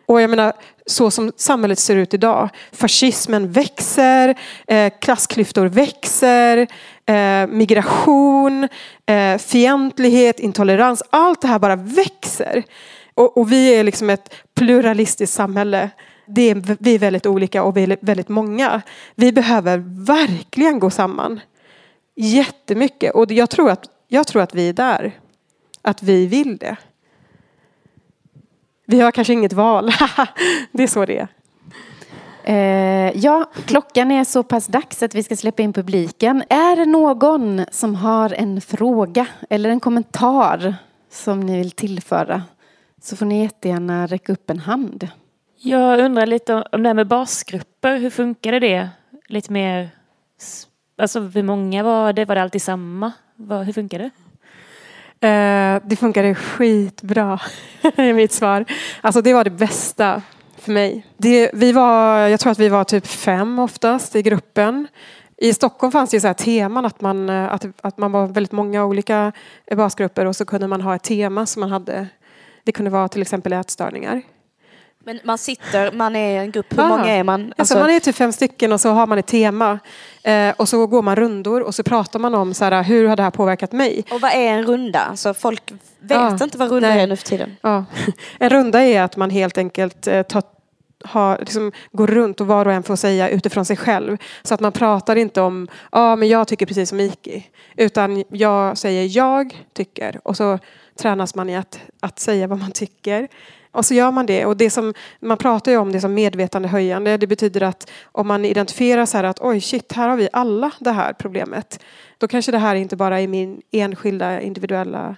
Och 0.06 0.22
jag 0.22 0.30
menar, 0.30 0.54
så 0.86 1.12
som 1.12 1.32
samhället 1.36 1.80
ser 1.80 1.96
ut 1.96 2.14
idag. 2.14 2.50
Fascismen 2.72 3.52
växer, 3.52 4.36
eh, 4.68 4.94
klassklyftor 5.02 5.66
växer, 5.66 6.68
eh, 7.06 7.48
migration, 7.48 8.68
eh, 9.06 9.38
fientlighet, 9.38 10.40
intolerans. 10.40 11.04
Allt 11.10 11.42
det 11.42 11.48
här 11.48 11.60
bara 11.60 11.76
växer. 11.76 12.64
Och, 13.14 13.38
och 13.38 13.52
vi 13.52 13.76
är 13.76 13.84
liksom 13.84 14.10
ett 14.10 14.34
pluralistiskt 14.56 15.36
samhälle. 15.36 15.90
Det 16.28 16.50
är, 16.50 16.78
vi 16.80 16.96
är 16.96 17.00
väldigt 17.00 17.26
olika 17.26 17.64
och 17.64 17.78
vi 17.78 17.84
är 17.84 17.98
väldigt 18.02 18.30
många. 18.30 18.82
Vi 19.16 19.32
behöver 19.32 19.84
verkligen 20.06 20.80
gå 20.80 20.90
samman. 20.90 21.40
Jättemycket. 22.16 23.16
Och 23.16 23.32
jag 23.32 23.50
tror 23.50 23.72
att, 23.72 23.86
jag 24.08 24.28
tror 24.28 24.42
att 24.42 24.56
vi 24.56 24.70
är 24.70 24.74
där. 24.74 25.12
Att 25.82 26.04
vi 26.04 26.26
vill 26.26 26.58
det. 26.58 26.76
Vi 28.86 29.02
har 29.02 29.12
kanske 29.12 29.34
inget 29.34 29.54
val. 29.54 29.92
det 30.72 30.84
är 30.84 30.88
så 30.88 31.06
det 31.06 31.18
är. 31.18 31.28
Eh, 32.44 33.12
ja, 33.16 33.52
klockan 33.66 34.12
är 34.12 34.24
så 34.24 34.44
pass 34.44 34.68
dags 34.68 35.04
att 35.04 35.16
vi 35.16 35.24
ska 35.24 35.36
släppa 35.36 35.64
in 35.64 35.74
publiken. 35.74 36.44
Är 36.50 36.76
det 36.76 36.86
någon 36.86 37.66
som 37.72 37.96
har 37.96 38.34
en 38.34 38.62
fråga 38.62 39.28
eller 39.50 39.70
en 39.70 39.80
kommentar 39.80 40.76
som 41.12 41.40
ni 41.40 41.58
vill 41.58 41.72
tillföra 41.72 42.44
så 43.06 43.16
får 43.16 43.26
ni 43.26 43.42
jättegärna 43.42 44.08
räcka 44.08 44.34
upp 44.34 44.50
en 44.50 44.60
hand. 44.60 45.08
Jag 45.58 46.00
undrar 46.00 46.26
lite 46.26 46.54
om 46.72 46.84
det 46.84 46.90
här 46.90 46.94
med 46.94 47.08
basgrupper. 47.08 47.98
Hur 47.98 48.10
funkade 48.10 48.60
det? 48.60 48.90
Lite 49.28 49.52
mer... 49.52 49.90
Alltså 50.98 51.20
hur 51.20 51.44
många 51.44 51.84
var 51.84 52.14
det? 52.14 52.26
Var 52.26 52.36
det 52.36 52.42
alltid 52.42 52.62
samma? 52.62 53.12
Hur 53.66 53.74
funkar 53.74 54.00
det? 54.00 54.10
Eh, 55.22 55.82
det 55.86 55.96
funkade 56.00 56.36
skitbra, 56.36 57.40
är 57.96 58.14
mitt 58.14 58.32
svar. 58.32 58.66
Alltså 59.02 59.22
det 59.22 59.34
var 59.34 59.44
det 59.44 59.50
bästa 59.50 60.22
för 60.58 60.72
mig. 60.72 61.06
Det, 61.18 61.52
vi 61.54 61.72
var, 61.72 62.20
jag 62.20 62.40
tror 62.40 62.52
att 62.52 62.60
vi 62.60 62.70
var 62.70 62.84
typ 62.84 63.08
fem 63.08 63.60
oftast 63.60 64.16
i 64.16 64.22
gruppen. 64.22 64.88
I 65.38 65.54
Stockholm 65.54 65.92
fanns 65.92 66.10
det 66.10 66.18
ju 66.18 66.22
så 66.22 66.28
här 66.28 66.34
teman 66.34 66.86
att 66.86 67.02
man, 67.02 67.30
eh, 67.30 67.54
att, 67.54 67.66
att 67.82 67.98
man 67.98 68.12
var 68.12 68.28
väldigt 68.28 68.52
många 68.52 68.86
olika 68.86 69.32
basgrupper 69.76 70.26
och 70.26 70.36
så 70.36 70.46
kunde 70.46 70.68
man 70.68 70.82
ha 70.82 70.96
ett 70.96 71.04
tema 71.04 71.46
som 71.46 71.60
man 71.60 71.72
hade. 71.72 72.08
Det 72.64 72.72
kunde 72.72 72.92
vara 72.92 73.08
till 73.08 73.22
exempel 73.22 73.54
ätstörningar. 73.54 74.22
Men 75.06 75.20
man 75.24 75.38
sitter, 75.38 75.92
man 75.92 76.16
är 76.16 76.40
en 76.42 76.52
grupp, 76.52 76.74
hur 76.78 76.84
Ah. 76.84 76.88
många 76.88 77.06
är 77.12 77.24
man? 77.24 77.54
Alltså, 77.58 77.80
man 77.80 77.90
är 77.90 78.00
typ 78.00 78.16
fem 78.16 78.32
stycken 78.32 78.72
och 78.72 78.82
så 78.82 78.90
har 78.90 79.08
man 79.08 79.18
ett 79.18 79.28
tema. 79.28 79.80
Eh, 80.24 80.54
och 80.58 80.70
så 80.70 80.88
går 80.88 81.02
man 81.02 81.16
rundor 81.16 81.62
och 81.62 81.76
så 81.76 81.84
pratar 81.84 82.20
man 82.20 82.36
om 82.36 82.54
så 82.54 82.66
här, 82.66 82.84
hur 82.84 83.08
har 83.08 83.16
det 83.16 83.24
här 83.24 83.32
påverkat 83.32 83.72
mig. 83.72 84.04
Och 84.12 84.22
vad 84.22 84.32
är 84.32 84.48
en 84.54 84.64
runda? 84.66 85.00
Alltså 85.00 85.34
folk 85.34 85.72
vet 86.00 86.12
Ja, 86.12 86.38
inte 86.44 86.58
vad 86.58 86.72
runda 86.72 86.90
nej. 86.90 87.00
är 87.04 87.08
nu 87.08 87.16
för 87.16 87.26
tiden. 87.26 87.56
Ja. 87.62 87.86
En 88.40 88.50
runda 88.50 88.82
är 88.84 89.02
att 89.02 89.18
man 89.18 89.30
helt 89.30 89.58
enkelt 89.58 90.08
eh, 90.08 90.22
tar, 90.22 90.44
har, 91.04 91.38
liksom, 91.40 91.72
går 91.92 92.08
runt 92.08 92.42
och 92.42 92.48
var 92.48 92.66
och 92.66 92.74
en 92.74 92.84
får 92.84 92.96
säga 92.96 93.30
utifrån 93.30 93.66
sig 93.66 93.78
själv. 93.78 94.18
Så 94.44 94.54
att 94.54 94.60
man 94.60 94.72
pratar 94.72 95.16
inte 95.16 95.42
om, 95.42 95.68
ja 95.92 96.16
men 96.16 96.28
jag 96.28 96.48
tycker 96.48 96.66
precis 96.66 96.90
som 96.90 97.00
Iki. 97.00 97.48
Utan 97.78 98.24
jag 98.30 98.78
säger 98.78 99.18
jag 99.18 99.66
tycker. 99.74 100.20
Och 100.24 100.38
så 100.38 100.60
tränas 101.00 101.36
man 101.36 101.50
i 101.50 101.56
att, 101.58 101.80
att 102.00 102.20
säga 102.20 102.48
vad 102.48 102.60
man 102.60 102.72
tycker. 102.72 103.28
Och 103.76 103.86
så 103.86 103.94
gör 103.94 104.12
man 104.12 104.26
det. 104.26 104.46
Och 104.46 104.58
det 104.58 104.70
som, 104.70 104.94
man 105.20 105.38
pratar 105.38 105.72
ju 105.72 105.78
om 105.78 105.92
det 105.92 106.02
som 106.02 106.14
medvetandehöjande. 106.14 107.18
Det 107.18 107.28
betyder 107.28 107.64
att 107.64 107.92
om 108.04 108.28
man 108.28 108.46
identifierar 108.46 109.06
så 109.06 109.18
här 109.18 109.24
att 109.24 109.42
oj 109.42 109.62
shit, 109.62 109.92
här 109.92 110.10
har 110.10 110.18
vi 110.18 110.30
alla 110.34 110.72
det 110.80 110.92
här 110.92 111.14
problemet. 111.14 111.80
Då 112.18 112.28
kanske 112.28 112.52
det 112.52 112.58
här 112.58 112.76
inte 112.76 112.96
bara 112.96 113.22
är 113.22 113.28
min 113.28 113.62
enskilda 113.72 114.42
individuella 114.42 115.16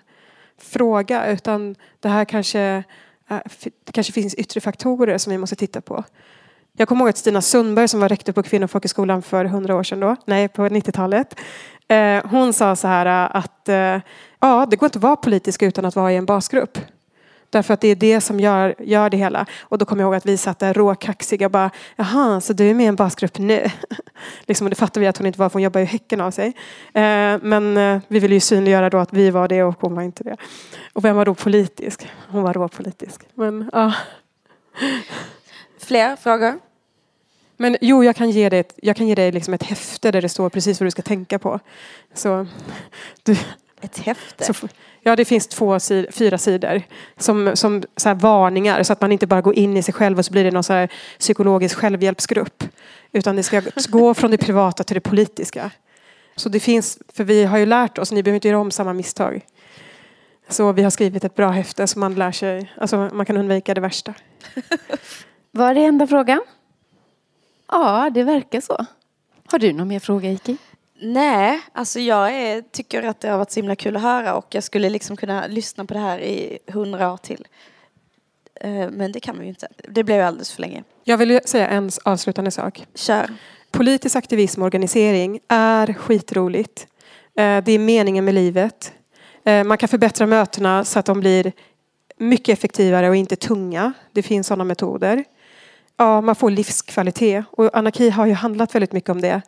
fråga 0.61 1.27
utan 1.27 1.75
det 1.99 2.09
här 2.09 2.25
kanske, 2.25 2.83
äh, 3.29 3.37
det 3.83 3.91
kanske 3.91 4.13
finns 4.13 4.33
yttre 4.33 4.61
faktorer 4.61 5.17
som 5.17 5.31
vi 5.31 5.37
måste 5.37 5.55
titta 5.55 5.81
på. 5.81 6.03
Jag 6.79 6.87
kommer 6.87 7.01
ihåg 7.01 7.09
att 7.09 7.17
Stina 7.17 7.41
Sundberg 7.41 7.87
som 7.87 7.99
var 7.99 8.09
rektor 8.09 8.33
på 8.33 8.43
Kvinnofolkhögskolan 8.43 9.21
för 9.21 9.45
hundra 9.45 9.75
år 9.75 9.83
sedan 9.83 9.99
då, 9.99 10.15
nej 10.25 10.47
på 10.47 10.61
90-talet. 10.61 11.39
Eh, 11.87 12.25
hon 12.25 12.53
sa 12.53 12.75
så 12.75 12.87
här 12.87 13.05
äh, 13.05 13.35
att 13.35 13.69
eh, 13.69 14.01
ja, 14.39 14.65
det 14.69 14.75
går 14.75 14.87
inte 14.87 14.97
att 14.97 15.03
vara 15.03 15.15
politisk 15.15 15.63
utan 15.63 15.85
att 15.85 15.95
vara 15.95 16.13
i 16.13 16.15
en 16.15 16.25
basgrupp. 16.25 16.77
Därför 17.49 17.73
att 17.73 17.81
det 17.81 17.87
är 17.87 17.95
det 17.95 18.21
som 18.21 18.39
gör, 18.39 18.75
gör 18.79 19.09
det 19.09 19.17
hela. 19.17 19.45
Och 19.61 19.77
då 19.77 19.85
kommer 19.85 20.03
jag 20.03 20.07
ihåg 20.07 20.15
att 20.15 20.25
vi 20.25 20.37
satt 20.37 20.59
där 20.59 20.73
råkaxiga 20.73 21.45
och 21.45 21.51
bara 21.51 21.69
Jaha, 21.95 22.41
så 22.41 22.53
du 22.53 22.69
är 22.69 22.73
med 22.73 22.83
i 22.83 22.87
en 22.87 22.95
basgrupp 22.95 23.37
nu? 23.37 23.65
liksom, 24.45 24.65
och 24.67 24.69
det 24.69 24.75
fattar 24.75 25.01
vi 25.01 25.07
att 25.07 25.17
hon 25.17 25.27
inte 25.27 25.39
var 25.39 25.49
för 25.49 25.53
hon 25.53 25.61
jobbar 25.61 25.79
ju 25.79 25.85
häcken 25.85 26.21
av 26.21 26.31
sig. 26.31 26.47
Eh, 26.93 27.37
men 27.41 27.77
eh, 27.77 27.99
vi 28.07 28.19
ville 28.19 28.33
ju 28.33 28.39
synliggöra 28.39 28.89
då 28.89 28.97
att 28.97 29.13
vi 29.13 29.29
var 29.29 29.47
det 29.47 29.63
och 29.63 29.75
hon 29.79 29.95
var 29.95 30.03
inte 30.03 30.23
det. 30.23 30.37
Och 30.93 31.05
vem 31.05 31.15
var 31.15 31.25
då 31.25 31.35
politisk? 31.35 32.07
Hon 32.27 32.43
var 32.43 32.53
råpolitisk. 32.53 33.21
Men, 33.33 33.69
ja. 33.73 33.93
Fler 35.79 36.15
frågor? 36.15 36.59
Men 37.57 37.77
jo, 37.81 38.03
jag 38.03 38.15
kan 38.15 38.29
ge 38.29 38.49
dig, 38.49 38.59
ett, 38.59 38.73
jag 38.81 38.95
kan 38.95 39.07
ge 39.07 39.15
dig 39.15 39.31
liksom 39.31 39.53
ett 39.53 39.63
häfte 39.63 40.11
där 40.11 40.21
det 40.21 40.29
står 40.29 40.49
precis 40.49 40.79
vad 40.79 40.87
du 40.87 40.91
ska 40.91 41.01
tänka 41.01 41.39
på. 41.39 41.59
Så, 42.13 42.47
du, 43.23 43.37
Ett 43.81 43.97
häfte? 43.97 44.53
så, 44.53 44.67
ja, 45.07 45.15
det 45.15 45.25
finns 45.25 45.47
två, 45.47 45.79
fyra 46.11 46.37
sidor 46.37 46.81
som, 47.17 47.51
som 47.55 47.83
så 47.95 48.13
varningar 48.13 48.83
så 48.83 48.93
att 48.93 49.01
man 49.01 49.11
inte 49.11 49.27
bara 49.27 49.41
går 49.41 49.55
in 49.55 49.77
i 49.77 49.83
sig 49.83 49.93
själv 49.93 50.19
och 50.19 50.25
så 50.25 50.31
blir 50.31 50.43
det 50.43 50.51
någon 50.51 50.63
så 50.63 50.73
här 50.73 50.91
psykologisk 51.19 51.77
självhjälpsgrupp. 51.77 52.63
Utan 53.11 53.35
det 53.35 53.43
ska 53.43 53.61
gå 53.89 54.13
från 54.13 54.31
det 54.31 54.37
privata 54.37 54.83
till 54.83 54.93
det 54.93 55.01
politiska. 55.01 55.71
Så 56.35 56.49
det 56.49 56.59
finns, 56.59 56.99
för 57.13 57.23
vi 57.23 57.43
har 57.43 57.57
ju 57.57 57.65
lärt 57.65 57.97
oss, 57.97 58.11
ni 58.11 58.23
behöver 58.23 58.35
inte 58.35 58.47
göra 58.47 58.59
om 58.59 58.71
samma 58.71 58.93
misstag. 58.93 59.45
Så 60.49 60.71
vi 60.71 60.83
har 60.83 60.89
skrivit 60.89 61.23
ett 61.23 61.35
bra 61.35 61.49
häfte 61.49 61.87
så 61.87 61.99
man 61.99 62.15
lär 62.15 62.31
sig, 62.31 62.73
alltså 62.77 63.09
man 63.13 63.25
kan 63.25 63.37
undvika 63.37 63.73
det 63.73 63.81
värsta. 63.81 64.13
Var 65.51 65.73
det 65.73 65.83
enda 65.83 66.07
frågan? 66.07 66.41
Ja, 67.71 68.09
det 68.13 68.23
verkar 68.23 68.61
så. 68.61 68.85
Har 69.51 69.59
du 69.59 69.73
någon 69.73 69.87
mer 69.87 69.99
fråga, 69.99 70.31
Iki? 70.31 70.57
Nej, 70.99 71.61
alltså 71.73 71.99
jag 71.99 72.33
är, 72.35 72.61
tycker 72.61 73.03
att 73.03 73.19
det 73.19 73.29
har 73.29 73.37
varit 73.37 73.51
så 73.51 73.59
himla 73.59 73.75
kul 73.75 73.95
att 73.95 74.01
höra 74.01 74.35
och 74.35 74.45
jag 74.49 74.63
skulle 74.63 74.89
liksom 74.89 75.17
kunna 75.17 75.47
lyssna 75.47 75.85
på 75.85 75.93
det 75.93 75.99
här 75.99 76.19
i 76.19 76.59
hundra 76.67 77.11
år 77.13 77.17
till. 77.17 77.47
Eh, 78.61 78.89
Men 78.91 79.11
det 79.11 79.19
kan 79.19 79.35
man 79.35 79.43
ju 79.45 79.49
inte. 79.49 79.67
Det 79.89 80.03
blev 80.03 80.25
alldeles 80.25 80.51
för 80.51 80.61
länge. 80.61 80.83
Jag 81.03 81.17
vill 81.17 81.39
säga 81.45 81.67
en 81.67 81.91
avslutande 82.05 82.51
sak. 82.51 82.85
Kör. 82.95 83.29
Politisk 83.71 84.15
aktivism 84.15 84.61
och 84.61 84.65
organisering 84.65 85.39
är 85.47 85.93
skitroligt. 85.93 86.87
Eh, 87.37 87.63
Det 87.63 87.71
är 87.71 87.79
meningen 87.79 88.25
med 88.25 88.33
livet. 88.33 88.93
Eh, 89.43 89.63
Man 89.63 89.77
kan 89.77 89.89
förbättra 89.89 90.27
mötena 90.27 90.85
så 90.85 90.99
att 90.99 91.05
de 91.05 91.19
blir 91.19 91.51
mycket 92.17 92.53
effektivare 92.53 93.09
och 93.09 93.15
inte 93.15 93.35
tunga. 93.35 93.93
Det 94.11 94.23
finns 94.23 94.47
sådana 94.47 94.63
metoder. 94.63 95.23
Ja, 95.97 96.21
man 96.21 96.35
får 96.35 96.51
livskvalitet. 96.51 97.45
Och 97.51 97.77
anarki 97.77 98.09
har 98.09 98.25
ju 98.25 98.33
handlat 98.33 98.75
väldigt 98.75 98.93
mycket 98.93 99.09
om 99.09 99.21
det. 99.21 99.41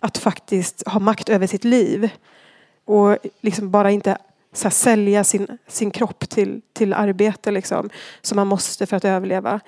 Att 0.00 0.18
faktiskt 0.18 0.88
ha 0.88 1.00
makt 1.00 1.28
över 1.28 1.46
sitt 1.46 1.64
liv. 1.64 2.10
Och 2.84 3.18
liksom 3.40 3.70
bara 3.70 3.90
inte 3.90 4.18
så 4.52 4.62
här, 4.64 4.70
sälja 4.70 5.24
sin, 5.24 5.58
sin 5.68 5.90
kropp 5.90 6.28
till, 6.28 6.60
till 6.72 6.92
arbete 6.92 7.50
liksom, 7.50 7.90
som 8.22 8.36
man 8.36 8.46
måste 8.46 8.86
för 8.86 8.96
att 8.96 9.04
överleva. 9.04 9.60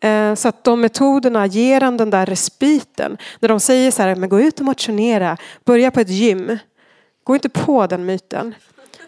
Eh, 0.00 0.34
Så 0.34 0.48
att 0.48 0.64
de 0.64 0.80
metoderna 0.80 1.46
ger 1.46 1.82
en 1.82 1.96
den 1.96 2.10
där 2.10 2.26
respiten. 2.26 3.16
När 3.40 3.48
de 3.48 3.60
säger 3.60 3.90
så 3.90 4.02
här, 4.02 4.14
men 4.14 4.28
gå 4.28 4.40
ut 4.40 4.58
och 4.60 4.66
motionera, 4.66 5.36
börja 5.64 5.90
på 5.90 6.00
ett 6.00 6.08
gym. 6.08 6.58
Gå 7.24 7.34
inte 7.34 7.48
på 7.48 7.86
den 7.86 8.04
myten. 8.04 8.54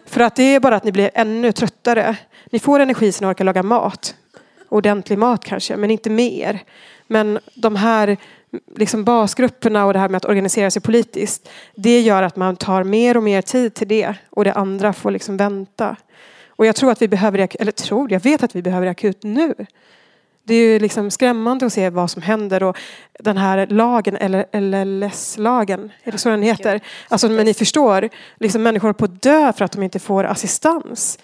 För 0.05 0.21
att 0.21 0.35
det 0.35 0.43
är 0.43 0.59
bara 0.59 0.75
att 0.75 0.83
ni 0.83 0.91
blir 0.91 1.09
ännu 1.13 1.51
tröttare. 1.51 2.17
Ni 2.51 2.59
får 2.59 2.79
energi 2.79 3.11
så 3.11 3.25
ni 3.25 3.31
orkar 3.31 3.45
laga 3.45 3.63
mat. 3.63 4.15
Ordentlig 4.75 5.19
mat 5.19 5.45
kanske, 5.45 5.77
men 5.77 5.91
inte 5.91 6.09
mer. 6.09 6.63
Men 7.07 7.39
de 7.53 7.75
här 7.75 8.17
liksom 8.75 9.03
basgrupperna 9.03 9.85
och 9.85 9.93
det 9.93 9.99
här 9.99 10.09
med 10.09 10.17
att 10.17 10.25
organisera 10.25 10.71
sig 10.71 10.81
politiskt. 10.81 11.49
Det 11.75 12.01
gör 12.01 12.23
att 12.23 12.35
man 12.35 12.55
tar 12.55 12.83
mer 12.83 13.17
och 13.17 13.23
mer 13.23 13.41
tid 13.41 13.73
till 13.73 13.87
det. 13.87 14.13
Och 14.29 14.43
det 14.43 14.53
andra 14.53 14.93
får 14.93 15.11
liksom 15.11 15.37
vänta. 15.37 15.95
Och 16.47 16.65
jag 16.65 16.75
tror 16.75 16.91
att 16.91 17.01
vi 17.01 17.07
behöver 17.07 17.37
det, 17.37 17.55
eller 17.55 17.71
tror, 17.71 18.11
jag 18.11 18.19
vet 18.19 18.43
att 18.43 18.55
vi 18.55 18.61
behöver 18.61 18.85
det 18.85 18.91
akut 18.91 19.23
nu. 19.23 19.55
Det 20.43 20.53
är 20.55 20.73
ju 20.73 20.79
liksom 20.79 21.11
skrämmande 21.11 21.65
att 21.65 21.73
se 21.73 21.89
vad 21.89 22.11
som 22.11 22.21
händer 22.21 22.63
och 22.63 22.77
den 23.19 23.37
här 23.37 23.67
lagen, 23.67 24.15
eller 24.15 24.45
LLS-lagen, 24.61 25.91
är 26.03 26.11
det 26.11 26.17
så 26.17 26.29
den 26.29 26.41
heter? 26.41 26.81
Alltså, 27.07 27.29
men 27.29 27.45
ni 27.45 27.53
förstår, 27.53 28.09
liksom 28.39 28.63
människor 28.63 28.87
håller 28.87 28.93
på 28.93 29.05
att 29.05 29.21
dö 29.21 29.53
för 29.53 29.65
att 29.65 29.71
de 29.71 29.83
inte 29.83 29.99
får 29.99 30.23
assistans. 30.23 31.19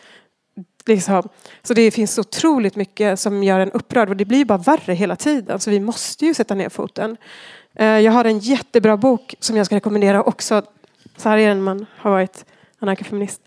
Liksom. 0.88 1.30
Så 1.64 1.74
det 1.74 1.92
finns 1.92 2.18
otroligt 2.20 2.76
mycket 2.76 3.20
som 3.20 3.44
gör 3.44 3.60
en 3.60 3.72
upprörd 3.72 4.10
och 4.10 4.16
det 4.16 4.26
blir 4.26 4.46
bara 4.46 4.58
värre 4.58 4.94
hela 4.94 5.16
tiden. 5.16 5.60
Så 5.60 5.70
vi 5.70 5.80
måste 5.80 6.26
ju 6.26 6.34
sätta 6.34 6.56
ner 6.56 6.70
foten. 6.70 7.18
Eh, 7.76 7.86
jag 7.86 8.12
har 8.12 8.26
en 8.26 8.40
jättebra 8.40 8.98
bok 8.98 9.36
som 9.40 9.58
jag 9.58 9.66
ska 9.66 9.76
rekommendera 9.76 10.24
också. 10.24 10.62
Så 11.18 11.30
här 11.30 11.38
är 11.38 11.48
den 11.48 11.64
man 11.64 11.86
har 11.98 12.12
varit 12.12 12.46
anarkofeminist. 12.80 13.42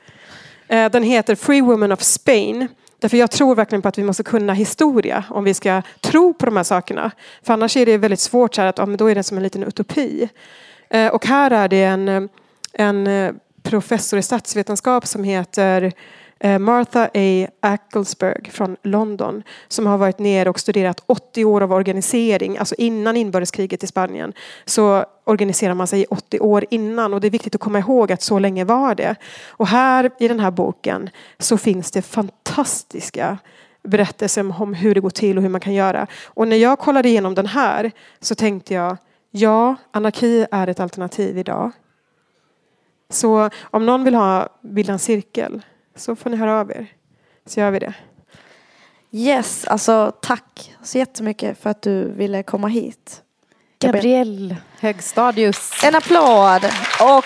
Eh, 0.69 0.91
den 0.91 1.03
heter 1.03 1.35
Free 1.35 1.61
Women 1.61 1.93
of 1.93 2.03
Spain. 2.03 2.69
Därför 2.99 3.17
jag 3.17 3.31
tror 3.31 3.55
verkligen 3.55 3.83
på 3.83 3.89
att 3.89 3.99
vi 3.99 4.05
måste 4.05 4.23
kunna 4.23 4.53
historia 4.53 5.25
om 5.31 5.45
vi 5.45 5.55
ska 5.55 5.83
tro 6.01 6.35
på 6.35 6.47
de 6.47 6.57
här 6.57 6.65
sakerna. 6.65 7.11
För 7.43 7.53
annars 7.53 7.77
är 7.77 7.87
det 7.87 7.99
väldigt 7.99 8.21
svårt 8.21 8.55
så 8.55 8.61
här 8.61 8.69
att 8.69 8.79
ja, 8.79 8.87
men 8.87 8.97
då 8.97 9.11
är 9.11 9.15
det 9.15 9.23
som 9.23 9.37
en 9.37 9.43
liten 9.43 9.65
utopi. 9.65 10.29
Eh, 10.91 11.09
och 11.09 11.27
här 11.27 11.51
är 11.51 11.69
det 11.69 11.85
en, 11.85 12.29
en 12.73 13.09
professor 13.63 14.19
i 14.19 14.23
statsvetenskap 14.23 15.07
som 15.07 15.25
heter 15.25 15.93
Eh, 16.45 16.59
Martha 16.59 17.11
A. 17.15 17.47
Acklesberg 17.61 18.51
från 18.51 18.77
London 18.83 19.43
som 19.69 19.87
har 19.87 19.99
varit 19.99 20.19
ner 20.19 20.49
och 20.49 20.61
studerat 20.61 21.03
80 21.07 21.45
år 21.45 21.61
av 21.61 21.73
organisering, 21.73 22.59
alltså 22.59 22.75
innan 22.79 23.17
inbördeskriget 23.17 23.85
i 23.85 23.87
Spanien 23.87 24.33
så 24.65 25.05
organiserar 25.25 25.75
man 25.75 25.87
sig 25.87 26.01
i 26.01 26.07
80 26.11 26.41
år 26.41 26.65
innan 26.71 27.15
och 27.15 27.21
det 27.21 27.29
är 27.29 27.31
viktigt 27.31 27.55
att 27.55 27.61
komma 27.61 27.79
ihåg 27.79 28.13
att 28.13 28.23
så 28.23 28.39
länge 28.39 28.65
var 28.65 28.95
det. 28.95 29.15
Och 29.49 29.67
här 29.67 30.11
i 30.19 30.29
den 30.29 30.41
här 30.41 30.51
boken 30.51 31.11
så 31.39 31.59
finns 31.59 31.91
det 31.91 32.03
fantastiska 32.03 33.39
berättelser 33.83 34.63
om 34.63 34.75
hur 34.75 34.95
det 34.95 35.01
går 35.01 35.11
till 35.11 35.37
och 35.37 35.43
hur 35.43 35.51
man 35.51 35.61
kan 35.61 35.75
göra. 35.75 36.07
Och 36.25 36.49
när 36.49 36.57
jag 36.57 36.79
kollade 36.79 37.09
igenom 37.09 37.35
den 37.35 37.47
här 37.47 37.91
så 38.21 38.35
tänkte 38.35 38.75
jag 38.75 38.97
ja, 39.31 39.77
anarki 39.91 40.47
är 40.51 40.67
ett 40.67 40.81
alternativ 40.81 41.39
idag. 41.39 41.71
Så 43.11 43.51
om 43.63 43.87
någon 43.87 44.05
vill 44.05 44.15
ha 44.15 44.49
bilda 44.63 44.93
en 44.93 44.99
cirkel 44.99 45.63
så 45.97 46.17
får 46.17 46.31
ni 46.31 46.37
höra 46.37 46.61
av 46.61 46.71
er. 46.71 46.87
Så 47.47 47.61
gör 47.61 47.71
vi 47.71 47.79
det. 47.79 47.95
Yes, 49.13 49.65
alltså 49.65 50.13
tack 50.23 50.75
så 50.83 50.99
jättemycket 50.99 51.63
för 51.63 51.71
att 51.71 51.83
du 51.83 52.13
ville 52.13 52.43
komma 52.43 52.69
hit. 52.69 53.23
Gabrielle 53.79 54.57
Högstadius. 54.81 55.85
En 55.85 55.95
applåd 55.95 56.65
och 57.01 57.25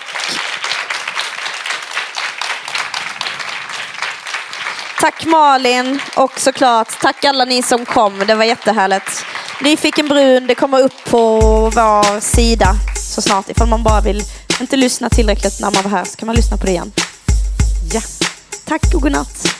Tack 5.00 5.26
Malin 5.26 6.00
och 6.16 6.40
såklart 6.40 7.00
tack 7.00 7.24
alla 7.24 7.44
ni 7.44 7.62
som 7.62 7.86
kom. 7.86 8.18
Det 8.26 8.34
var 8.34 8.44
jättehärligt. 8.44 9.24
Nyfiken 9.62 10.08
brun, 10.08 10.46
det 10.46 10.54
kommer 10.54 10.82
upp 10.82 11.04
på 11.10 11.40
vår 11.74 12.20
sida 12.20 12.74
så 12.96 13.22
snart. 13.22 13.50
Ifall 13.50 13.68
man 13.68 13.82
bara 13.82 14.00
vill 14.00 14.22
inte 14.60 14.76
lyssna 14.76 15.08
tillräckligt 15.08 15.60
när 15.60 15.70
man 15.70 15.82
var 15.82 15.90
här 15.90 16.04
så 16.04 16.16
kan 16.16 16.26
man 16.26 16.36
lyssna 16.36 16.56
på 16.56 16.64
det 16.66 16.70
igen. 16.70 16.92
Ja. 17.92 18.00
Tack 18.68 18.94
och 18.94 19.02
godnatt. 19.02 19.57